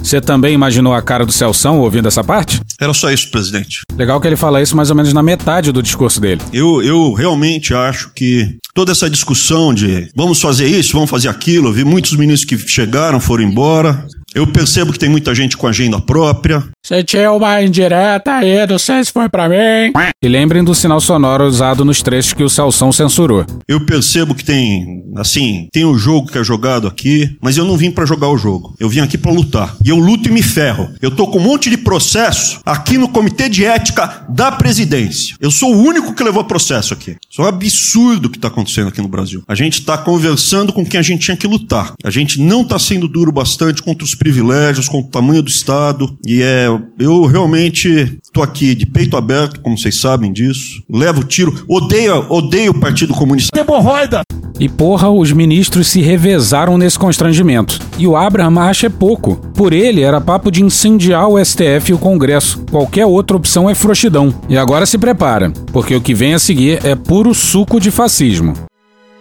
[0.00, 2.60] Você também imaginou a cara do Celção ouvindo essa parte?
[2.80, 3.80] Era só isso, presidente.
[3.96, 6.42] Legal que ele fala isso mais ou menos na metade do discurso dele.
[6.52, 11.68] Eu, eu realmente acho que toda essa discussão de vamos fazer isso, vamos fazer aquilo,
[11.68, 14.06] eu vi muitos ministros que chegaram, foram embora.
[14.34, 16.64] Eu percebo que tem muita gente com agenda própria.
[16.84, 19.92] Você tinha uma indireta aí, não sei se foi pra mim.
[20.22, 23.46] E lembrem do sinal sonoro usado nos trechos que o Celção censurou.
[23.68, 27.76] Eu percebo que tem, assim, tem o jogo que é jogado aqui, mas eu não
[27.76, 28.74] vim para jogar o jogo.
[28.78, 29.76] Eu vim aqui para lutar.
[29.84, 30.92] E eu luto e me ferro.
[31.00, 35.36] Eu tô com um monte de processo aqui no Comitê de Ética da Presidência.
[35.40, 37.16] Eu sou o único que levou processo aqui.
[37.30, 39.42] Isso é um absurdo o que tá acontecendo aqui no Brasil.
[39.46, 41.94] A gente tá conversando com quem a gente tinha que lutar.
[42.02, 46.16] A gente não tá sendo duro bastante contra os privilégios, com o tamanho do Estado.
[46.26, 46.66] E é,
[46.98, 50.82] eu realmente tô aqui de peito aberto, como vocês sabem disso.
[50.90, 53.58] Levo tiro, odeio, odeio o Partido Comunista.
[53.58, 54.22] Hemorroida!
[54.58, 57.78] E porra, os ministros se revezaram nesse constrangimento.
[57.98, 59.36] E o Abraham acha é pouco.
[59.54, 62.64] Por ele, era papo de incendiar o STF e o Congresso.
[62.70, 64.32] Qualquer outra opção é frouxidão.
[64.48, 68.54] E agora se prepara, porque o que vem a seguir é puro suco de fascismo.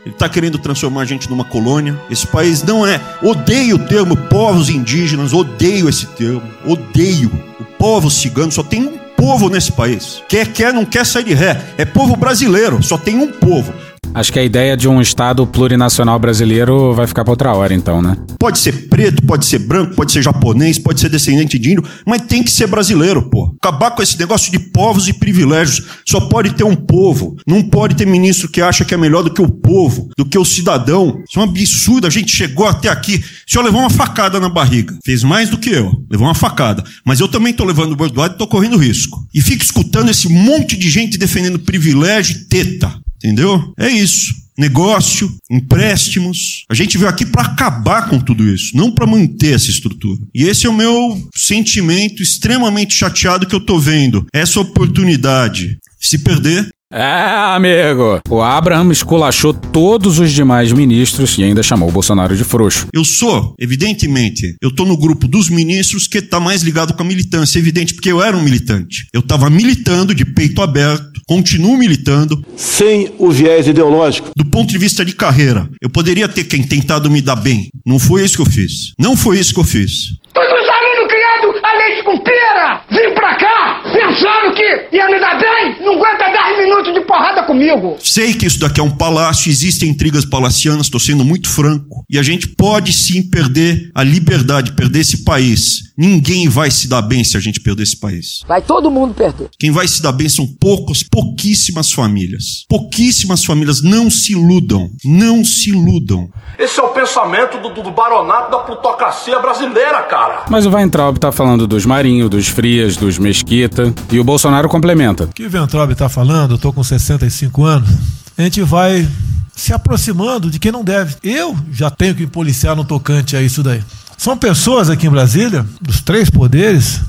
[0.05, 1.99] Ele está querendo transformar a gente numa colônia.
[2.09, 2.99] Esse país não é.
[3.21, 6.43] Odeio o termo povos indígenas, odeio esse termo.
[6.65, 7.31] Odeio.
[7.59, 10.21] O povo cigano só tem um povo nesse país.
[10.27, 11.73] Quer, quer, não quer sair de ré.
[11.77, 13.73] É povo brasileiro, só tem um povo.
[14.14, 18.02] Acho que a ideia de um Estado plurinacional brasileiro vai ficar pra outra hora, então,
[18.02, 18.15] né?
[18.40, 22.22] Pode ser preto, pode ser branco, pode ser japonês, pode ser descendente de índio, mas
[22.22, 23.56] tem que ser brasileiro, pô.
[23.61, 25.84] Acabar com esse negócio de povos e privilégios.
[26.06, 27.35] Só pode ter um povo.
[27.48, 30.38] Não pode ter ministro que acha que é melhor do que o povo, do que
[30.38, 31.22] o cidadão.
[31.27, 32.06] Isso é um absurdo.
[32.06, 33.15] A gente chegou até aqui.
[33.15, 34.95] O senhor levou uma facada na barriga.
[35.03, 35.91] Fez mais do que eu.
[36.10, 36.84] Levou uma facada.
[37.06, 39.26] Mas eu também tô levando bordoado e tô correndo risco.
[39.34, 43.02] E fica escutando esse monte de gente defendendo privilégio e teta.
[43.23, 43.73] Entendeu?
[43.77, 44.33] É isso.
[44.57, 46.65] Negócio, empréstimos.
[46.69, 50.19] A gente veio aqui para acabar com tudo isso, não para manter essa estrutura.
[50.33, 54.25] E esse é o meu sentimento extremamente chateado que eu tô vendo.
[54.31, 55.79] Essa oportunidade.
[55.99, 58.21] Se perder, É, amigo.
[58.29, 62.87] O Abraham esculachou todos os demais ministros e ainda chamou o Bolsonaro de frouxo.
[62.93, 67.05] Eu sou, evidentemente, eu tô no grupo dos ministros que tá mais ligado com a
[67.05, 69.07] militância, evidente, porque eu era um militante.
[69.11, 72.45] Eu tava militando de peito aberto, continuo militando.
[72.55, 74.29] Sem o viés ideológico.
[74.35, 77.69] Do ponto de vista de carreira, eu poderia ter quem tentado me dar bem.
[77.83, 78.93] Não foi isso que eu fiz.
[78.99, 80.09] Não foi isso que eu fiz.
[80.31, 83.62] Todos os alunos criados a leite com pera, vim pra cá
[83.93, 87.95] pensando que ia me dar bem, não aguenta 10 minutos de porrada comigo.
[87.99, 92.03] Sei que isso daqui é um palácio, existem intrigas palacianas, estou sendo muito franco.
[92.09, 95.93] E a gente pode sim perder a liberdade, perder esse país.
[95.95, 98.39] Ninguém vai se dar bem se a gente perder esse país.
[98.47, 99.49] Vai todo mundo perder.
[99.59, 102.65] Quem vai se dar bem são poucos, pouquíssimas famílias.
[102.67, 103.83] Pouquíssimas famílias.
[103.83, 104.89] Não se iludam.
[105.05, 106.29] Não se iludam.
[106.57, 110.45] Esse é o pensamento do, do baronato da plutocracia brasileira, cara.
[110.49, 115.26] Mas o Weintraub tá falando dos Marinho, dos Frias, dos Mesquita e o Bolsonaro complementa.
[115.26, 117.89] O que o Ventrob está falando, eu tô com 65 anos,
[118.38, 119.07] a gente vai
[119.55, 121.15] se aproximando de quem não deve.
[121.23, 123.84] Eu já tenho que policiar no tocante a isso daí.
[124.18, 127.01] São pessoas aqui em Brasília, dos três poderes,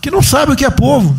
[0.00, 1.16] que não sabem o que é povo.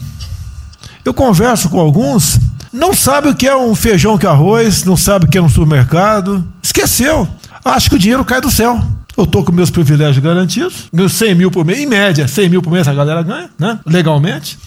[1.03, 2.37] Eu converso com alguns,
[2.71, 5.49] não sabem o que é um feijão com arroz, não sabem o que é um
[5.49, 6.45] supermercado.
[6.61, 7.27] Esqueceu.
[7.63, 8.81] Acho que o dinheiro cai do céu.
[9.17, 12.61] Eu tô com meus privilégios garantidos, meus 100 mil por mês, em média, 100 mil
[12.61, 13.79] por mês a galera ganha, né?
[13.85, 14.57] Legalmente.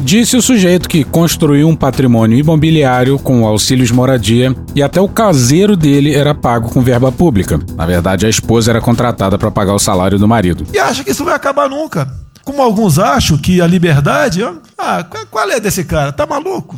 [0.00, 5.76] Disse o sujeito que construiu um patrimônio imobiliário com auxílios moradia e até o caseiro
[5.76, 7.58] dele era pago com verba pública.
[7.76, 10.66] Na verdade, a esposa era contratada para pagar o salário do marido.
[10.72, 12.12] E acha que isso vai acabar nunca.
[12.44, 14.42] Como alguns acham que a liberdade.
[14.42, 16.12] ó, Ah, qual- é desse cara?
[16.12, 16.76] Tá maluco?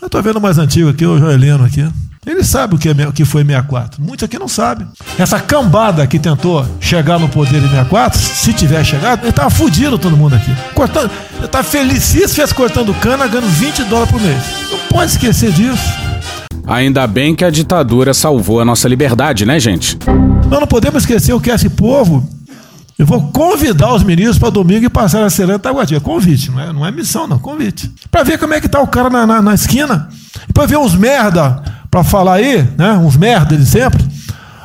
[0.00, 1.86] Eu tô vendo mais antigo aqui, o Joelino aqui.
[2.26, 4.02] Ele sabe o que, é, o que foi 64.
[4.02, 4.86] Muitos aqui não sabem.
[5.18, 9.98] Essa cambada que tentou chegar no poder em 64, se tiver chegado, ele tava fudido
[9.98, 10.54] todo mundo aqui.
[10.74, 14.42] Cortando, ele tá felicíssimo, fez cortando cana, ganhando 20 dólares por mês.
[14.70, 15.82] Não pode esquecer disso.
[16.66, 19.98] Ainda bem que a ditadura salvou a nossa liberdade, né, gente?
[20.50, 22.28] Nós não podemos esquecer o que é esse povo.
[22.98, 26.02] Eu vou convidar os ministros para domingo e passar a Serena Taguatinga.
[26.02, 27.38] Convite, não é, não é missão, não.
[27.38, 27.90] Convite.
[28.10, 30.10] Para ver como é que tá o cara na, na, na esquina.
[30.46, 32.92] E para ver uns merda para falar aí, né?
[32.92, 34.02] Uns merda de sempre.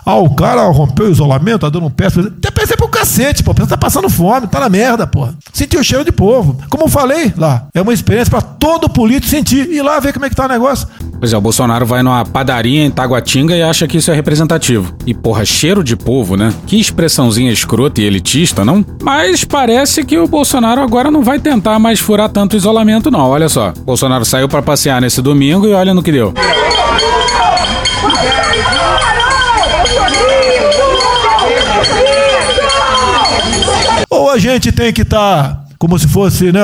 [0.06, 2.06] Ah, o cara rompeu o isolamento, tá dando um pé.
[2.06, 3.54] Até pensei pro cacete, pô.
[3.54, 5.28] Você tá passando fome, tá na merda, pô.
[5.52, 6.56] Sentiu o cheiro de povo.
[6.70, 9.68] Como eu falei lá, é uma experiência para todo político sentir.
[9.72, 10.88] Ir lá ver como é que tá o negócio.
[11.20, 14.94] Pois é, o Bolsonaro vai numa padaria em Taguatinga e acha que isso é representativo.
[15.08, 16.54] E porra, cheiro de povo, né?
[16.68, 18.86] Que expressãozinha escrota e elitista, não?
[19.02, 23.22] Mas parece que o Bolsonaro agora não vai tentar mais furar tanto isolamento, não.
[23.22, 23.74] Olha só.
[23.76, 26.32] O Bolsonaro saiu pra passear nesse domingo e olha no que deu.
[34.36, 36.62] A gente tem que estar como se fosse, né,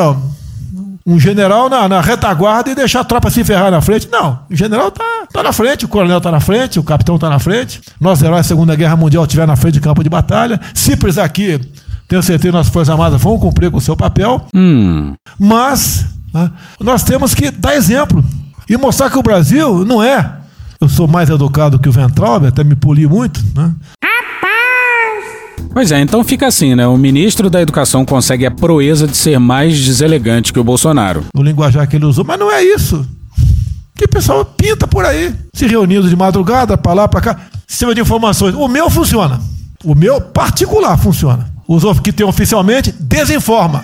[1.06, 4.08] um general na, na retaguarda e deixar a tropa se ferrar na frente.
[4.12, 7.30] Não, o general tá, tá na frente, o coronel tá na frente, o capitão tá
[7.30, 7.82] na frente.
[8.00, 10.60] Nós, heróis da Segunda Guerra Mundial, estiver na frente de campo de batalha.
[11.00, 11.60] Precisar aqui,
[12.08, 14.46] tenho certeza que nossas Forças Armadas vão cumprir com o seu papel.
[14.54, 15.14] Hum.
[15.40, 18.24] Mas né, nós temos que dar exemplo
[18.70, 20.40] e mostrar que o Brasil não é.
[20.80, 23.72] Eu sou mais educado que o Ventralbe, até me poli muito, né?
[25.74, 26.86] Pois é, então fica assim, né?
[26.88, 31.26] O ministro da Educação consegue a proeza de ser mais deselegante que o Bolsonaro.
[31.34, 33.06] no linguajar que ele usou, mas não é isso.
[33.96, 38.02] Que pessoal pinta por aí, se reunindo de madrugada, pra lá, pra cá, sistema de
[38.02, 38.56] informações.
[38.56, 39.40] O meu funciona.
[39.84, 41.52] O meu particular funciona.
[41.68, 43.84] Os que tem oficialmente, desinforma.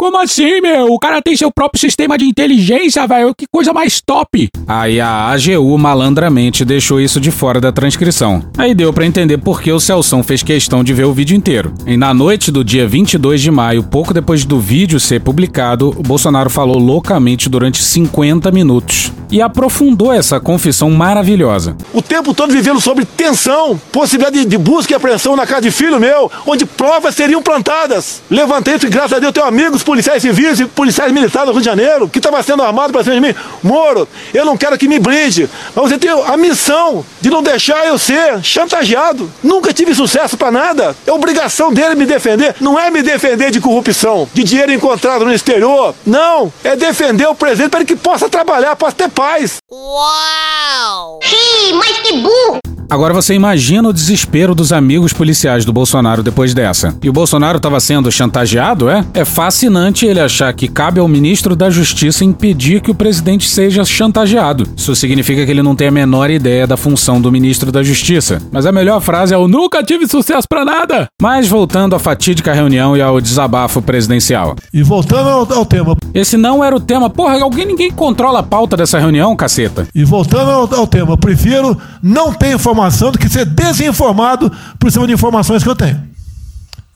[0.00, 0.86] Como assim, meu?
[0.86, 3.34] O cara tem seu próprio sistema de inteligência, velho.
[3.36, 4.48] Que coisa mais top.
[4.66, 8.42] Aí a AGU malandramente deixou isso de fora da transcrição.
[8.56, 11.74] Aí deu pra entender por que o Celção fez questão de ver o vídeo inteiro.
[11.86, 16.48] E na noite do dia 22 de maio, pouco depois do vídeo ser publicado, Bolsonaro
[16.48, 19.12] falou loucamente durante 50 minutos.
[19.30, 21.76] E aprofundou essa confissão maravilhosa.
[21.92, 26.00] O tempo todo vivendo sob tensão, possibilidade de, busca e apreensão na casa de filho
[26.00, 28.22] meu, onde provas seriam plantadas.
[28.30, 31.60] Levantei isso e graças a Deus tenho amigos policiais civis e policiais militares do Rio
[31.60, 33.34] de Janeiro que estavam sendo armados para cima de mim.
[33.62, 37.86] Moro, eu não quero que me blinde, mas você tem a missão de não deixar
[37.86, 39.30] eu ser chantageado.
[39.42, 40.96] Nunca tive sucesso para nada.
[41.06, 42.54] É obrigação dele me defender.
[42.60, 45.94] Não é me defender de corrupção, de dinheiro encontrado no exterior.
[46.06, 49.58] Não, é defender o presidente para que possa trabalhar, possa ter paz.
[49.70, 51.20] Uau!
[51.22, 52.59] Sim, mas que burro!
[52.90, 56.92] Agora você imagina o desespero dos amigos policiais do Bolsonaro depois dessa.
[57.00, 59.04] E o Bolsonaro estava sendo chantageado, é?
[59.14, 63.84] É fascinante ele achar que cabe ao ministro da Justiça impedir que o presidente seja
[63.84, 64.66] chantageado.
[64.76, 68.42] Isso significa que ele não tem a menor ideia da função do ministro da Justiça.
[68.50, 71.06] Mas a melhor frase é: Eu nunca tive sucesso para nada!
[71.22, 74.56] Mas voltando à fatídica reunião e ao desabafo presidencial.
[74.74, 75.96] E voltando ao, ao tema.
[76.12, 77.08] Esse não era o tema.
[77.08, 79.86] Porra, alguém ninguém controla a pauta dessa reunião, caceta.
[79.94, 85.06] E voltando ao, ao tema, prefiro não ter informação do que ser desinformado por cima
[85.06, 86.00] de informações que eu tenho.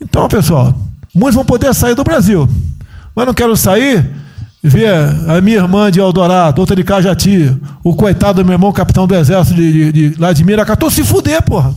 [0.00, 0.74] Então, pessoal,
[1.14, 2.48] muitos vão poder sair do Brasil,
[3.14, 4.04] mas não quero sair
[4.62, 4.88] ver
[5.28, 9.14] a minha irmã de Eldorado, outra de Cajati, o coitado do meu irmão, capitão do
[9.14, 11.74] exército de, de, de lá de Miracatu, se fuder, porra.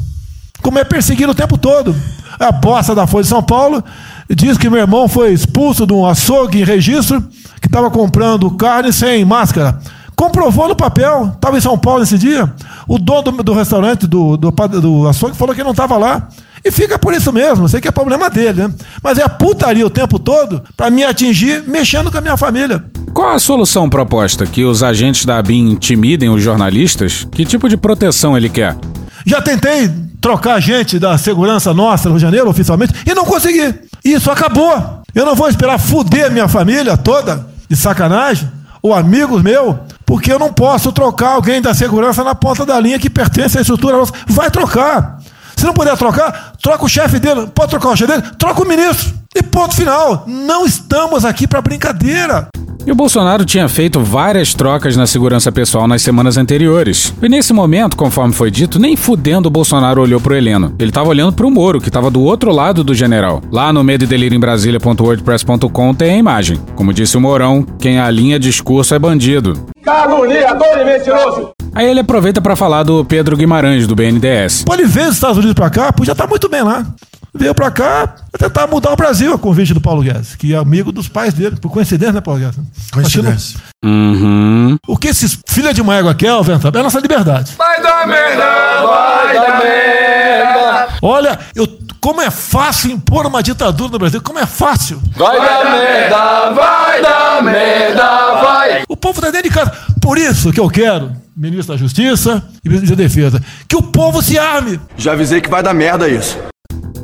[0.62, 1.96] Como é perseguido o tempo todo.
[2.40, 3.84] A bosta da Folha de São Paulo
[4.30, 7.22] diz que meu irmão foi expulso de um açougue em registro
[7.60, 9.80] que estava comprando carne sem máscara.
[10.18, 12.52] Comprovou no papel, estava em São Paulo esse dia.
[12.88, 16.28] O dono do, do restaurante, do, do, do açougue, falou que não estava lá.
[16.66, 18.74] E fica por isso mesmo, sei que é problema dele, né?
[19.04, 22.84] Mas é putaria o tempo todo para me atingir mexendo com a minha família.
[23.14, 24.48] Qual a solução proposta?
[24.48, 27.28] Que os agentes da ABIN intimidem os jornalistas?
[27.32, 28.76] Que tipo de proteção ele quer?
[29.24, 29.88] Já tentei
[30.20, 33.72] trocar gente da segurança nossa no Rio de Janeiro, oficialmente, e não consegui.
[34.04, 35.04] Isso acabou.
[35.14, 38.50] Eu não vou esperar fuder minha família toda, de sacanagem,
[38.82, 39.76] ou amigos meus,
[40.08, 43.62] porque eu não posso trocar alguém da segurança na ponta da linha que pertence à
[43.62, 43.98] estrutura.
[44.26, 45.18] Vai trocar.
[45.54, 47.48] Se não puder trocar, troca o chefe dele.
[47.56, 48.24] Pode trocar o chefe dele?
[48.38, 49.14] Troca o ministro.
[49.34, 50.26] E ponto final.
[50.28, 52.50] Não estamos aqui para brincadeira.
[52.86, 57.14] E o Bolsonaro tinha feito várias trocas na segurança pessoal nas semanas anteriores.
[57.22, 60.74] E nesse momento, conforme foi dito, nem fudendo o Bolsonaro olhou pro Heleno.
[60.80, 63.42] Ele tava olhando pro Moro, que tava do outro lado do general.
[63.52, 66.60] Lá no medo e delírio em Brasília.wordpress.com tem a imagem.
[66.76, 69.54] Como disse o Mourão, quem alinha discurso é bandido.
[69.84, 71.52] Caluniador e mentiroso!
[71.78, 74.64] Aí ele aproveita para falar do Pedro Guimarães, do BNDES.
[74.64, 76.86] Pode ver os Estados Unidos para cá, podia estar muito bem lá.
[77.34, 80.58] Veio para cá pra tentar mudar o Brasil, a convite do Paulo Guedes, que é
[80.58, 82.60] amigo dos pais dele, por coincidência, né, Paulo Guedes?
[82.92, 83.60] Coincidência.
[83.86, 84.76] Uhum.
[84.88, 87.54] O que esses filha de uma égua querem, Venta, é a nossa liberdade.
[87.58, 88.46] Vai dar merda,
[88.86, 90.88] vai dar merda!
[91.02, 91.68] Olha, eu,
[92.02, 95.00] como é fácil impor uma ditadura no Brasil, como é fácil.
[95.16, 98.84] Vai dar merda, vai dar merda, vai!
[98.88, 99.72] O povo tá dentro de casa.
[100.02, 104.24] Por isso que eu quero, ministro da Justiça e ministro da Defesa, que o povo
[104.24, 104.80] se arme.
[104.98, 106.36] Já avisei que vai dar merda isso.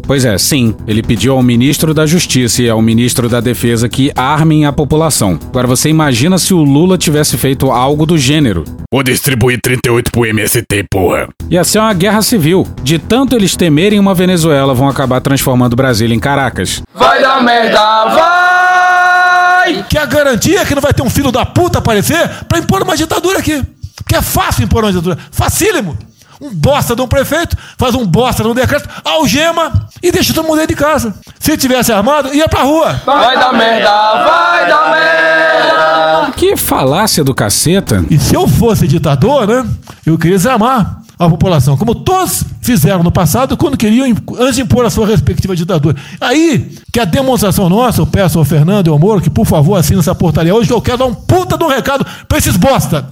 [0.06, 0.76] Pois é, sim.
[0.86, 5.40] Ele pediu ao ministro da Justiça e ao ministro da Defesa que armem a população.
[5.50, 8.66] Agora você imagina se o Lula tivesse feito algo do gênero.
[8.92, 11.30] Vou distribuir 38 pro MST, porra.
[11.50, 12.68] Ia ser uma guerra civil.
[12.82, 16.82] De tanto eles temerem uma Venezuela, vão acabar transformando Brasília em Caracas.
[16.94, 19.84] Vai dar merda, vai!
[19.90, 22.82] Que é a garantia que não vai ter um filho da puta aparecer pra impor
[22.82, 23.64] uma ditadura aqui.
[23.95, 25.18] Porque é fácil impor uma ditadura.
[25.32, 25.98] Facílimo.
[26.41, 30.45] Um bosta de um prefeito, faz um bosta de um decreto, algema e deixa todo
[30.45, 31.14] mundo dentro de casa.
[31.40, 33.02] Se tivesse armado, ia pra rua.
[33.06, 36.32] Vai dar merda, vai dar merda!
[36.36, 38.03] Que falácia do caceta.
[38.10, 39.65] E se eu fosse ditador, né?
[40.06, 44.06] Eu queria desarmar a população, como todos fizeram no passado quando queriam,
[44.40, 45.95] antes de impor a sua respectiva ditadura.
[46.20, 49.78] Aí, que a demonstração nossa, eu peço ao Fernando e ao Moro que, por favor,
[49.78, 52.57] assine essa portaria hoje, que eu quero dar um puta de um recado pra esses
[52.57, 53.07] bosta.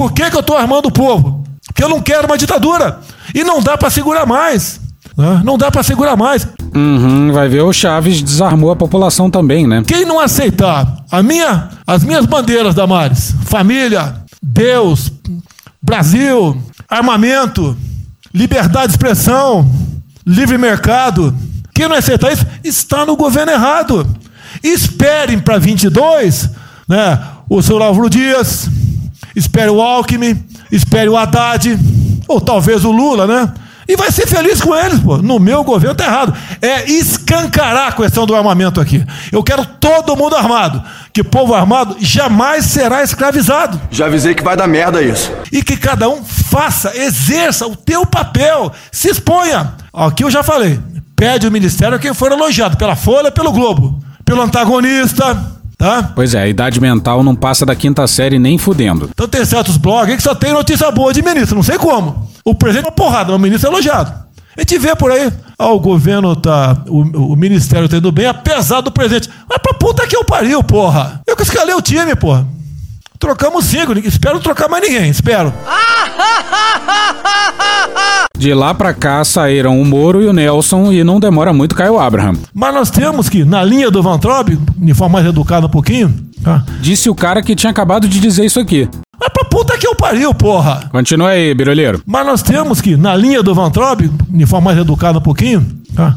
[0.00, 1.44] Por que, que eu tô armando o povo?
[1.66, 3.00] Porque eu não quero uma ditadura.
[3.34, 4.80] E não dá para segurar mais.
[5.14, 5.42] Né?
[5.44, 6.48] Não dá para segurar mais.
[6.74, 9.82] Uhum, vai ver o Chaves desarmou a população também, né?
[9.86, 15.12] Quem não aceitar a minha, as minhas bandeiras, Damares, família, Deus,
[15.82, 16.56] Brasil,
[16.88, 17.76] armamento,
[18.32, 19.70] liberdade de expressão,
[20.26, 21.36] livre mercado,
[21.74, 24.06] quem não aceitar isso está no governo errado.
[24.62, 26.48] Esperem para 22,
[26.88, 27.22] né?
[27.50, 28.66] O seu Álvaro Dias,
[29.34, 31.78] espere o Alckmin, espere o Haddad,
[32.28, 33.52] ou talvez o Lula, né?
[33.90, 35.16] E vai ser feliz com eles, pô.
[35.16, 36.32] No meu governo tá errado.
[36.62, 39.04] É escancarar a questão do armamento aqui.
[39.32, 40.80] Eu quero todo mundo armado.
[41.12, 43.80] Que povo armado jamais será escravizado.
[43.90, 45.32] Já avisei que vai dar merda isso.
[45.50, 48.72] E que cada um faça, exerça o teu papel.
[48.92, 49.74] Se exponha.
[49.92, 50.78] Aqui eu já falei.
[51.16, 55.36] Pede o ministério a quem for elogiado pela Folha, pelo Globo, pelo antagonista,
[55.80, 56.12] Tá?
[56.14, 59.08] Pois é, a idade mental não passa da quinta série nem fudendo.
[59.10, 62.28] Então tem certos blogs aí que só tem notícia boa de ministro, não sei como.
[62.44, 64.12] O presidente é uma porrada, o ministro é elogiado.
[64.58, 66.84] A gente vê por aí, ah, o governo tá.
[66.86, 69.30] O, o ministério tá indo bem, apesar do presidente.
[69.48, 71.22] Mas pra puta que eu pariu, porra.
[71.26, 72.46] Eu que escalei o time, porra.
[73.20, 75.52] Trocamos cinco, espero não trocar mais ninguém, espero.
[78.34, 81.98] De lá pra cá saíram o Moro e o Nelson e não demora muito Caio
[81.98, 82.32] Abraham.
[82.54, 86.30] Mas nós temos que, na linha do Van Traub, de forma mais educada um pouquinho.
[86.42, 86.64] Tá?
[86.80, 88.88] Disse o cara que tinha acabado de dizer isso aqui.
[89.20, 90.88] Mas pra puta que eu pariu, porra.
[90.90, 92.02] Continua aí, birolheiro.
[92.06, 95.66] Mas nós temos que, na linha do Van Traub, de forma mais educada um pouquinho.
[95.94, 96.16] Tá?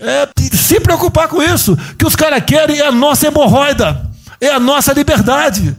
[0.00, 1.78] É, se preocupar com isso.
[1.96, 4.10] que os caras querem é a nossa hemorroida.
[4.40, 5.76] É a nossa liberdade.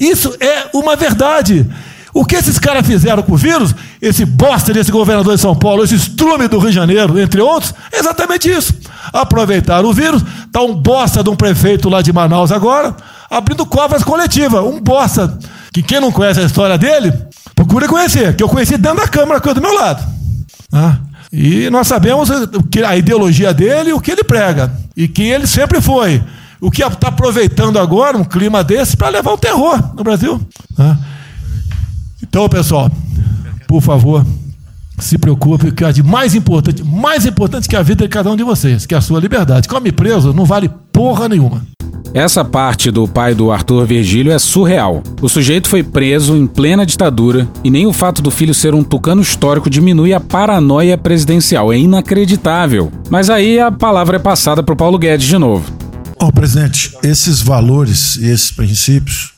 [0.00, 1.68] Isso é uma verdade.
[2.12, 5.84] O que esses caras fizeram com o vírus, esse bosta desse governador de São Paulo,
[5.84, 8.74] esse estrume do Rio de Janeiro, entre outros, é exatamente isso.
[9.12, 12.96] Aproveitaram o vírus, tá um bosta de um prefeito lá de Manaus agora,
[13.30, 14.64] abrindo covas coletivas.
[14.64, 15.38] Um bosta,
[15.72, 17.12] que quem não conhece a história dele,
[17.54, 20.04] procura conhecer, que eu conheci dentro da Câmara, que é do meu lado.
[20.72, 20.96] Ah,
[21.32, 22.28] e nós sabemos
[22.86, 24.72] a ideologia dele e o que ele prega.
[24.96, 26.20] E quem ele sempre foi.
[26.60, 30.40] O que está aproveitando agora um clima desse para levar o terror no Brasil.
[30.78, 30.96] Ah.
[32.22, 32.90] Então, pessoal,
[33.66, 34.24] por favor,
[34.98, 38.36] se preocupe, que é de mais importante, mais importante que a vida de cada um
[38.36, 39.68] de vocês, que é a sua liberdade.
[39.68, 41.62] Come preso não vale porra nenhuma.
[42.12, 45.00] Essa parte do pai do Arthur Virgílio é surreal.
[45.22, 48.82] O sujeito foi preso em plena ditadura e nem o fato do filho ser um
[48.82, 51.72] tucano histórico diminui a paranoia presidencial.
[51.72, 52.90] É inacreditável.
[53.08, 55.89] Mas aí a palavra é passada para o Paulo Guedes de novo.
[56.22, 59.32] Oh, presidente, esses valores e esses princípios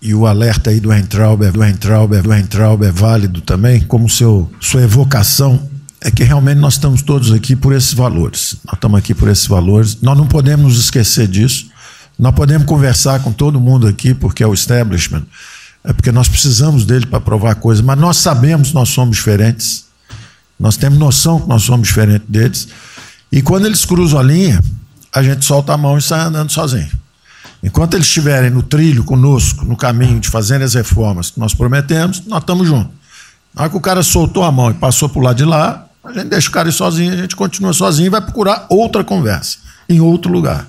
[0.00, 4.48] e o alerta aí do Entrauber, do Entrauber, do Entrauber é válido também, como seu,
[4.60, 5.68] sua evocação
[6.00, 8.56] é que realmente nós estamos todos aqui por esses valores.
[8.64, 10.00] Nós estamos aqui por esses valores.
[10.00, 11.70] Nós não podemos nos esquecer disso.
[12.16, 15.24] Nós podemos conversar com todo mundo aqui, porque é o establishment,
[15.82, 19.86] é porque nós precisamos dele para provar coisas, mas nós sabemos que nós somos diferentes.
[20.58, 22.68] Nós temos noção que nós somos diferentes deles.
[23.30, 24.60] E quando eles cruzam a linha,
[25.18, 26.90] a gente solta a mão e sai andando sozinho.
[27.62, 32.22] Enquanto eles estiverem no trilho conosco, no caminho de fazer as reformas que nós prometemos,
[32.26, 32.92] nós estamos juntos.
[33.54, 35.86] Na hora que o cara soltou a mão e passou para o lado de lá,
[36.04, 39.02] a gente deixa o cara ir sozinho, a gente continua sozinho e vai procurar outra
[39.02, 39.58] conversa,
[39.88, 40.68] em outro lugar.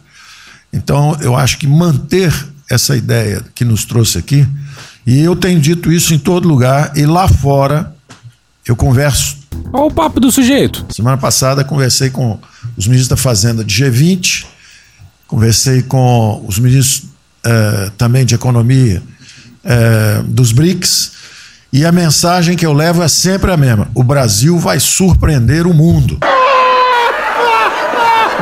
[0.73, 2.33] Então, eu acho que manter
[2.69, 4.47] essa ideia que nos trouxe aqui,
[5.05, 7.93] e eu tenho dito isso em todo lugar, e lá fora
[8.65, 9.38] eu converso.
[9.71, 10.85] Olha o papo do sujeito.
[10.89, 12.39] Semana passada conversei com
[12.77, 14.45] os ministros da Fazenda de G20,
[15.27, 17.09] conversei com os ministros
[17.43, 19.01] eh, também de Economia
[19.63, 21.11] eh, dos BRICS,
[21.71, 25.73] e a mensagem que eu levo é sempre a mesma: o Brasil vai surpreender o
[25.73, 26.17] mundo.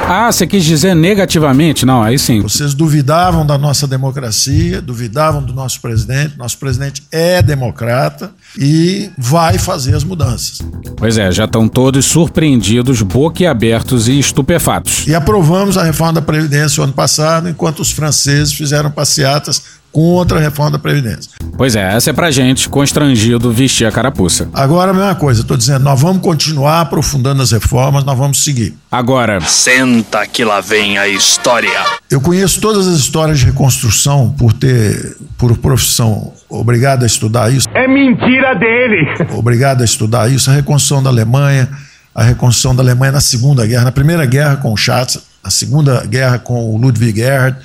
[0.10, 1.86] Ah, você quis dizer negativamente?
[1.86, 2.40] Não, aí sim.
[2.40, 6.38] Vocês duvidavam da nossa democracia, duvidavam do nosso presidente.
[6.38, 10.62] Nosso presidente é democrata e vai fazer as mudanças.
[10.96, 15.06] Pois é, já estão todos surpreendidos, boquiabertos e estupefatos.
[15.06, 19.62] E aprovamos a reforma da Previdência o ano passado, enquanto os franceses fizeram passeatas
[19.98, 21.32] contra a reforma da Previdência.
[21.58, 24.48] Pois é, essa é pra gente, constrangido, vestir a carapuça.
[24.54, 28.76] Agora, a mesma coisa, estou dizendo, nós vamos continuar aprofundando as reformas, nós vamos seguir.
[28.92, 29.42] Agora.
[29.42, 31.84] Senta que lá vem a história.
[32.12, 37.68] Eu conheço todas as histórias de reconstrução por ter, por profissão, obrigado a estudar isso.
[37.74, 39.16] É mentira dele!
[39.36, 40.52] Obrigado a estudar isso.
[40.52, 41.68] A reconstrução da Alemanha,
[42.14, 46.06] a reconstrução da Alemanha na Segunda Guerra, na Primeira Guerra com o Schatz, na Segunda
[46.06, 47.58] Guerra com o Ludwig Erhard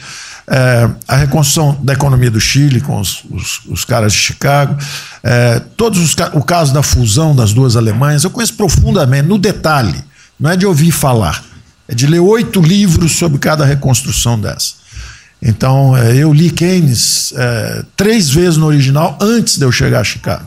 [0.47, 4.77] é, a reconstrução da economia do Chile com os, os, os caras de Chicago,
[5.23, 10.03] é, todos os, o caso da fusão das duas Alemanhas, eu conheço profundamente, no detalhe,
[10.39, 11.43] não é de ouvir falar,
[11.89, 14.83] é de ler oito livros sobre cada reconstrução dessa.
[15.41, 20.05] Então, é, eu li Keynes é, três vezes no original antes de eu chegar a
[20.05, 20.47] Chicago.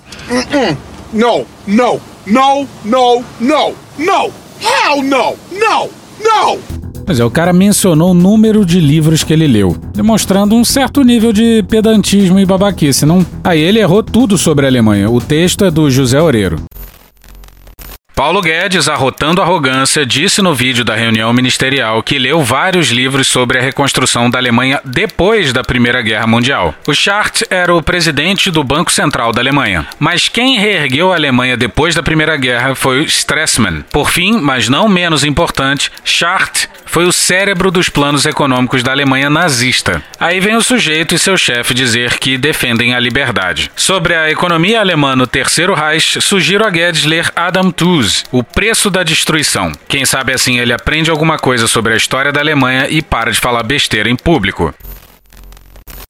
[1.14, 4.32] Não, não, não, não, não, não,
[4.62, 6.95] hell não, não!
[7.08, 11.04] Mas é, o cara mencionou o número de livros que ele leu, demonstrando um certo
[11.04, 13.26] nível de pedantismo e babaquice, não?
[13.44, 15.10] Aí ele errou tudo sobre a Alemanha.
[15.10, 16.58] O texto é do José Oreiro.
[18.16, 23.60] Paulo Guedes, arrotando arrogância, disse no vídeo da reunião ministerial que leu vários livros sobre
[23.60, 26.74] a reconstrução da Alemanha depois da Primeira Guerra Mundial.
[26.88, 29.86] O Schardt era o presidente do Banco Central da Alemanha.
[30.00, 33.84] Mas quem reergueu a Alemanha depois da Primeira Guerra foi o Stresemann.
[33.92, 39.30] Por fim, mas não menos importante, Schardt foi o cérebro dos planos econômicos da Alemanha
[39.30, 40.02] nazista.
[40.18, 43.70] Aí vem o sujeito e seu chefe dizer que defendem a liberdade.
[43.76, 48.90] Sobre a economia alemã no Terceiro Reich, sugiro a Guedes ler Adam Tooze o Preço
[48.90, 49.72] da Destruição.
[49.88, 53.40] Quem sabe assim ele aprende alguma coisa sobre a história da Alemanha e para de
[53.40, 54.74] falar besteira em público.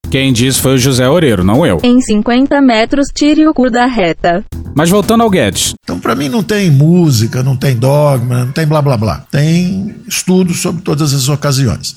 [0.09, 1.79] Quem disse foi o José Oreiro, não eu.
[1.83, 4.45] Em 50 metros, tire o cu da reta.
[4.73, 5.73] Mas voltando ao Guedes.
[5.83, 9.25] Então, para mim, não tem música, não tem dogma, não tem blá blá blá.
[9.31, 11.95] Tem estudos sobre todas as ocasiões.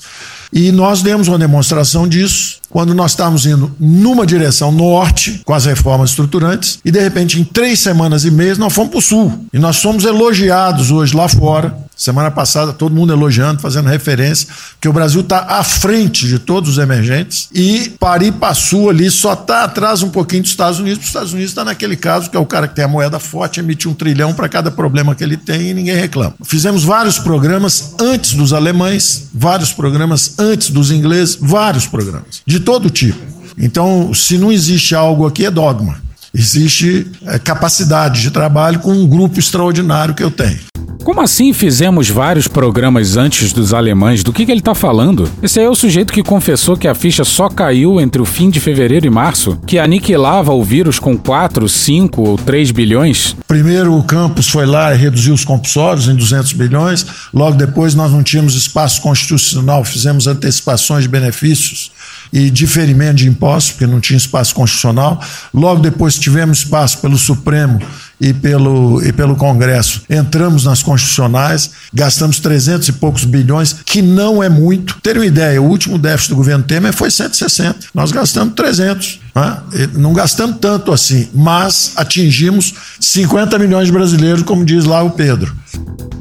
[0.51, 5.65] E nós demos uma demonstração disso quando nós estávamos indo numa direção norte, com as
[5.65, 9.45] reformas estruturantes, e de repente, em três semanas e meia, nós fomos para o sul.
[9.51, 11.89] E nós somos elogiados hoje lá fora.
[11.95, 14.47] Semana passada, todo mundo elogiando, fazendo referência,
[14.79, 19.33] que o Brasil está à frente de todos os emergentes e Paris Passu ali só
[19.33, 21.01] está atrás um pouquinho dos Estados Unidos.
[21.01, 23.59] Os Estados Unidos está naquele caso que é o cara que tem a moeda forte,
[23.59, 26.35] emite um trilhão para cada problema que ele tem e ninguém reclama.
[26.41, 32.89] Fizemos vários programas antes dos alemães, vários programas antes dos ingleses, vários programas, de todo
[32.89, 33.19] tipo.
[33.57, 36.01] Então, se não existe algo aqui, é dogma.
[36.33, 40.59] Existe é, capacidade de trabalho com um grupo extraordinário que eu tenho.
[41.03, 44.21] Como assim fizemos vários programas antes dos alemães?
[44.21, 45.27] Do que, que ele está falando?
[45.41, 48.49] Esse aí é o sujeito que confessou que a ficha só caiu entre o fim
[48.49, 49.57] de fevereiro e março?
[49.65, 53.35] Que aniquilava o vírus com 4, 5 ou 3 bilhões?
[53.47, 57.05] Primeiro o campus foi lá e reduziu os compulsórios em 200 bilhões.
[57.33, 61.91] Logo depois nós não tínhamos espaço constitucional, fizemos antecipações de benefícios
[62.31, 65.21] e diferimento de impostos, porque não tinha espaço constitucional.
[65.53, 67.79] Logo depois tivemos espaço pelo Supremo
[68.19, 70.01] e pelo, e pelo Congresso.
[70.09, 74.97] Entramos nas constitucionais, gastamos 300 e poucos bilhões, que não é muito.
[75.01, 77.87] Ter uma ideia, o último déficit do governo Temer foi 160.
[77.93, 79.19] Nós gastamos 300.
[79.35, 79.57] Né?
[79.93, 85.55] Não gastamos tanto assim, mas atingimos 50 milhões de brasileiros, como diz lá o Pedro.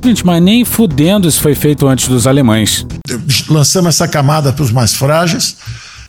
[0.04, 2.86] Gente, mas nem fudendo isso foi feito antes dos alemães.
[3.48, 5.56] Lançamos essa camada para os mais frágeis.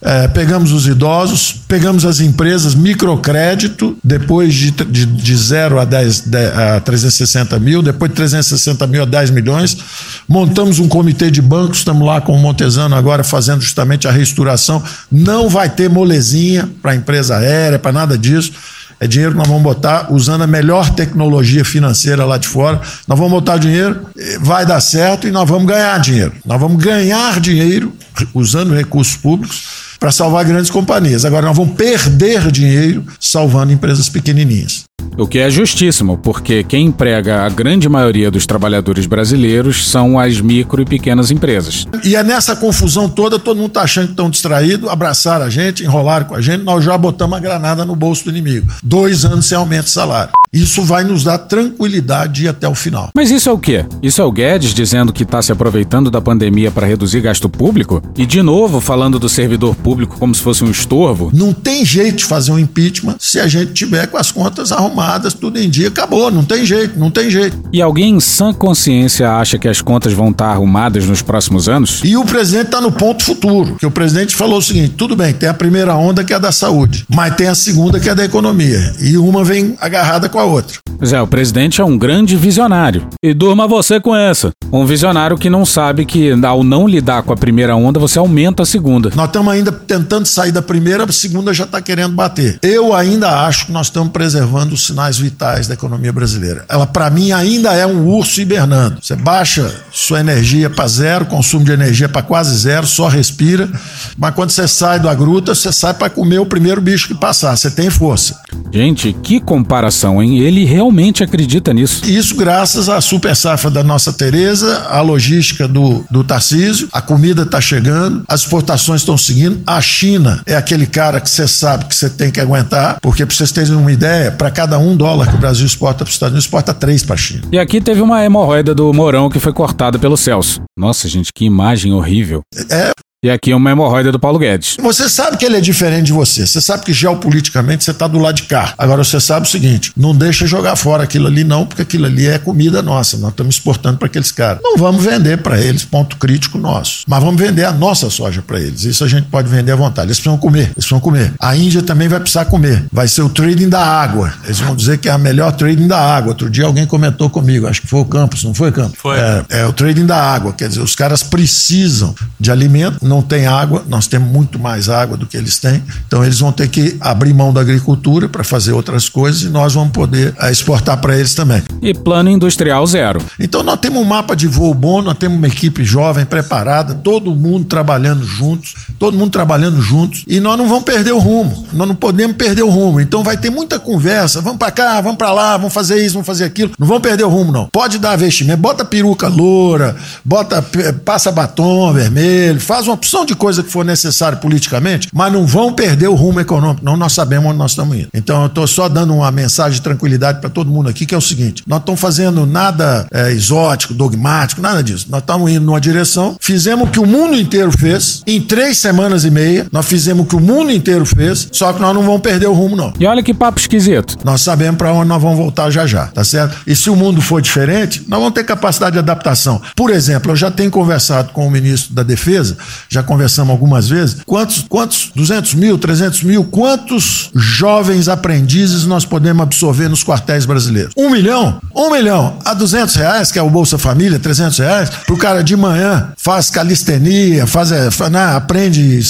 [0.02, 6.24] É, pegamos os idosos, pegamos as empresas, microcrédito, depois de, de, de 0 a, 10,
[6.56, 9.78] a 360 mil, depois de 360 mil a 10 milhões,
[10.26, 14.82] montamos um comitê de bancos, estamos lá com o Montesano agora fazendo justamente a reestruturação.
[15.12, 18.54] Não vai ter molezinha para a empresa aérea, para nada disso.
[19.02, 22.82] É dinheiro que nós vamos botar usando a melhor tecnologia financeira lá de fora.
[23.06, 24.06] Nós vamos botar dinheiro,
[24.42, 26.34] vai dar certo e nós vamos ganhar dinheiro.
[26.46, 27.94] Nós vamos ganhar dinheiro
[28.34, 31.26] usando recursos públicos para salvar grandes companhias.
[31.26, 34.86] Agora nós vamos perder dinheiro salvando empresas pequenininhas.
[35.18, 40.40] O que é justíssimo, porque quem emprega a grande maioria dos trabalhadores brasileiros são as
[40.40, 41.86] micro e pequenas empresas.
[42.04, 45.84] E é nessa confusão toda, todo mundo está achando que estão distraídos, abraçaram a gente,
[45.84, 48.72] enrolaram com a gente, nós já botamos a granada no bolso do inimigo.
[48.82, 50.32] Dois anos sem aumento de salário.
[50.52, 53.10] Isso vai nos dar tranquilidade até o final.
[53.14, 53.86] Mas isso é o quê?
[54.02, 58.02] Isso é o Guedes dizendo que está se aproveitando da pandemia para reduzir gasto público?
[58.18, 61.30] E de novo falando do servidor público como se fosse um estorvo?
[61.32, 65.36] Não tem jeito de fazer um impeachment se a gente tiver com as contas arrumadas,
[65.36, 66.32] tudo em dia, acabou.
[66.32, 67.56] Não tem jeito, não tem jeito.
[67.72, 72.02] E alguém em sã consciência acha que as contas vão estar arrumadas nos próximos anos?
[72.04, 73.76] E o presidente está no ponto futuro.
[73.76, 76.52] Que o presidente falou o seguinte: tudo bem, tem a primeira onda que é da
[76.52, 78.96] saúde, mas tem a segunda que é da economia.
[79.00, 80.78] E uma vem agarrada com a outra.
[80.98, 83.08] Pois é, o presidente é um grande visionário.
[83.24, 84.52] E durma você com essa.
[84.72, 88.64] Um visionário que não sabe que ao não lidar com a primeira onda, você aumenta
[88.64, 89.12] a segunda.
[89.16, 92.60] Nós estamos ainda tentando sair da primeira, a segunda já está querendo bater.
[92.62, 96.66] Eu ainda acho que nós estamos preservando os sinais vitais da economia brasileira.
[96.70, 99.00] Ela, para mim, ainda é um urso hibernando.
[99.02, 103.70] Você baixa sua energia para zero, consumo de energia para quase zero, só respira.
[104.18, 107.56] Mas quando você sai da gruta, você sai para comer o primeiro bicho que passar.
[107.56, 108.40] Você tem força.
[108.72, 110.29] Gente, que comparação, hein?
[110.38, 112.02] Ele realmente acredita nisso.
[112.06, 117.44] Isso graças à super safra da nossa Tereza, à logística do, do Tarcísio, a comida
[117.44, 119.62] está chegando, as exportações estão seguindo.
[119.66, 123.36] A China é aquele cara que você sabe que você tem que aguentar, porque para
[123.36, 126.34] vocês terem uma ideia, para cada um dólar que o Brasil exporta para os Estados
[126.34, 127.44] Unidos, exporta três para a China.
[127.52, 130.62] E aqui teve uma hemorroida do Mourão que foi cortada pelo Celso.
[130.78, 132.42] Nossa, gente, que imagem horrível.
[132.70, 134.78] É, e aqui uma hemorroida do Paulo Guedes.
[134.80, 136.48] Você sabe que ele é diferente de você.
[136.48, 138.74] Você sabe que geopoliticamente você está do lado de cá.
[138.78, 142.28] Agora você sabe o seguinte: não deixa jogar fora aquilo ali, não, porque aquilo ali
[142.28, 143.18] é comida nossa.
[143.18, 144.62] Nós estamos exportando para aqueles caras.
[144.64, 147.04] Não vamos vender para eles, ponto crítico nosso.
[147.08, 148.86] Mas vamos vender a nossa soja para eles.
[148.86, 150.08] Isso a gente pode vender à vontade.
[150.08, 150.64] Eles precisam comer.
[150.64, 151.34] Eles precisam comer.
[151.42, 152.86] A Índia também vai precisar comer.
[152.90, 154.34] Vai ser o trading da água.
[154.46, 156.30] Eles vão dizer que é a melhor trading da água.
[156.30, 158.98] Outro dia alguém comentou comigo, acho que foi o Campos, não foi, Campos?
[158.98, 159.18] Foi.
[159.18, 160.54] É, é o trading da água.
[160.54, 165.18] Quer dizer, os caras precisam de alimento, não tem água nós temos muito mais água
[165.18, 168.72] do que eles têm, então eles vão ter que abrir mão da agricultura para fazer
[168.72, 171.64] outras coisas e nós vamos poder eh, exportar para eles também.
[171.82, 173.22] E plano industrial zero.
[173.40, 177.36] Então nós temos um mapa de voo bom, nós temos uma equipe jovem, preparada, todo
[177.36, 181.88] mundo trabalhando juntos, todo mundo trabalhando juntos e nós não vamos perder o rumo, nós
[181.88, 183.00] não podemos perder o rumo.
[183.02, 186.28] Então vai ter muita conversa, vamos para cá, vamos para lá, vamos fazer isso, vamos
[186.28, 187.68] fazer aquilo, não vamos perder o rumo não.
[187.72, 190.64] Pode dar investimento, bota peruca loura, bota
[191.04, 195.74] passa batom vermelho, faz uma opção de coisa que for necessária politicamente, mas não vão
[195.74, 196.84] perder o rumo econômico.
[196.84, 198.10] Não, nós sabemos onde nós estamos indo.
[198.14, 201.18] Então, eu estou só dando uma mensagem de tranquilidade para todo mundo aqui, que é
[201.18, 205.08] o seguinte: nós estamos fazendo nada é, exótico, dogmático, nada disso.
[205.10, 209.24] Nós estamos indo numa direção, fizemos o que o mundo inteiro fez, em três semanas
[209.24, 212.22] e meia, nós fizemos o que o mundo inteiro fez, só que nós não vamos
[212.22, 212.94] perder o rumo, não.
[213.00, 214.18] E olha que papo esquisito.
[214.24, 216.58] Nós sabemos para onde nós vamos voltar já já, tá certo?
[216.68, 219.62] E se o mundo for diferente, nós vamos ter capacidade de adaptação.
[219.76, 222.58] Por exemplo, eu já tenho conversado com o ministro da Defesa,
[222.90, 229.44] já conversamos algumas vezes, quantos, quantos 200 mil, 300 mil, quantos jovens aprendizes nós podemos
[229.44, 230.94] absorver nos quartéis brasileiros?
[230.98, 231.62] Um milhão?
[231.76, 235.56] Um milhão a 200 reais, que é o Bolsa Família, 300 reais, pro cara de
[235.56, 239.02] manhã faz calistenia, faz, é, né, aprende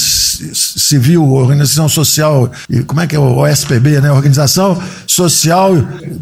[0.54, 2.50] civil, organização social,
[2.86, 4.10] como é que é o OSPB, né?
[4.10, 5.72] Organização Social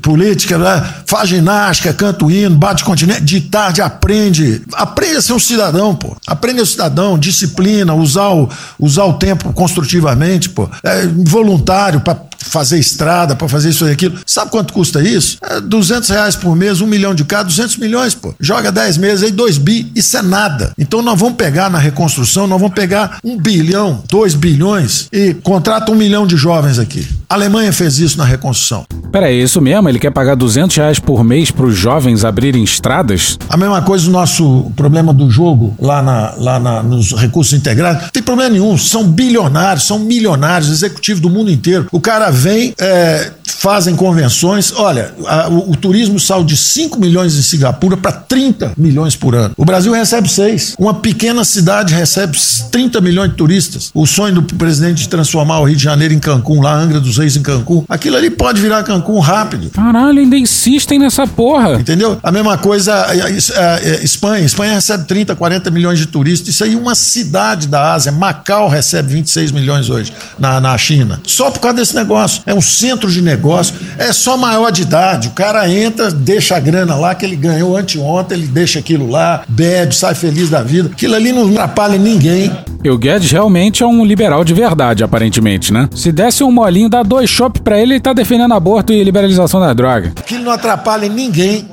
[0.03, 0.95] Política, né?
[1.07, 5.95] faz ginástica, canta o hino, bate continente, de tarde aprende, aprende a ser um cidadão,
[5.95, 6.17] pô.
[6.27, 7.48] Aprende a ser cidadão, disciplina,
[7.95, 8.49] usar o,
[8.79, 10.69] usar o tempo construtivamente, pô.
[10.83, 14.19] É, voluntário para fazer estrada, para fazer isso e aquilo.
[14.27, 15.39] Sabe quanto custa isso?
[15.43, 18.35] É 200 reais por mês, um milhão de cada, 200 milhões, pô.
[18.41, 20.73] Joga 10 meses aí, 2 bi, isso é nada.
[20.79, 25.91] Então nós vamos pegar na reconstrução, nós vamos pegar um bilhão, 2 bilhões e contrata
[25.93, 27.07] um milhão de jovens aqui.
[27.29, 28.85] A Alemanha fez isso na reconstrução.
[29.13, 29.89] Peraí, é isso mesmo?
[29.89, 33.39] Ele quer pagar 200 reais por mês para os jovens abrirem estradas?
[33.49, 38.03] A mesma coisa o nosso problema do jogo lá, na, lá na- nos recursos integrados.
[38.03, 38.77] Não tem problema nenhum.
[38.79, 41.87] São bilionários, são milionários, executivos do mundo inteiro.
[41.93, 44.73] O cara vem, é, fazem convenções.
[44.77, 49.35] Olha, a- o, o turismo saiu de 5 milhões em Singapura para 30 milhões por
[49.35, 49.53] ano.
[49.57, 50.75] O Brasil recebe 6.
[50.79, 52.37] Uma pequena cidade recebe
[52.71, 53.91] 30 milhões de turistas.
[53.95, 57.17] O sonho do presidente de transformar o Rio de Janeiro em Cancún, lá Angra dos
[57.19, 59.71] Reis em Cancún, aquilo ali pode virar Cancún rápido.
[59.71, 61.75] Caralho, ainda insistem nessa porra.
[61.81, 62.19] Entendeu?
[62.23, 64.45] A mesma coisa, a, a- a- Espanha.
[64.45, 66.49] Espanha recebe 30, 40 milhões de turistas.
[66.49, 68.13] Isso aí, uma cidade da Ásia.
[68.13, 71.21] Macau recebe 26 milhões hoje na, na China.
[71.27, 72.18] Só por causa desse negócio.
[72.47, 73.75] É um centro de negócio.
[73.99, 75.29] É só maior de idade.
[75.29, 79.43] O cara entra, deixa a grana lá que ele ganhou anteontem, ele deixa aquilo lá,
[79.49, 80.91] bebe, sai feliz da vida.
[80.93, 82.51] Aquilo ali não atrapalha ninguém.
[82.83, 85.89] E o Guedes realmente é um liberal de verdade, aparentemente, né?
[85.95, 89.61] Se desse um molinho, dá dois chopp pra ele, ele tá defendendo aborto e liberação
[89.61, 90.13] da droga.
[90.17, 91.69] Aquilo não atrapalha ninguém.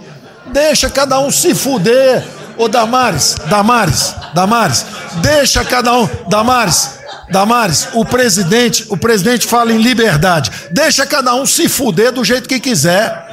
[0.52, 2.24] Deixa cada um se fuder.
[2.58, 4.86] Ô Damares, Damares, Damares,
[5.22, 6.08] deixa cada um.
[6.30, 7.00] Damares,
[7.30, 10.52] Damares, o presidente, o presidente fala em liberdade.
[10.72, 13.26] Deixa cada um se fuder do jeito que quiser.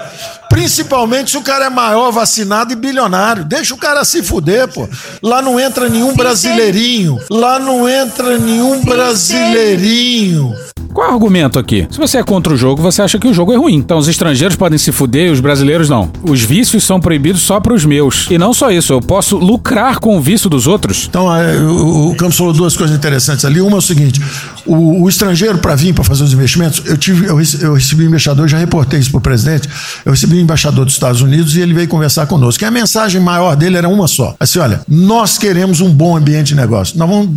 [0.48, 3.44] Principalmente se o cara é maior, vacinado e bilionário.
[3.44, 4.88] Deixa o cara se fuder, pô.
[5.22, 7.18] Lá não entra nenhum brasileirinho.
[7.30, 10.54] Lá não entra nenhum brasileirinho.
[10.92, 11.86] Qual é o argumento aqui?
[11.90, 13.76] Se você é contra o jogo, você acha que o jogo é ruim.
[13.76, 16.10] Então os estrangeiros podem se fuder e os brasileiros não.
[16.22, 18.26] Os vícios são proibidos só pros meus.
[18.30, 21.06] E não só isso, eu posso lucrar com o vício dos outros.
[21.08, 23.60] Então, é, o, Campos falou duas coisas interessantes ali.
[23.60, 24.20] Uma é o seguinte:
[24.66, 28.08] o, o estrangeiro, para vir para fazer os investimentos, eu, tive, eu, eu recebi um
[28.08, 29.68] embaixador, já reportei isso para o presidente.
[30.04, 32.62] Eu recebi um embaixador dos Estados Unidos e ele veio conversar conosco.
[32.62, 36.48] E a mensagem maior dele era uma só: assim, olha, nós queremos um bom ambiente
[36.48, 36.98] de negócio.
[36.98, 37.30] Nós vamos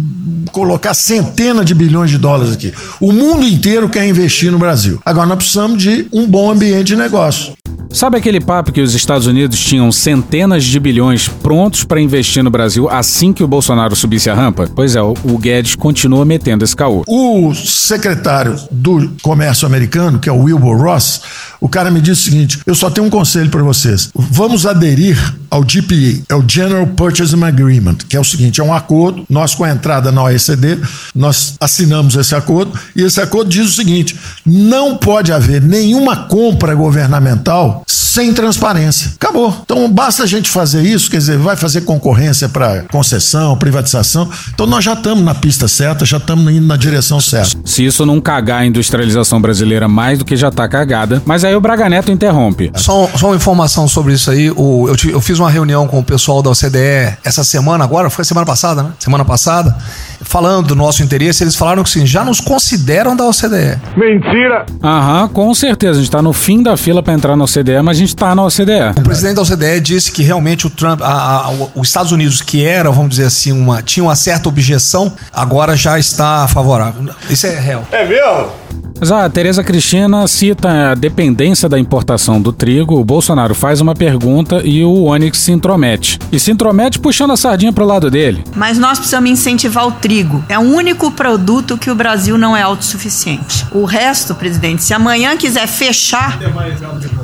[0.51, 2.73] colocar centenas de bilhões de dólares aqui.
[2.99, 4.99] O mundo inteiro quer investir no Brasil.
[5.05, 7.53] Agora, nós precisamos de um bom ambiente de negócio.
[7.91, 12.49] Sabe aquele papo que os Estados Unidos tinham centenas de bilhões prontos para investir no
[12.49, 14.69] Brasil assim que o Bolsonaro subisse a rampa?
[14.75, 17.03] Pois é, o o Guedes continua metendo esse caô.
[17.07, 21.21] O secretário do comércio americano, que é o Wilbur Ross,
[21.59, 24.09] o cara me disse o seguinte: eu só tenho um conselho para vocês.
[24.13, 25.17] Vamos aderir
[25.49, 29.25] ao GPA, é o General Purchasing Agreement, que é o seguinte: é um acordo.
[29.29, 30.77] Nós, com a entrada na OECD,
[31.13, 36.73] nós assinamos esse acordo, e esse acordo diz o seguinte: não pode haver nenhuma compra
[36.75, 37.83] governamental
[38.15, 39.11] sem transparência.
[39.15, 39.53] Acabou.
[39.63, 44.29] Então basta a gente fazer isso, quer dizer, vai fazer concorrência para concessão, privatização.
[44.53, 47.57] Então nós já estamos na pista certa, já estamos indo na direção certa.
[47.65, 51.55] Se isso não cagar a industrialização brasileira mais do que já tá cagada, mas aí
[51.55, 52.71] o Braga Neto interrompe.
[52.75, 54.49] Só, só uma informação sobre isso aí.
[54.51, 58.09] O- eu, tive- eu fiz uma reunião com o pessoal da OCDE essa semana, agora,
[58.09, 58.89] foi semana passada, né?
[58.99, 59.75] Semana passada,
[60.21, 61.43] falando do nosso interesse.
[61.43, 63.77] Eles falaram que assim, já nos consideram da OCDE.
[63.97, 64.65] Mentira!
[64.83, 65.99] Aham, com certeza.
[65.99, 68.35] A gente tá no fim da fila para entrar na OCDE, mas a gente tá
[68.35, 68.91] na OCDE.
[68.97, 71.07] O presidente da OCDE disse que realmente o Trump, a-
[71.47, 75.75] a- os Estados Unidos, que era, vamos dizer assim, uma, tinha uma certa objeção, agora
[75.75, 77.13] já está favorável.
[77.29, 77.87] Isso é real.
[77.91, 78.64] É mesmo?
[78.97, 83.93] Mas a Tereza Cristina cita a dependência da importação do trigo, o Bolsonaro faz uma
[83.93, 86.17] pergunta e o Onyx se intromete.
[86.31, 88.41] E se intromete puxando a sardinha pro lado dele.
[88.55, 90.43] Mas nós precisamos incentivar o trigo.
[90.47, 93.65] É o único produto que o Brasil não é autossuficiente.
[93.73, 96.39] O resto, presidente, se amanhã quiser fechar,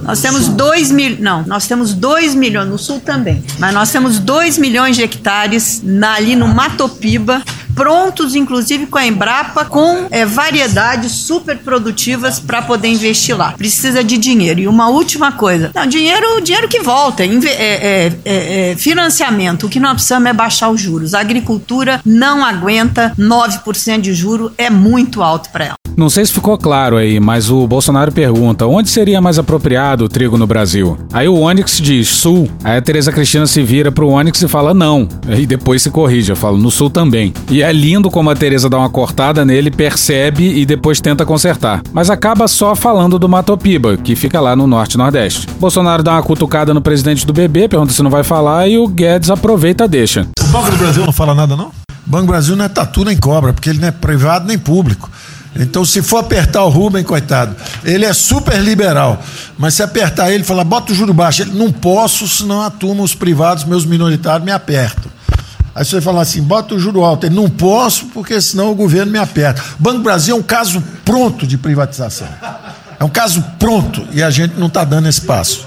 [0.04, 4.20] nós temos 2 mil, não, nós temos 2 milhões no sul também, mas nós temos
[4.20, 7.42] 2 milhões de hectares na- ali no Matopiba
[7.76, 13.54] prontos, inclusive com a Embrapa, com é, variedades super produtivas para poder investir lá.
[13.54, 14.60] Precisa de dinheiro.
[14.60, 19.66] E uma última coisa: não, dinheiro, dinheiro que volta, é, é, é, é, financiamento.
[19.66, 21.14] O que nós precisamos é baixar os juros.
[21.14, 25.81] A agricultura não aguenta 9% de juro, é muito alto para ela.
[25.96, 30.10] Não sei se ficou claro aí, mas o Bolsonaro pergunta onde seria mais apropriado o
[30.10, 30.98] trigo no Brasil.
[31.12, 32.50] Aí o Onyx diz sul.
[32.64, 35.08] Aí a Tereza Cristina se vira pro Onyx e fala não.
[35.28, 37.34] E depois se corrige, eu falo no sul também.
[37.50, 41.82] E é lindo como a Tereza dá uma cortada nele, percebe e depois tenta consertar.
[41.92, 45.48] Mas acaba só falando do Matopiba, que fica lá no norte e nordeste.
[45.60, 48.88] Bolsonaro dá uma cutucada no presidente do BB, pergunta se não vai falar e o
[48.88, 50.28] Guedes aproveita deixa.
[50.40, 51.72] O Banco do Brasil não fala nada, não?
[52.06, 55.10] Banco do Brasil não é tatu nem cobra, porque ele não é privado nem público.
[55.56, 59.22] Então, se for apertar o Rubem, coitado, ele é super liberal.
[59.58, 63.04] Mas se apertar ele falar, bota o juro baixo, ele não posso, senão a turma,
[63.04, 65.12] os privados, meus minoritários, me apertam.
[65.76, 67.26] Aí você vai falar assim, bota o juro alto.
[67.26, 69.62] Ele não posso, porque senão o governo me aperta.
[69.80, 72.28] O Banco Brasil é um caso pronto de privatização.
[73.00, 75.66] É um caso pronto e a gente não está dando esse passo.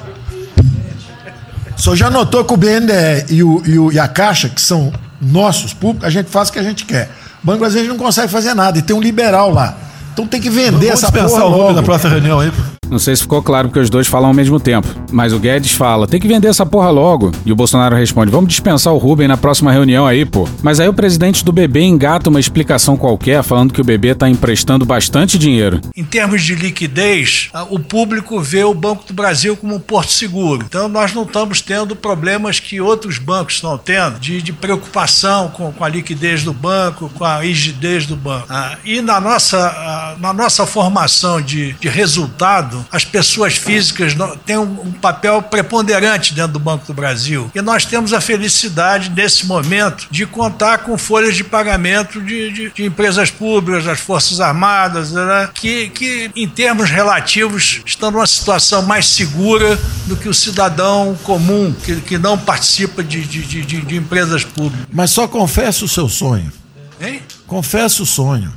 [1.77, 4.61] O senhor já notou que o BNDE e, o, e, o- e a Caixa, que
[4.61, 7.11] são nossos públicos, a gente faz o que a gente quer.
[7.45, 9.77] O Banco Brasileiro não consegue fazer nada e tem um liberal lá.
[10.15, 11.73] Então tem que vender Vamos essa porra logo.
[11.75, 12.51] na próxima reunião aí.
[12.91, 14.89] Não sei se ficou claro porque os dois falam ao mesmo tempo.
[15.11, 17.33] Mas o Guedes fala: tem que vender essa porra logo.
[17.45, 20.49] E o Bolsonaro responde: vamos dispensar o Rubem na próxima reunião aí, pô.
[20.63, 24.29] Mas aí o presidente do BB engata uma explicação qualquer falando que o BB tá
[24.29, 25.81] emprestando bastante dinheiro.
[25.97, 30.13] Em termos de liquidez, ah, o público vê o Banco do Brasil como um porto
[30.13, 30.65] seguro.
[30.67, 35.73] Então, nós não estamos tendo problemas que outros bancos estão tendo, de, de preocupação com,
[35.73, 38.47] com a liquidez do banco, com a rigidez do banco.
[38.51, 44.15] Ah, e na nossa, ah, na nossa formação de, de resultado, as pessoas físicas
[44.47, 47.51] têm um, papel preponderante dentro do Banco do Brasil.
[47.55, 52.71] E nós temos a felicidade, nesse momento, de contar com folhas de pagamento de, de-
[52.71, 58.83] de empresas públicas, das Forças Armadas, né, que, que, em termos relativos, estão numa situação
[58.83, 64.87] mais segura do que o cidadão comum, que, que não participa de- de empresas públicas.
[64.93, 66.53] Mas só confessa o seu sonho.
[67.01, 67.21] Hein?
[67.47, 68.53] Confessa o sonho.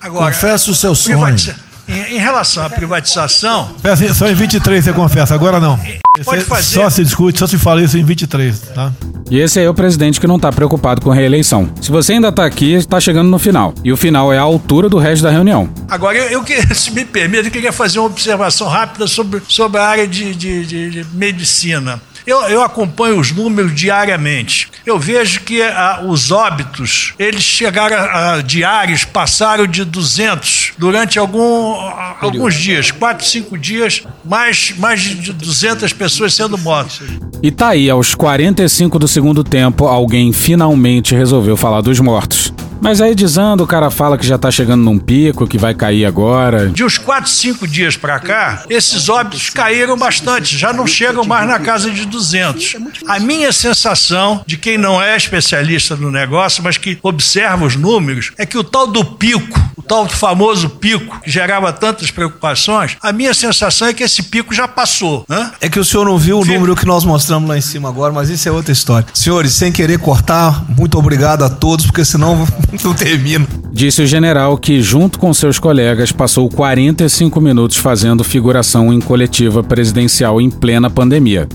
[0.00, 1.18] Agora, Confessa o seu sonho.
[1.18, 1.56] privatiza-
[1.90, 3.70] Em, em relação à privatização,
[4.14, 5.76] Só em 23 você confessa, agora não.
[6.24, 6.74] Pode Você- fazer.
[6.74, 8.92] Só se discute, só se fala isso em 23, tá?
[9.30, 11.70] E esse aí é o presidente que não tá preocupado com reeleição.
[11.80, 13.72] Se você ainda tá aqui, tá chegando no final.
[13.84, 15.68] E o final é a altura do resto da reunião.
[15.88, 19.80] Agora, eu, eu que- se me permite, eu queria fazer uma observação rápida sobre, sobre
[19.80, 22.00] a área de, de- de- de medicina.
[22.26, 24.68] Eu, eu acompanho os números diariamente.
[24.84, 31.18] Eu vejo que ah, os óbitos, eles chegaram a, a diários, passaram de 200 durante
[31.18, 37.08] algum, ah, alguns dias, 4, 5 dias, mais, mais de 200 pessoas sendo mortas.
[37.42, 42.52] E tá aí, aos 45 do segundo tempo, alguém finalmente resolveu falar dos mortos.
[42.80, 46.06] Mas aí dizendo, o cara fala que já tá chegando num pico, que vai cair
[46.06, 46.68] agora.
[46.68, 51.46] De uns 4, 5 dias para cá, esses óbitos caíram bastante, já não chegam mais
[51.46, 52.76] na casa de 200.
[53.06, 58.32] A minha sensação, de quem não é especialista no negócio, mas que observa os números,
[58.38, 62.96] é que o tal do pico, o tal do famoso pico, que gerava tantas preocupações,
[63.02, 65.24] a minha sensação é que esse pico já passou.
[65.28, 65.50] Né?
[65.60, 68.12] É que o senhor não viu o número que nós mostramos lá em cima agora,
[68.12, 69.06] mas isso é outra história.
[69.12, 72.46] Senhores, sem querer cortar, muito obrigado a todos, porque senão
[72.84, 73.46] não termino.
[73.72, 79.62] Disse o general que, junto com seus colegas, passou 45 minutos fazendo figuração em coletiva
[79.62, 81.48] presidencial em plena pandemia.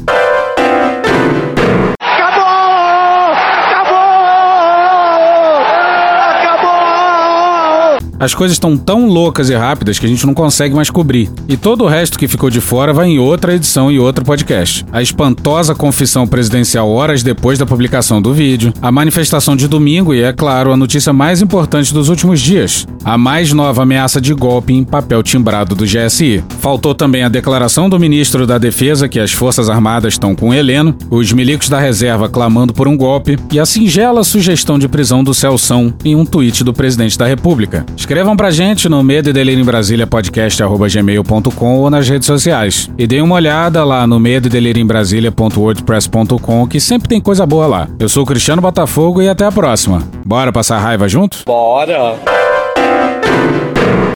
[8.20, 11.30] As coisas estão tão loucas e rápidas que a gente não consegue mais cobrir.
[11.50, 14.86] E todo o resto que ficou de fora vai em outra edição e outro podcast.
[14.92, 20.22] A espantosa confissão presidencial horas depois da publicação do vídeo, a manifestação de domingo e,
[20.22, 24.74] é claro, a notícia mais importante dos últimos dias: a mais nova ameaça de golpe
[24.74, 26.44] em papel timbrado do GSI.
[26.60, 30.96] Faltou também a declaração do ministro da Defesa que as Forças Armadas estão com Heleno,
[31.10, 35.34] os milicos da reserva clamando por um golpe e a singela sugestão de prisão do
[35.34, 37.86] Celção em um tweet do presidente da República.
[38.06, 42.88] Escrevam pra gente no Medo e Delírio em Brasília podcast@gmail.com ou nas redes sociais.
[43.00, 47.48] E deem uma olhada lá no medo e delírio em Brasília.wordpress.com que sempre tem coisa
[47.48, 47.88] boa lá.
[48.00, 50.04] Eu sou o Cristiano Botafogo e até a próxima.
[50.24, 51.40] Bora passar raiva junto?
[51.48, 52.14] Bora!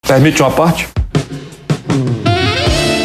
[0.08, 0.88] Permite uma parte?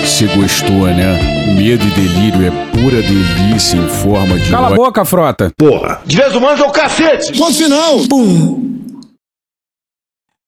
[0.04, 1.46] Se gostou, né?
[1.56, 4.50] Medo e delírio é pura delícia em forma de.
[4.50, 5.50] Cala a boca, frota!
[5.56, 6.02] Porra!
[6.04, 7.38] De vez humanos é o cacete!
[7.38, 8.00] Ponto final!
[8.06, 8.74] Pum!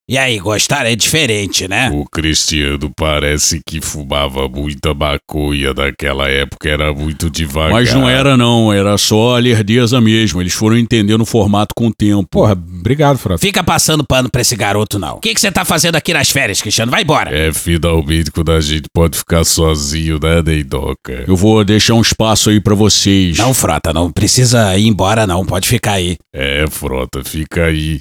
[0.09, 0.89] E aí, gostaram?
[0.89, 1.91] É diferente, né?
[1.93, 7.73] O Cristiano parece que fumava muita maconha naquela época, era muito devagar.
[7.73, 10.41] Mas não era não, era só a lerdeza mesmo.
[10.41, 12.25] Eles foram entendendo o formato com o tempo.
[12.31, 13.41] Porra, obrigado, Frota.
[13.41, 15.17] Fica passando pano pra esse garoto, não.
[15.17, 16.93] O que você tá fazendo aqui nas férias, Cristiano?
[16.93, 17.37] Vai embora.
[17.37, 21.25] É finalmente quando a gente pode ficar sozinho, né, Neidoca?
[21.27, 23.39] Eu vou deixar um espaço aí pra vocês.
[23.39, 25.45] Não, Frota, não precisa ir embora, não.
[25.45, 26.17] Pode ficar aí.
[26.33, 27.99] É, Frota, fica aí.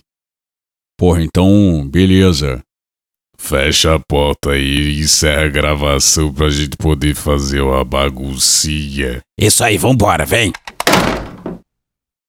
[0.97, 2.61] Porra, então, beleza.
[3.37, 9.21] Fecha a porta aí e encerra a gravação pra gente poder fazer uma baguncinha.
[9.37, 10.53] Isso aí, vambora, vem.